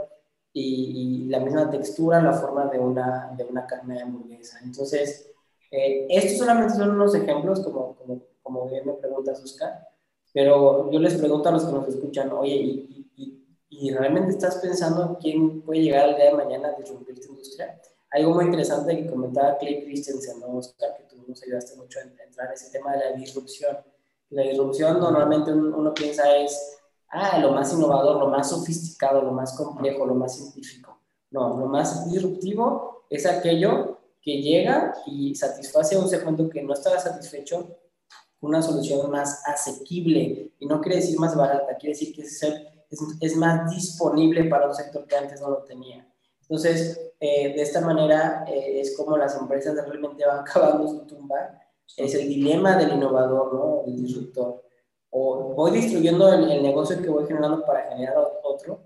y, 0.54 1.26
la 1.30 1.40
misma 1.40 1.70
textura, 1.70 2.22
la 2.22 2.34
forma 2.34 2.68
de 2.68 2.80
una, 2.80 3.34
de 3.36 3.44
una 3.44 3.66
carne 3.66 3.96
de 3.96 4.02
hamburguesa. 4.04 4.60
Entonces, 4.64 5.32
eh, 5.72 6.06
estos 6.10 6.38
solamente 6.38 6.76
son 6.76 6.92
unos 6.92 7.16
ejemplos, 7.16 7.62
como, 7.62 7.96
como, 7.96 8.22
como 8.42 8.70
bien 8.70 8.86
me 8.86 8.94
preguntas, 8.94 9.44
Oscar, 9.44 9.88
pero 10.32 10.92
yo 10.92 11.00
les 11.00 11.16
pregunto 11.16 11.50
a 11.50 11.54
los 11.54 11.66
que 11.66 11.72
nos 11.72 11.88
escuchan, 11.88 12.32
oye, 12.32 12.56
¿y, 12.56 13.03
y, 13.82 13.92
realmente 13.92 14.32
estás 14.32 14.58
pensando 14.58 15.18
quién 15.20 15.62
puede 15.62 15.82
llegar 15.82 16.10
el 16.10 16.16
día 16.16 16.26
de 16.26 16.34
mañana 16.34 16.70
a 16.70 16.80
disrumpir 16.80 17.16
esta 17.16 17.32
industria? 17.32 17.82
Algo 18.12 18.34
muy 18.36 18.46
interesante 18.46 18.96
que 18.96 19.10
comentaba 19.10 19.58
Clay 19.58 19.84
Christensen, 19.84 20.40
¿no, 20.40 20.58
Oscar? 20.58 20.96
Que 20.98 21.04
tú 21.04 21.24
nos 21.28 21.42
ayudaste 21.44 21.76
mucho 21.76 22.00
a 22.00 22.04
entrar 22.24 22.48
en 22.48 22.54
ese 22.54 22.70
tema 22.72 22.94
de 22.94 23.00
la 23.00 23.12
disrupción. 23.14 23.78
La 24.30 24.44
disrupción 24.44 25.00
normalmente 25.00 25.52
uno 25.52 25.94
piensa 25.94 26.36
es 26.38 26.78
ah, 27.10 27.40
lo 27.40 27.52
más 27.52 27.74
innovador, 27.74 28.20
lo 28.20 28.28
más 28.28 28.50
sofisticado, 28.50 29.22
lo 29.22 29.32
más 29.32 29.56
complejo, 29.56 30.06
lo 30.06 30.16
más 30.16 30.36
científico. 30.36 31.00
No, 31.32 31.58
lo 31.58 31.66
más 31.68 32.12
disruptivo 32.12 33.06
es 33.10 33.26
aquello 33.26 34.00
que 34.22 34.42
llega 34.42 34.94
y 35.06 35.36
satisface 35.36 35.96
a 35.96 36.00
un 36.00 36.08
segmento 36.08 36.50
que 36.50 36.64
no 36.64 36.74
estaba 36.74 37.00
satisfecho 37.00 37.78
una 38.44 38.62
solución 38.62 39.10
más 39.10 39.42
asequible. 39.46 40.54
Y 40.60 40.66
no 40.66 40.82
quiere 40.82 40.98
decir 40.98 41.18
más 41.20 41.36
barata, 41.36 41.78
quiere 41.78 41.94
decir 41.94 42.14
que 42.14 42.22
es, 42.22 42.42
es, 43.20 43.36
más 43.36 43.70
disponible 43.70 44.46
para 44.46 44.68
un 44.68 44.76
sector 44.76 45.06
que 45.06 45.16
antes 45.16 45.42
no 45.42 45.50
lo 45.50 45.64
tenía. 45.64 46.08
Entonces, 46.42 47.14
eh, 47.20 47.54
de 47.54 47.62
esta 47.62 47.82
manera 47.82 48.46
eh, 48.48 48.80
es 48.80 48.96
como 48.98 49.18
las 49.18 49.38
empresas 49.38 49.76
realmente 49.76 50.26
van 50.26 50.44
cavando 50.54 50.88
su 50.88 51.06
tumba. 51.06 51.60
Es 51.98 52.16
el 52.16 52.28
dilema 52.28 52.78
del 52.78 52.94
innovador, 52.94 53.54
¿no? 53.54 53.84
El 53.86 53.96
disruptor 54.04 54.64
o 55.16 55.54
voy 55.54 55.72
destruyendo 55.72 56.34
el, 56.34 56.64
negocio 56.64 57.00
que 57.00 57.08
voy 57.08 57.28
generando 57.28 57.64
para 57.66 57.88
generar 57.90 58.16
otro, 58.44 58.82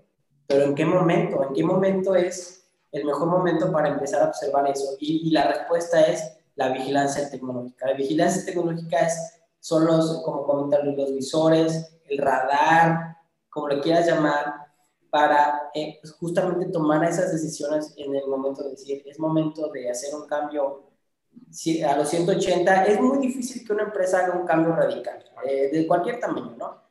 pero 0.46 0.64
¿en 0.64 0.74
qué 0.74 0.84
momento? 0.84 1.42
¿En 1.42 1.54
qué 1.54 1.64
momento 1.64 2.14
es 2.14 2.68
el 2.92 3.06
mejor 3.06 3.28
momento 3.28 3.72
para 3.72 3.88
empezar 3.88 4.22
a 4.22 4.26
observar 4.26 4.68
eso? 4.68 4.94
Y, 5.00 5.30
la 5.30 5.48
respuesta 5.48 6.02
es 6.02 6.38
la 6.54 6.68
vigilancia 6.68 7.30
tecnológica. 7.30 7.86
La 7.86 7.94
vigilancia 7.94 8.44
tecnológica 8.44 9.06
es, 9.06 9.40
son 9.60 9.86
los, 9.86 10.22
como 10.22 10.44
comentan 10.44 10.94
los 10.94 11.14
visores, 11.14 11.98
el 12.10 12.18
radar, 12.18 13.16
como 13.58 13.68
le 13.68 13.80
quieras 13.80 14.06
llamar, 14.06 14.68
para 15.10 15.70
eh, 15.74 16.00
justamente 16.18 16.66
tomar 16.66 17.02
esas 17.04 17.32
decisiones 17.32 17.94
en 17.96 18.14
el 18.14 18.26
momento 18.26 18.62
de 18.62 18.70
decir, 18.70 19.02
es 19.06 19.18
momento 19.18 19.68
de 19.68 19.90
hacer 19.90 20.14
un 20.14 20.26
cambio 20.26 20.84
a 21.86 21.96
los 21.96 22.08
180, 22.08 22.84
es 22.84 23.00
muy 23.00 23.18
difícil 23.18 23.66
que 23.66 23.72
una 23.72 23.84
empresa 23.84 24.24
haga 24.24 24.38
un 24.38 24.46
cambio 24.46 24.74
radical, 24.74 25.24
eh, 25.46 25.70
de 25.72 25.86
cualquier 25.86 26.20
tamaño, 26.20 26.54
¿no? 26.58 26.82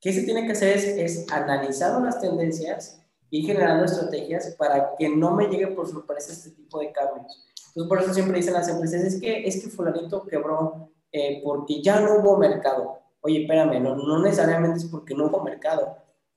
¿Qué 0.00 0.12
se 0.12 0.22
tiene 0.22 0.46
que 0.46 0.52
hacer 0.52 0.76
es, 0.76 0.84
es 0.84 1.32
analizar 1.32 2.00
las 2.00 2.20
tendencias 2.20 3.02
y 3.30 3.42
generando 3.42 3.84
estrategias 3.84 4.54
para 4.56 4.94
que 4.96 5.08
no 5.08 5.32
me 5.32 5.48
llegue 5.48 5.68
por 5.68 5.88
sorpresa 5.88 6.32
este 6.32 6.50
tipo 6.50 6.78
de 6.78 6.92
cambios. 6.92 7.44
Entonces, 7.68 7.88
por 7.88 8.00
eso 8.00 8.14
siempre 8.14 8.36
dicen 8.36 8.54
las 8.54 8.68
empresas, 8.68 9.02
es 9.02 9.20
que, 9.20 9.46
es 9.46 9.62
que 9.62 9.68
fulanito 9.68 10.24
quebró 10.24 10.90
eh, 11.10 11.40
porque 11.44 11.82
ya 11.82 12.00
no 12.00 12.18
hubo 12.18 12.38
mercado. 12.38 13.00
Oye, 13.20 13.42
espérame, 13.42 13.82
no, 13.82 13.96
no 13.96 14.22
necesariamente 14.22 14.78
es 14.78 14.84
porque 14.86 15.14
no 15.14 15.26
hubo 15.26 15.42
mercado, 15.42 15.96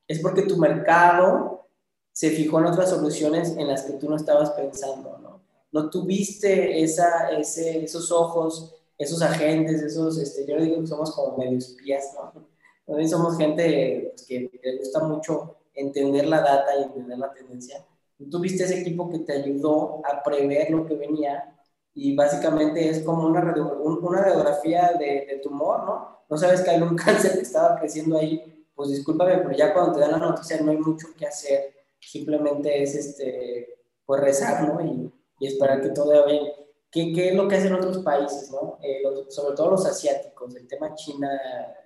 es 0.09 0.19
porque 0.19 0.41
tu 0.41 0.57
mercado 0.57 1.69
se 2.11 2.31
fijó 2.31 2.59
en 2.59 2.65
otras 2.65 2.89
soluciones 2.89 3.55
en 3.55 3.69
las 3.69 3.83
que 3.83 3.93
tú 3.93 4.09
no 4.09 4.17
estabas 4.17 4.49
pensando, 4.51 5.17
¿no? 5.19 5.39
no 5.71 5.89
tuviste 5.89 6.81
esa, 6.81 7.29
ese, 7.31 7.83
esos 7.83 8.11
ojos, 8.11 8.75
esos 8.97 9.21
agentes, 9.21 9.81
esos, 9.81 10.17
este, 10.17 10.45
yo 10.45 10.59
digo 10.59 10.81
que 10.81 10.87
somos 10.87 11.11
como 11.11 11.37
medio 11.37 11.57
espías, 11.57 12.13
¿no? 12.15 12.47
También 12.85 13.09
somos 13.09 13.37
gente 13.37 14.11
pues, 14.11 14.25
que 14.25 14.49
le 14.63 14.77
gusta 14.79 15.03
mucho 15.03 15.57
entender 15.73 16.27
la 16.27 16.41
data 16.41 16.75
y 16.77 16.83
entender 16.83 17.17
la 17.19 17.31
tendencia. 17.31 17.85
Tuviste 18.29 18.63
ese 18.63 18.81
equipo 18.81 19.09
que 19.09 19.19
te 19.19 19.33
ayudó 19.33 20.01
a 20.03 20.23
prever 20.23 20.71
lo 20.71 20.85
que 20.85 20.95
venía 20.95 21.55
y 21.93 22.15
básicamente 22.15 22.89
es 22.89 23.01
como 23.03 23.27
una, 23.27 23.41
radiografía 23.41 24.93
de, 24.99 25.27
de 25.29 25.39
tumor, 25.41 25.85
¿no? 25.85 26.19
No 26.27 26.37
sabes 26.37 26.61
que 26.61 26.71
hay 26.71 26.81
un 26.81 26.95
cáncer 26.97 27.33
que 27.33 27.41
estaba 27.41 27.79
creciendo 27.79 28.17
ahí, 28.17 28.58
pues 28.79 28.91
discúlpame, 28.91 29.39
pero 29.39 29.51
ya 29.51 29.73
cuando 29.73 29.91
te 29.91 29.99
dan 29.99 30.11
la 30.11 30.19
noticia 30.19 30.61
no 30.61 30.71
hay 30.71 30.77
mucho 30.77 31.07
que 31.17 31.27
hacer, 31.27 31.73
simplemente 31.99 32.81
es 32.81 32.95
este, 32.95 33.77
pues 34.05 34.21
rezar, 34.21 34.65
¿no? 34.65 34.79
Y, 34.79 35.11
y 35.37 35.47
esperar 35.47 35.81
que 35.81 35.89
todo 35.89 36.11
vaya 36.11 36.25
bien. 36.25 36.53
¿Qué, 36.89 37.11
¿Qué, 37.11 37.27
es 37.27 37.35
lo 37.35 37.45
que 37.49 37.57
hacen 37.57 37.73
otros 37.73 37.97
países, 37.97 38.49
¿no? 38.51 38.79
Eh, 38.81 39.03
sobre 39.27 39.53
todo 39.57 39.71
los 39.71 39.85
asiáticos, 39.85 40.55
el 40.55 40.65
tema 40.65 40.95
China, 40.95 41.29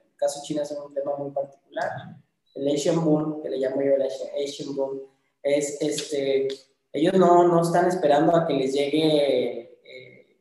el 0.05 0.15
caso 0.15 0.41
China 0.43 0.61
es 0.61 0.69
un 0.69 0.93
tema 0.93 1.15
muy 1.17 1.31
particular. 1.31 1.89
El 2.53 2.67
Asian 2.67 3.03
Boom, 3.03 3.41
que 3.41 3.49
le 3.49 3.57
llamo 3.57 3.81
yo 3.81 3.95
el 3.95 4.03
Asian 4.03 4.75
Boom, 4.75 5.01
es 5.41 5.81
este, 5.81 6.47
ellos 6.91 7.15
no, 7.15 7.47
no 7.47 7.63
están 7.63 7.87
esperando 7.87 8.35
a 8.35 8.45
que 8.45 8.53
les 8.53 8.71
llegue, 8.71 9.79
eh, 9.83 10.37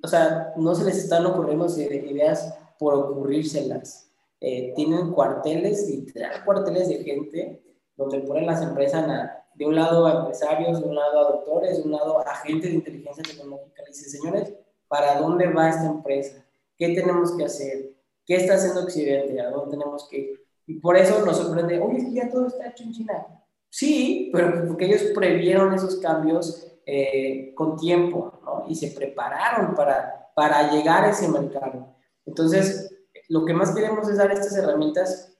o 0.00 0.06
sea, 0.06 0.52
no 0.56 0.72
se 0.72 0.84
les 0.84 0.98
están 0.98 1.26
ocurriendo 1.26 1.66
ideas 1.80 2.56
por 2.78 2.94
ocurrírselas. 2.94 4.11
Eh, 4.44 4.72
tienen 4.74 5.12
cuarteles, 5.12 5.88
literal 5.88 6.44
cuarteles 6.44 6.88
de 6.88 7.04
gente, 7.04 7.62
donde 7.96 8.18
ponen 8.22 8.44
las 8.44 8.60
empresas 8.60 9.06
de 9.54 9.64
un 9.64 9.76
lado 9.76 10.04
a 10.04 10.18
empresarios, 10.18 10.80
de 10.80 10.88
un 10.88 10.96
lado 10.96 11.20
a 11.20 11.30
doctores, 11.30 11.78
de 11.78 11.84
un 11.84 11.92
lado 11.92 12.18
a 12.18 12.22
agentes 12.22 12.70
de 12.70 12.76
inteligencia 12.78 13.22
tecnológica. 13.22 13.84
Dicen, 13.86 14.10
señores, 14.10 14.52
¿para 14.88 15.20
dónde 15.20 15.46
va 15.46 15.68
esta 15.68 15.86
empresa? 15.86 16.44
¿Qué 16.76 16.88
tenemos 16.88 17.36
que 17.36 17.44
hacer? 17.44 17.94
¿Qué 18.26 18.34
está 18.34 18.54
haciendo 18.54 18.82
Occidente? 18.82 19.40
¿A 19.40 19.48
dónde 19.48 19.76
tenemos 19.76 20.08
que 20.08 20.18
ir? 20.18 20.40
Y 20.66 20.80
por 20.80 20.96
eso 20.96 21.24
nos 21.24 21.36
sorprende, 21.36 21.78
oye, 21.78 21.98
es 21.98 22.04
que 22.06 22.12
ya 22.12 22.28
todo 22.28 22.48
está 22.48 22.68
hecho 22.68 22.82
en 22.82 22.92
China. 22.92 23.26
Sí, 23.68 24.28
pero 24.32 24.66
porque 24.66 24.86
ellos 24.86 25.02
previeron 25.14 25.72
esos 25.72 25.96
cambios 26.00 26.66
eh, 26.84 27.54
con 27.54 27.76
tiempo, 27.76 28.40
¿no? 28.44 28.64
Y 28.68 28.74
se 28.74 28.88
prepararon 28.88 29.76
para, 29.76 30.32
para 30.34 30.72
llegar 30.72 31.04
a 31.04 31.10
ese 31.10 31.28
mercado. 31.28 31.94
Entonces, 32.26 32.91
lo 33.32 33.46
que 33.46 33.54
más 33.54 33.74
queremos 33.74 34.06
es 34.10 34.18
dar 34.18 34.30
estas 34.30 34.54
herramientas, 34.58 35.32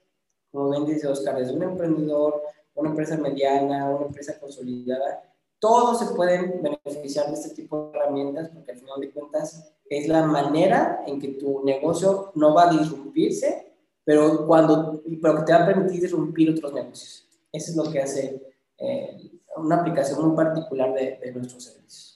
como 0.50 0.70
bien 0.70 0.86
dice 0.86 1.06
Oscar, 1.06 1.36
desde 1.36 1.52
un 1.52 1.62
emprendedor, 1.62 2.42
una 2.74 2.88
empresa 2.88 3.18
mediana, 3.18 3.90
una 3.90 4.06
empresa 4.06 4.40
consolidada, 4.40 5.22
todos 5.58 5.98
se 5.98 6.14
pueden 6.14 6.62
beneficiar 6.62 7.26
de 7.26 7.34
este 7.34 7.50
tipo 7.50 7.90
de 7.92 7.98
herramientas 7.98 8.48
porque 8.48 8.72
al 8.72 8.78
final 8.78 8.98
de 8.98 9.10
cuentas 9.10 9.74
es 9.90 10.08
la 10.08 10.22
manera 10.22 11.04
en 11.06 11.20
que 11.20 11.28
tu 11.34 11.62
negocio 11.64 12.32
no 12.34 12.54
va 12.54 12.70
a 12.70 12.72
disrumpirse, 12.72 13.74
pero, 14.04 14.46
cuando, 14.46 15.02
pero 15.20 15.36
que 15.36 15.42
te 15.42 15.52
va 15.52 15.64
a 15.64 15.66
permitir 15.66 16.00
disrumpir 16.00 16.50
otros 16.50 16.72
negocios. 16.72 17.28
Eso 17.52 17.72
es 17.72 17.76
lo 17.76 17.92
que 17.92 18.00
hace 18.00 18.54
eh, 18.78 19.30
una 19.58 19.76
aplicación 19.76 20.26
muy 20.26 20.34
particular 20.34 20.94
de, 20.94 21.18
de, 21.22 21.32
nuestros 21.32 21.62
servicios. 21.62 22.11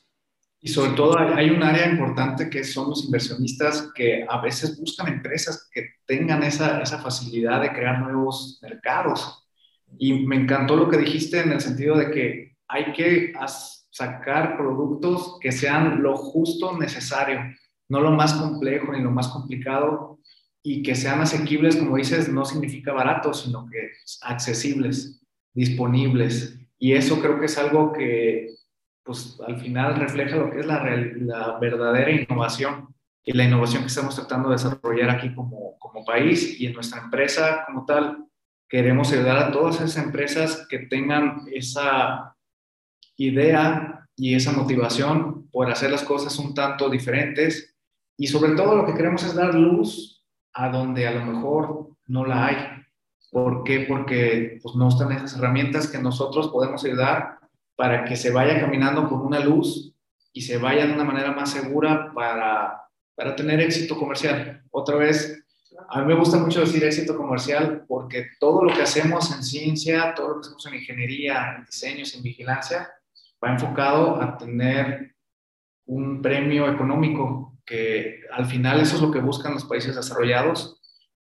Y 0.67 0.69
sobre 0.69 0.97
todo 0.97 1.17
hay 1.17 1.51
un 1.51 1.62
área 1.62 1.89
importante 1.89 2.51
que 2.51 2.64
son 2.64 2.91
los 2.91 3.05
inversionistas 3.05 3.93
que 3.95 4.27
a 4.29 4.41
veces 4.41 4.77
buscan 4.77 5.07
empresas 5.07 5.71
que 5.73 5.91
tengan 6.05 6.43
esa, 6.43 6.81
esa 6.81 6.99
facilidad 6.99 7.61
de 7.61 7.73
crear 7.73 8.01
nuevos 8.01 8.59
mercados. 8.61 9.47
Y 9.97 10.27
me 10.27 10.35
encantó 10.35 10.75
lo 10.75 10.89
que 10.89 10.99
dijiste 10.99 11.39
en 11.39 11.53
el 11.53 11.61
sentido 11.61 11.97
de 11.97 12.11
que 12.11 12.57
hay 12.67 12.93
que 12.95 13.33
sacar 13.91 14.57
productos 14.57 15.39
que 15.41 15.53
sean 15.53 16.03
lo 16.03 16.17
justo 16.17 16.77
necesario, 16.77 17.43
no 17.89 18.01
lo 18.01 18.11
más 18.11 18.33
complejo 18.35 18.91
ni 18.91 19.01
lo 19.01 19.12
más 19.12 19.29
complicado, 19.29 20.19
y 20.64 20.83
que 20.83 20.97
sean 20.97 21.21
asequibles, 21.21 21.77
como 21.77 21.97
dices, 21.97 22.29
no 22.29 22.45
significa 22.45 22.93
baratos, 22.93 23.43
sino 23.43 23.69
que 23.71 23.93
accesibles 24.23 25.23
disponibles. 25.55 26.59
Y 26.77 26.95
eso 26.95 27.21
creo 27.21 27.39
que 27.39 27.47
es 27.47 27.57
algo 27.57 27.93
que, 27.93 28.49
pues, 29.07 29.39
al 29.47 29.59
final 29.61 29.97
refleja 29.97 30.37
lo 30.37 30.51
que 30.51 30.61
es 30.61 30.67
la, 30.67 31.59
verdadera 31.61 32.11
innovación 32.11 32.95
y 33.25 33.33
la 33.33 33.45
innovación 33.45 33.83
que 33.83 33.89
estamos 33.89 34.15
tratando 34.15 34.49
de 34.49 34.57
desarrollar 34.57 35.11
aquí 35.11 35.35
como, 35.35 35.79
como 35.79 36.05
país 36.05 36.61
y 36.61 36.67
en 36.67 36.75
nuestra 36.75 37.03
empresa 37.03 37.65
como 37.67 37.87
tal. 37.87 38.27
Queremos 38.69 39.13
ayudar 39.13 39.39
a 39.39 39.53
todas 39.53 39.77
esas 39.77 39.97
empresas 40.05 40.67
que 40.69 40.81
tengan 40.81 41.43
esa 41.53 42.37
idea 43.17 44.07
y 44.17 44.35
esa 44.35 44.53
motivación 44.53 45.49
por 45.51 45.71
hacer 45.71 45.91
las 45.91 46.03
cosas 46.03 46.39
un 46.39 46.53
tanto 46.55 46.91
diferentes 46.91 47.75
y 48.19 48.27
sobre 48.27 48.55
todo 48.55 48.75
lo 48.77 48.87
que 48.87 48.95
queremos 48.95 49.23
es 49.23 49.35
dar 49.35 49.55
luz 49.55 50.25
a 50.53 50.69
donde 50.69 51.07
a 51.07 51.13
lo 51.13 51.25
mejor 51.25 51.91
no 52.07 52.25
la 52.25 52.47
hay 52.47 52.57
¿Por 53.37 53.65
qué? 53.65 53.81
Porque 53.81 54.59
pues, 54.63 54.77
no 54.77 54.89
están 54.89 55.13
esas 55.13 55.37
herramientas 55.37 55.89
que 55.89 55.99
nosotros 55.99 56.49
podemos 56.49 56.83
ayudar 56.85 57.39
para 57.77 58.05
que 58.05 58.16
se 58.16 58.31
vaya 58.31 58.59
caminando 58.61 59.09
con 59.09 59.20
una 59.20 59.41
luz 59.41 59.95
y 60.33 60.41
se 60.41 60.59
vaya 60.59 60.87
de 60.87 60.93
una 60.93 61.05
manera 61.05 61.33
más 61.33 61.53
segura 61.53 62.12
para, 62.14 62.83
para 63.14 63.37
tener 63.37 63.61
éxito 63.61 63.97
comercial. 63.97 64.62
Otra 64.70 64.97
vez, 64.97 65.43
a 65.89 66.01
mí 66.01 66.07
me 66.07 66.18
gusta 66.18 66.39
mucho 66.39 66.61
decir 66.61 66.83
éxito 66.85 67.16
comercial 67.16 67.85
porque 67.87 68.27
todo 68.41 68.64
lo 68.64 68.74
que 68.74 68.83
hacemos 68.83 69.35
en 69.35 69.43
ciencia, 69.43 70.14
todo 70.14 70.29
lo 70.29 70.35
que 70.35 70.41
hacemos 70.41 70.66
en 70.66 70.74
ingeniería, 70.74 71.57
en 71.57 71.64
diseños, 71.64 72.14
en 72.14 72.22
vigilancia, 72.22 72.91
va 73.43 73.53
enfocado 73.53 74.20
a 74.20 74.37
tener 74.39 75.14
un 75.87 76.20
premio 76.20 76.70
económico, 76.70 77.59
que 77.64 78.20
al 78.33 78.47
final 78.47 78.81
eso 78.81 78.97
es 78.97 79.03
lo 79.03 79.11
que 79.11 79.20
buscan 79.20 79.55
los 79.55 79.64
países 79.64 79.95
desarrollados 79.95 80.81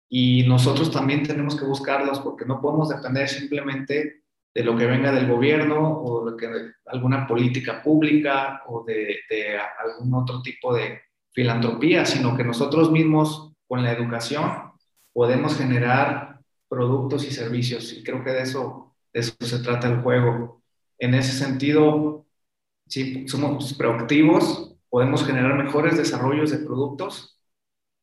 y 0.09 0.43
nosotros 0.47 0.91
también 0.91 1.23
tenemos 1.23 1.55
que 1.55 1.65
buscarlos 1.65 2.19
porque 2.19 2.45
no 2.45 2.61
podemos 2.61 2.89
depender 2.89 3.27
simplemente 3.27 4.24
de 4.55 4.63
lo 4.63 4.77
que 4.77 4.85
venga 4.85 5.11
del 5.11 5.27
gobierno 5.27 5.99
o 6.01 6.31
de, 6.31 6.37
que, 6.37 6.71
alguna 6.85 7.27
política 7.27 7.83
pública 7.83 8.63
o 8.67 8.85
de, 8.85 9.17
de, 9.29 9.59
algún 9.59 10.13
otro 10.13 10.41
tipo 10.41 10.73
de 10.73 11.01
filantropía, 11.33 12.05
sino 12.05 12.37
que 12.37 12.45
nosotros 12.45 12.89
mismos 12.89 13.51
con 13.67 13.83
la 13.83 13.91
educación 13.91 14.71
podemos 15.11 15.57
generar 15.57 16.39
productos 16.69 17.25
y 17.25 17.31
servicios 17.31 17.91
y 17.91 18.03
creo 18.03 18.23
que 18.23 18.31
de 18.31 18.43
eso, 18.43 18.95
de 19.13 19.19
eso 19.19 19.33
se 19.41 19.59
trata 19.59 19.89
el 19.89 20.01
juego. 20.01 20.61
En 20.97 21.13
ese 21.13 21.33
sentido, 21.33 22.25
si 22.87 23.27
somos 23.27 23.73
proactivos, 23.73 24.77
podemos 24.89 25.25
generar 25.25 25.61
mejores 25.61 25.97
desarrollos 25.97 26.51
de 26.51 26.59
productos 26.59 27.37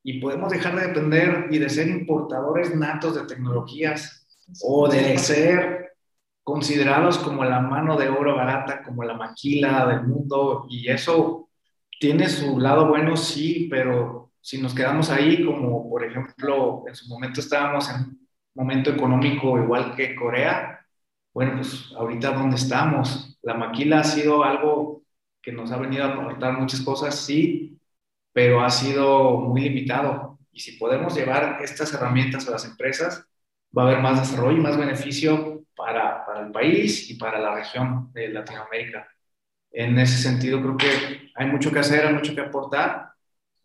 y 0.05 0.21
podemos 0.21 0.51
dejar 0.51 0.79
de 0.79 0.89
depender 0.89 1.47
y 1.51 1.59
de 1.59 1.71
ser 1.71 1.89
importadores 1.89 2.75
natos 2.75 3.15
de 3.15 3.25
tecnologías 3.25 4.27
o 4.61 4.89
de 4.89 5.17
ser 5.17 5.82
considerados 6.43 7.19
como 7.19 7.45
la 7.45 7.61
mano 7.61 7.97
de 7.97 8.09
oro 8.09 8.37
barata, 8.37 8.83
como 8.83 9.05
la 9.05 9.15
maquila 9.15 9.87
del 9.87 10.03
mundo. 10.07 10.67
Y 10.69 10.89
eso 10.89 11.49
tiene 12.01 12.29
su 12.29 12.59
lado 12.59 12.89
bueno, 12.89 13.17
sí, 13.17 13.69
pero 13.71 14.33
si 14.41 14.61
nos 14.61 14.75
quedamos 14.75 15.11
ahí, 15.11 15.45
como 15.45 15.89
por 15.89 16.05
ejemplo 16.05 16.85
en 16.89 16.95
su 16.95 17.09
momento 17.09 17.41
estábamos 17.41 17.89
en 17.91 17.97
un 18.03 18.29
momento 18.55 18.91
económico 18.91 19.59
igual 19.59 19.95
que 19.95 20.15
Corea, 20.15 20.81
bueno, 21.33 21.55
pues 21.57 21.93
ahorita 21.97 22.33
dónde 22.33 22.57
estamos. 22.57 23.39
La 23.43 23.55
maquila 23.55 24.01
ha 24.01 24.05
sido 24.05 24.45
algo 24.45 25.03
que 25.41 25.53
nos 25.53 25.73
ha 25.73 25.79
venido 25.79 26.05
a 26.05 26.09
aportar 26.09 26.59
muchas 26.59 26.81
cosas, 26.83 27.15
sí, 27.17 27.79
pero 28.33 28.63
ha 28.63 28.71
sido 28.71 29.39
muy 29.41 29.63
limitado. 29.63 30.39
Y 30.53 30.61
si 30.61 30.73
podemos 30.73 31.15
llevar 31.15 31.59
estas 31.63 31.93
herramientas 31.95 32.47
a 32.49 32.53
las 32.53 32.65
empresas, 32.65 33.27
va 33.77 33.83
a 33.85 33.87
haber 33.87 34.01
más 34.01 34.21
desarrollo 34.21 34.59
y 34.59 34.61
más 34.61 34.77
beneficio 34.77 35.52
para, 35.93 36.27
para, 36.27 36.47
el 36.47 36.53
país 36.53 37.11
y 37.11 37.15
para 37.15 37.39
la 37.39 37.55
región 37.55 38.13
de 38.13 38.29
Latinoamérica. 38.29 39.09
En 39.71 39.99
ese 39.99 40.19
sentido, 40.19 40.61
creo 40.61 40.77
que 40.77 41.31
hay 41.35 41.47
mucho 41.47 41.73
que 41.73 41.81
hacer, 41.81 42.07
hay 42.07 42.15
mucho 42.15 42.35
que 42.35 42.41
aportar 42.43 43.13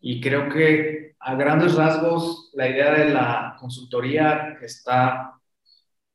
y 0.00 0.20
creo 0.20 0.48
que 0.48 1.14
a 1.20 1.34
grandes 1.34 1.74
rasgos 1.74 2.50
la 2.54 2.68
idea 2.68 2.92
de 2.92 3.10
la 3.10 3.56
consultoría 3.58 4.58
está 4.62 5.34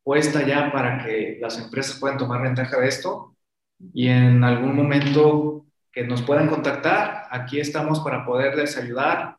puesta 0.04 0.46
ya 0.46 0.72
para 0.72 1.04
que 1.04 1.38
las 1.42 1.60
empresas 1.60 2.00
puedan 2.00 2.18
tomar 2.18 2.42
ventaja 2.42 2.80
de 2.80 2.88
esto 2.88 3.36
y 3.94 4.08
en 4.08 4.44
algún 4.44 4.76
momento 4.76 5.66
que 5.92 6.04
nos 6.04 6.22
puedan 6.24 6.50
contactar. 6.50 7.28
Aquí 7.32 7.60
estamos 7.60 8.00
para 8.02 8.26
poderles 8.26 8.78
ayudar. 8.78 9.38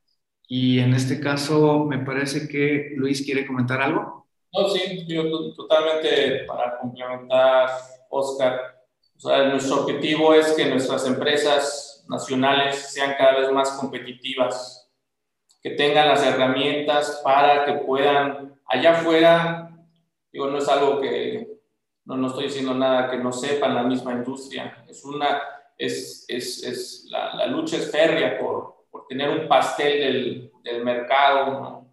Y 0.49 0.79
en 0.79 0.95
este 0.95 1.21
caso, 1.21 1.85
me 1.87 1.99
parece 1.99 2.49
que 2.49 2.93
Luis 2.97 3.23
quiere 3.23 3.47
comentar 3.47 3.83
algo. 3.83 4.24
No, 4.55 4.69
sí, 4.69 5.05
yo 5.07 5.53
totalmente 5.55 6.45
para 6.47 6.79
complementar, 6.79 7.71
Oscar. 8.09 8.81
O 9.17 9.21
sea, 9.21 9.49
nuestro 9.49 9.81
objetivo 9.81 10.33
es 10.33 10.53
que 10.53 10.67
nuestras 10.67 11.07
empresas 11.07 12.05
nacionales 12.09 12.77
sean 12.93 13.15
cada 13.19 13.41
vez 13.41 13.51
más 13.51 13.71
competitivas, 13.73 14.89
que 15.61 15.71
tengan 15.71 16.09
las 16.09 16.25
herramientas 16.25 17.21
para 17.25 17.65
que 17.65 17.73
puedan, 17.85 18.57
allá 18.67 18.93
afuera, 18.93 19.71
digo, 20.31 20.47
no 20.49 20.59
es 20.59 20.69
algo 20.69 21.01
que, 21.01 21.49
no, 22.05 22.17
no 22.17 22.29
estoy 22.29 22.45
diciendo 22.45 22.75
nada 22.75 23.11
que 23.11 23.17
no 23.17 23.33
sepan 23.33 23.75
la 23.75 23.83
misma 23.83 24.13
industria, 24.13 24.85
es 24.87 25.05
una 25.05 25.43
es, 25.77 26.25
es, 26.29 26.63
es 26.63 27.07
la, 27.11 27.35
la, 27.35 27.47
lucha 27.47 27.77
es 27.77 27.91
férrea 27.91 28.39
por, 28.39 28.87
por 28.91 29.07
tener 29.09 29.29
un 29.29 29.49
pastel 29.49 29.99
del, 29.99 30.53
del 30.63 30.85
mercado, 30.85 31.61
¿no? 31.61 31.84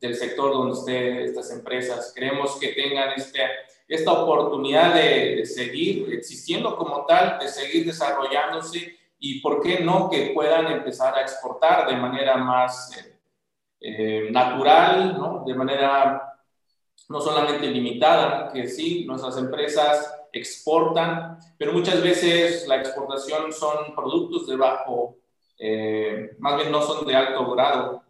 Del 0.00 0.14
sector 0.14 0.52
donde 0.52 0.78
estén 0.78 1.16
estas 1.18 1.50
empresas. 1.50 2.12
Queremos 2.14 2.56
que 2.56 2.68
tengan 2.68 3.10
este, 3.16 3.40
esta 3.88 4.12
oportunidad 4.12 4.94
de, 4.94 5.36
de, 5.36 5.46
seguir 5.46 6.12
existiendo 6.14 6.76
como 6.76 7.04
tal, 7.04 7.38
de 7.40 7.48
seguir 7.48 7.84
desarrollándose 7.84 8.96
y, 9.18 9.40
¿por 9.40 9.60
qué 9.60 9.80
no?, 9.80 10.08
que 10.08 10.30
puedan 10.34 10.66
empezar 10.70 11.16
a 11.16 11.22
exportar 11.22 11.88
de 11.88 11.96
manera 11.96 12.36
más 12.36 12.96
eh, 12.96 13.14
eh, 13.80 14.28
natural, 14.30 15.16
¿no? 15.18 15.44
de 15.44 15.54
manera 15.54 16.22
no 17.08 17.20
solamente 17.20 17.66
limitada, 17.66 18.52
que 18.52 18.68
sí, 18.68 19.04
nuestras 19.04 19.36
empresas 19.36 20.14
exportan, 20.32 21.38
pero 21.58 21.72
muchas 21.72 22.02
veces 22.02 22.66
la 22.66 22.76
exportación 22.76 23.52
son 23.52 23.94
productos 23.94 24.46
de 24.46 24.56
bajo, 24.56 25.16
eh, 25.58 26.36
más 26.38 26.56
bien 26.56 26.72
no 26.72 26.80
son 26.80 27.06
de 27.06 27.14
alto 27.14 27.50
grado 27.50 28.03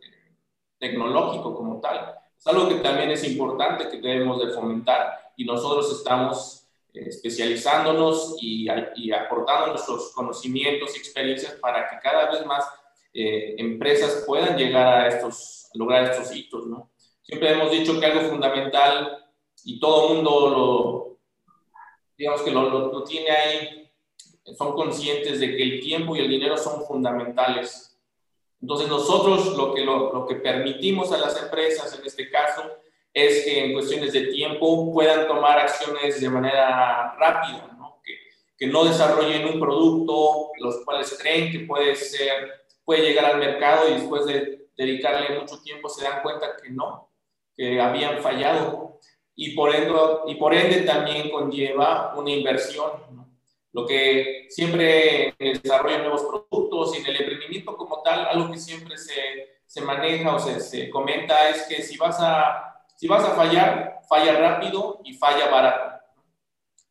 tecnológico 0.85 1.55
como 1.55 1.81
tal. 1.81 2.15
Es 2.39 2.47
algo 2.47 2.69
que 2.69 2.77
también 2.77 3.11
es 3.11 3.25
importante 3.25 3.89
que 3.89 4.01
debemos 4.01 4.39
de 4.45 4.53
fomentar 4.53 5.33
y 5.35 5.47
nosotros 5.47 5.91
estamos 5.97 6.67
eh, 6.93 7.05
especializándonos 7.09 8.37
y, 8.41 8.69
y, 8.97 9.13
aportando 9.13 9.69
nuestros 9.69 10.13
conocimientos 10.13 10.95
y 10.95 10.99
experiencias 10.99 11.55
para 11.55 11.89
que 11.89 11.97
cada 12.03 12.31
vez 12.31 12.45
más 12.45 12.65
eh, 13.15 13.55
empresas 13.57 14.25
puedan 14.27 14.59
llegar 14.59 14.87
a 14.87 15.09
estos, 15.09 15.71
lograr 15.73 16.05
estos 16.05 16.35
hitos, 16.37 16.67
¿no? 16.67 16.91
Siempre 17.23 17.53
hemos 17.53 17.71
dicho 17.71 17.99
que 17.99 18.05
algo 18.05 18.29
fundamental 18.29 19.25
y 19.65 19.81
todo 19.81 20.11
mundo 20.11 20.51
lo, 20.51 21.19
digamos 22.19 22.43
que 22.43 22.51
lo, 22.51 22.69
lo, 22.69 22.93
lo, 22.93 23.05
tiene 23.05 23.31
ahí, 23.31 23.91
son 24.59 24.75
conscientes 24.75 25.41
de 25.41 25.57
que 25.57 25.63
el 25.63 25.81
tiempo 25.81 26.15
y 26.15 26.21
el 26.21 26.29
dinero 26.29 26.59
son 26.59 26.85
fundamentales. 26.85 27.94
Entonces 28.65 28.89
nosotros 28.89 29.59
lo 29.59 29.75
que, 29.75 29.85
lo, 29.85 30.27
que 30.27 30.37
permitimos 30.37 31.13
a 31.13 31.19
las 31.19 31.39
empresas 31.43 31.99
en 31.99 32.07
este 32.07 32.31
caso 32.31 32.63
es 33.13 33.45
que 33.45 33.63
en 33.63 33.73
cuestiones 33.75 34.15
de 34.15 34.29
tiempo 34.29 34.91
puedan 34.91 35.29
tomar 35.29 35.59
acciones 35.59 36.19
de 36.19 36.31
manera 36.31 37.15
rápida. 37.19 37.77
Que, 38.03 38.15
que 38.57 38.67
no 38.67 38.87
desarrollen 38.87 39.47
un 39.53 39.61
producto 39.61 40.53
los 40.61 40.83
cuales 40.83 41.15
creen 41.21 41.53
que 41.53 41.67
puede 41.67 41.95
ser, 41.95 42.65
puede 42.87 43.03
llegar 43.03 43.27
al 43.27 43.39
mercado 43.39 43.87
y 43.91 44.01
después 44.01 44.25
de 44.25 44.67
dedicarle 44.75 45.39
mucho 45.39 45.61
tiempo 45.61 45.91
se 45.91 46.03
dan 46.03 46.23
cuenta 46.23 46.57
que 46.57 46.71
no, 46.71 47.11
que 47.55 47.79
habían 47.79 48.23
fallado 48.23 48.99
y 49.37 49.55
por 49.55 49.75
ende, 49.75 49.93
y 50.29 50.37
por 50.37 50.55
ende 50.55 50.81
también 50.87 51.31
conlleva 51.31 52.15
una 52.17 52.31
inversión. 52.31 52.93
Lo 53.75 53.85
que 53.87 54.47
siempre 54.49 55.35
en 55.39 55.47
el 55.47 55.61
desarrollo 55.61 55.97
de 55.97 56.03
nuevos 56.03 56.23
productos 56.23 56.97
y 56.97 57.01
en 57.01 57.07
el 57.09 57.17
emprendimiento 57.21 57.77
como 57.77 58.01
tal, 58.03 58.27
algo 58.27 58.51
que 58.51 58.59
siempre 58.59 58.97
se, 58.97 59.59
se 59.67 59.83
maneja 59.83 60.35
o 60.35 60.39
se, 60.39 60.61
se, 60.61 60.89
comenta 60.89 61.51
es 61.51 61.65
que 61.65 61.83
si 61.83 61.99
vas, 61.99 62.17
a, 62.21 62.83
si 62.97 63.07
vas 63.07 63.23
a 63.25 63.35
fallar, 63.35 64.01
falla 64.09 64.39
rápido 64.39 65.01
y 65.05 65.15
falla 65.15 65.51
barato. 65.51 66.01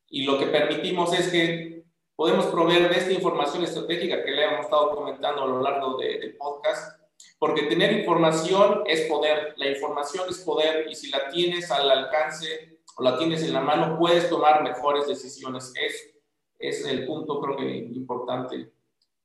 Y 0.09 0.25
lo 0.25 0.38
que 0.38 0.45
permitimos 0.45 1.11
es 1.17 1.29
que 1.29 1.86
podemos 2.15 2.45
proveer 2.45 2.88
de 2.89 2.99
esta 2.99 3.13
información 3.13 3.63
estratégica 3.63 4.23
que 4.23 4.31
le 4.31 4.43
hemos 4.43 4.65
estado 4.65 4.93
comentando 4.93 5.41
a 5.41 5.47
lo 5.47 5.61
largo 5.61 5.97
del 5.97 6.19
de 6.19 6.29
podcast 6.31 6.99
porque 7.39 7.63
tener 7.63 7.91
información 7.91 8.84
es 8.86 9.01
poder, 9.01 9.53
la 9.57 9.67
información 9.67 10.25
es 10.29 10.39
poder 10.39 10.88
y 10.89 10.95
si 10.95 11.09
la 11.09 11.29
tienes 11.29 11.71
al 11.71 11.89
alcance 11.89 12.79
o 12.95 13.03
la 13.03 13.17
tienes 13.17 13.43
en 13.43 13.53
la 13.53 13.61
mano, 13.61 13.97
puedes 13.97 14.29
tomar 14.29 14.63
mejores 14.63 15.07
decisiones. 15.07 15.73
Es, 15.81 16.12
es 16.59 16.85
el 16.87 17.05
punto 17.05 17.41
creo 17.41 17.57
que 17.57 17.75
importante 17.75 18.71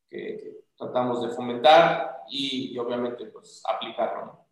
que, 0.08 0.58
tratamos 0.76 1.22
de 1.22 1.34
fomentar 1.34 2.18
y, 2.30 2.76
obviamente 2.78 3.26
pues 3.26 3.62
aplicarlo. 3.68 4.46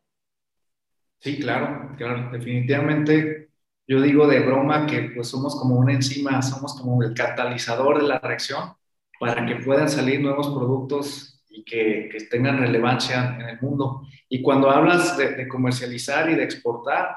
Sí, 1.18 1.38
claro, 1.38 1.94
claro, 1.96 2.30
definitivamente. 2.32 3.50
Yo 3.86 4.00
digo 4.00 4.26
de 4.26 4.40
broma 4.40 4.86
que 4.86 5.12
pues 5.14 5.28
somos 5.28 5.54
como 5.54 5.76
una 5.76 5.92
enzima, 5.92 6.42
somos 6.42 6.74
como 6.74 7.00
el 7.02 7.14
catalizador 7.14 8.02
de 8.02 8.08
la 8.08 8.18
reacción 8.18 8.74
para 9.20 9.46
que 9.46 9.56
puedan 9.56 9.88
salir 9.88 10.20
nuevos 10.20 10.48
productos 10.48 11.44
y 11.48 11.64
que, 11.64 12.08
que, 12.10 12.24
tengan 12.24 12.58
relevancia 12.58 13.36
en 13.38 13.48
el 13.48 13.60
mundo. 13.60 14.02
Y 14.28 14.42
cuando 14.42 14.70
hablas 14.70 15.16
de, 15.16 15.36
de, 15.36 15.48
comercializar 15.48 16.28
y 16.28 16.34
de 16.34 16.42
exportar, 16.42 17.16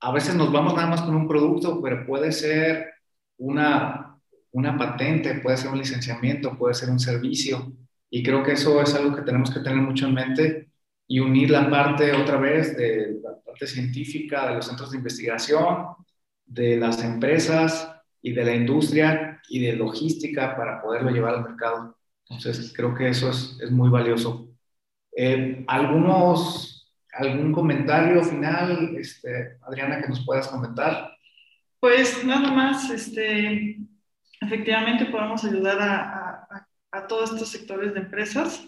a 0.00 0.12
veces 0.12 0.36
nos 0.36 0.52
vamos 0.52 0.74
nada 0.74 0.86
más 0.86 1.02
con 1.02 1.14
un 1.14 1.26
producto, 1.26 1.82
pero 1.82 2.06
puede 2.06 2.30
ser 2.30 2.94
una, 3.36 4.13
una 4.54 4.78
patente, 4.78 5.40
puede 5.40 5.56
ser 5.56 5.70
un 5.70 5.78
licenciamiento, 5.78 6.56
puede 6.56 6.74
ser 6.74 6.88
un 6.88 7.00
servicio. 7.00 7.72
Y 8.08 8.22
creo 8.22 8.42
que 8.44 8.52
eso 8.52 8.80
es 8.80 8.94
algo 8.94 9.14
que 9.14 9.22
tenemos 9.22 9.52
que 9.52 9.60
tener 9.60 9.78
mucho 9.78 10.06
en 10.06 10.14
mente 10.14 10.70
y 11.08 11.18
unir 11.18 11.50
la 11.50 11.68
parte 11.68 12.12
otra 12.12 12.38
vez 12.38 12.76
de 12.76 13.18
la 13.20 13.36
parte 13.44 13.66
científica, 13.66 14.48
de 14.48 14.54
los 14.54 14.66
centros 14.66 14.92
de 14.92 14.98
investigación, 14.98 15.86
de 16.46 16.76
las 16.76 17.02
empresas 17.02 17.90
y 18.22 18.32
de 18.32 18.44
la 18.44 18.54
industria 18.54 19.42
y 19.48 19.58
de 19.58 19.74
logística 19.74 20.56
para 20.56 20.80
poderlo 20.80 21.10
llevar 21.10 21.34
al 21.34 21.44
mercado. 21.44 21.98
Entonces, 22.28 22.72
creo 22.74 22.94
que 22.94 23.08
eso 23.08 23.30
es, 23.30 23.58
es 23.60 23.72
muy 23.72 23.90
valioso. 23.90 24.48
Eh, 25.16 25.64
¿Algunos, 25.66 26.94
algún 27.12 27.52
comentario 27.52 28.22
final, 28.22 28.94
este, 28.96 29.58
Adriana, 29.62 30.00
que 30.00 30.08
nos 30.08 30.24
puedas 30.24 30.46
comentar? 30.46 31.10
Pues 31.80 32.24
nada 32.24 32.52
más, 32.52 32.88
este, 32.90 33.78
efectivamente 34.40 35.06
podemos 35.06 35.44
ayudar 35.44 35.80
a, 35.80 36.46
a, 36.50 36.68
a 36.92 37.06
todos 37.06 37.32
estos 37.32 37.48
sectores 37.48 37.94
de 37.94 38.00
empresas. 38.00 38.64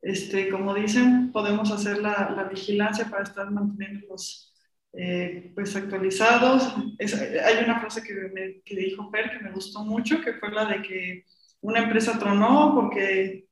Este, 0.00 0.48
como 0.48 0.74
dicen, 0.74 1.32
podemos 1.32 1.72
hacer 1.72 1.98
la, 1.98 2.30
la 2.36 2.44
vigilancia 2.44 3.06
para 3.10 3.24
estar 3.24 3.50
manteniéndolos 3.50 4.54
eh, 4.92 5.50
pues 5.54 5.74
actualizados. 5.74 6.72
Es, 6.98 7.14
hay 7.20 7.64
una 7.64 7.80
frase 7.80 8.02
que, 8.02 8.14
me, 8.14 8.60
que 8.62 8.76
dijo 8.76 9.10
Per 9.10 9.30
que 9.30 9.44
me 9.44 9.50
gustó 9.50 9.84
mucho, 9.84 10.20
que 10.20 10.34
fue 10.34 10.52
la 10.52 10.66
de 10.66 10.82
que 10.82 11.24
una 11.60 11.80
empresa 11.80 12.16
tronó 12.18 12.74
porque 12.74 13.47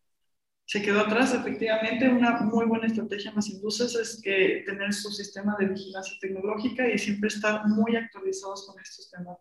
se 0.67 0.83
quedó 0.83 1.01
atrás. 1.01 1.33
Efectivamente, 1.33 2.09
una 2.09 2.41
muy 2.41 2.67
buena 2.67 2.87
estrategia 2.87 3.31
en 3.31 3.37
las 3.37 3.49
industrias 3.49 3.95
es 3.95 4.21
que 4.23 4.65
tener 4.67 4.93
su 4.93 5.11
sistema 5.11 5.57
de 5.59 5.67
vigilancia 5.67 6.17
tecnológica 6.21 6.87
y 6.89 6.99
siempre 6.99 7.29
estar 7.29 7.67
muy 7.69 7.97
actualizados 7.97 8.67
con 8.67 8.81
estos 8.81 9.11
temas. 9.11 9.39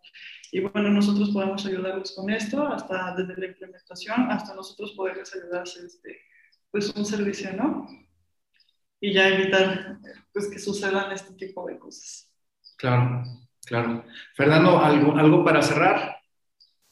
Y 0.51 0.59
bueno, 0.61 0.89
nosotros 0.89 1.31
podemos 1.31 1.65
ayudarlos 1.65 2.13
con 2.15 2.29
esto, 2.29 2.65
hasta 2.67 3.15
desde 3.15 3.35
la 3.39 3.47
implementación, 3.47 4.31
hasta 4.31 4.53
nosotros 4.53 4.93
poderles 4.93 5.35
ayudar 5.35 5.59
a 5.59 5.63
hacer 5.63 5.85
este, 5.85 6.19
pues 6.69 6.95
un 6.95 7.05
servicio, 7.05 7.51
¿no? 7.53 7.87
Y 9.01 9.11
ya 9.13 9.27
evitar 9.27 9.97
pues, 10.31 10.47
que 10.47 10.59
sucedan 10.59 11.11
este 11.11 11.33
tipo 11.33 11.65
de 11.67 11.79
cosas. 11.79 12.31
Claro, 12.77 13.23
claro. 13.65 14.05
Fernando, 14.35 14.79
¿algo, 14.79 15.15
algo 15.15 15.43
para 15.43 15.61
cerrar? 15.61 16.17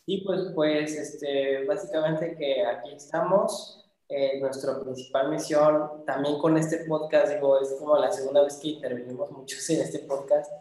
Sí, 0.05 0.21
pues, 0.25 0.51
pues 0.55 0.97
este, 0.97 1.65
básicamente 1.65 2.35
que 2.35 2.65
aquí 2.65 2.93
estamos. 2.95 3.82
Eh, 4.09 4.39
nuestra 4.39 4.79
principal 4.79 5.29
misión, 5.29 6.05
también 6.05 6.37
con 6.37 6.57
este 6.57 6.85
podcast, 6.85 7.33
digo, 7.33 7.59
es 7.59 7.73
como 7.79 7.97
la 7.97 8.11
segunda 8.11 8.43
vez 8.43 8.57
que 8.57 8.69
intervenimos 8.69 9.31
muchos 9.31 9.67
en 9.69 9.81
este 9.81 9.99
podcast. 9.99 10.51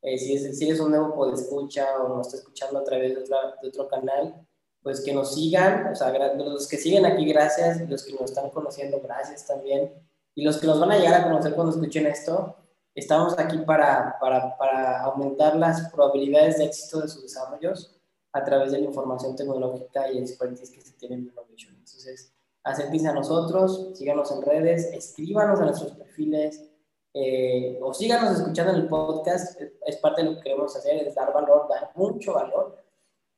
Eh, 0.00 0.18
si, 0.18 0.34
es, 0.34 0.58
si 0.58 0.66
eres 0.66 0.80
un 0.80 0.90
nuevo 0.90 1.14
podescucha 1.14 2.02
o 2.02 2.08
nos 2.08 2.26
está 2.26 2.38
escuchando 2.38 2.78
a 2.80 2.84
través 2.84 3.14
de, 3.14 3.22
otra, 3.22 3.56
de 3.60 3.68
otro 3.68 3.88
canal, 3.88 4.46
pues 4.82 5.00
que 5.00 5.14
nos 5.14 5.34
sigan, 5.34 5.92
o 5.92 5.94
sea, 5.94 6.12
los 6.34 6.66
que 6.66 6.76
siguen 6.76 7.06
aquí, 7.06 7.24
gracias, 7.26 7.88
los 7.88 8.04
que 8.04 8.12
nos 8.12 8.22
están 8.22 8.50
conociendo, 8.50 9.00
gracias 9.00 9.46
también, 9.46 9.92
y 10.34 10.42
los 10.42 10.58
que 10.58 10.66
nos 10.66 10.80
van 10.80 10.90
a 10.90 10.98
llegar 10.98 11.20
a 11.20 11.24
conocer 11.24 11.54
cuando 11.54 11.72
escuchen 11.72 12.06
esto, 12.06 12.56
estamos 12.94 13.38
aquí 13.38 13.58
para, 13.58 14.16
para, 14.20 14.56
para 14.56 15.02
aumentar 15.02 15.54
las 15.54 15.88
probabilidades 15.90 16.58
de 16.58 16.64
éxito 16.64 17.00
de 17.00 17.08
sus 17.08 17.22
desarrollos 17.22 17.96
a 18.32 18.42
través 18.42 18.72
de 18.72 18.80
la 18.80 18.86
información 18.86 19.36
tecnológica 19.36 20.10
y 20.10 20.18
expertise 20.18 20.70
que 20.70 20.80
se 20.80 20.92
tiene 20.94 21.16
en 21.16 21.22
Innovation. 21.22 21.74
Entonces, 21.74 22.32
acérquense 22.64 23.08
a 23.08 23.14
nosotros, 23.14 23.90
síganos 23.94 24.30
en 24.32 24.42
redes, 24.42 24.90
escríbanos 24.92 25.60
a 25.60 25.64
nuestros 25.64 25.92
perfiles 25.92 26.68
eh, 27.14 27.78
o 27.82 27.92
síganos 27.92 28.38
escuchando 28.38 28.72
en 28.72 28.80
el 28.80 28.88
podcast. 28.88 29.60
Es 29.86 29.96
parte 29.96 30.22
de 30.22 30.30
lo 30.30 30.36
que 30.36 30.42
queremos 30.42 30.74
hacer, 30.76 31.06
es 31.06 31.14
dar 31.14 31.32
valor, 31.32 31.66
dar 31.68 31.90
mucho 31.94 32.34
valor 32.34 32.82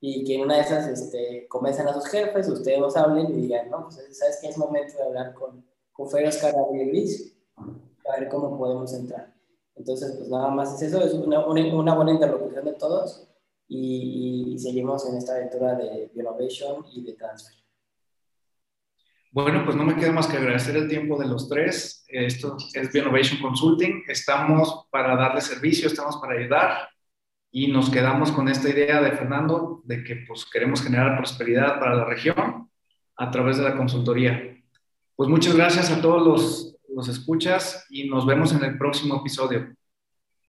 y 0.07 0.23
que 0.23 0.35
en 0.35 0.43
una 0.43 0.57
de 0.57 0.61
esas 0.61 0.87
este, 0.87 1.49
comiencen 1.49 1.89
a 1.89 1.95
sus 1.95 2.07
jefes, 2.07 2.47
ustedes 2.49 2.79
nos 2.79 2.95
hablen 2.95 3.31
y 3.31 3.41
digan, 3.41 3.71
no, 3.71 3.85
pues 3.85 3.97
sabes 4.19 4.39
que 4.39 4.49
es 4.49 4.59
momento 4.59 4.99
de 4.99 5.05
hablar 5.05 5.33
con, 5.33 5.65
con 5.95 6.11
Fer 6.11 6.29
Oscar 6.29 6.55
y 6.75 6.85
Luis, 6.85 7.35
a 7.57 8.21
ver 8.21 8.29
cómo 8.29 8.59
podemos 8.59 8.93
entrar. 8.93 9.33
Entonces, 9.75 10.13
pues 10.19 10.29
nada 10.29 10.49
más 10.49 10.75
es 10.75 10.89
eso, 10.89 11.03
es 11.03 11.15
una, 11.15 11.47
una, 11.47 11.75
una 11.75 11.95
buena 11.95 12.13
interlocución 12.13 12.67
de 12.67 12.75
todos 12.75 13.27
y, 13.67 14.53
y, 14.55 14.59
seguimos 14.59 15.09
en 15.09 15.17
esta 15.17 15.37
aventura 15.37 15.75
de 15.75 16.11
Innovation 16.15 16.85
y 16.93 17.03
de 17.03 17.15
Transfer. 17.15 17.64
Bueno, 19.35 19.65
pues 19.65 19.77
no 19.77 19.83
me 19.83 19.97
queda 19.97 20.13
más 20.13 20.29
que 20.29 20.37
agradecer 20.37 20.77
el 20.77 20.89
tiempo 20.89 21.19
de 21.19 21.27
los 21.27 21.49
tres. 21.49 22.05
Esto 22.07 22.57
es 22.73 22.95
Innovation 22.95 23.41
Consulting. 23.41 24.05
Estamos 24.07 24.87
para 24.93 25.17
darle 25.17 25.41
servicio, 25.41 25.89
estamos 25.89 26.19
para 26.19 26.39
ayudar 26.39 26.89
y 27.51 27.67
nos 27.67 27.91
quedamos 27.91 28.31
con 28.31 28.49
esta 28.49 28.69
idea 28.69 29.03
de 29.03 29.11
Fernando 29.11 29.83
de 29.83 30.05
que 30.05 30.25
pues 30.29 30.45
queremos 30.45 30.83
generar 30.83 31.17
prosperidad 31.17 31.81
para 31.81 31.97
la 31.97 32.05
región 32.05 32.71
a 33.17 33.31
través 33.33 33.57
de 33.57 33.65
la 33.65 33.77
consultoría. 33.77 34.57
Pues 35.17 35.29
muchas 35.29 35.57
gracias 35.57 35.91
a 35.91 36.01
todos 36.01 36.25
los, 36.25 36.77
los 36.95 37.09
escuchas 37.09 37.87
y 37.91 38.09
nos 38.09 38.25
vemos 38.27 38.53
en 38.53 38.63
el 38.63 38.79
próximo 38.79 39.17
episodio. 39.17 39.75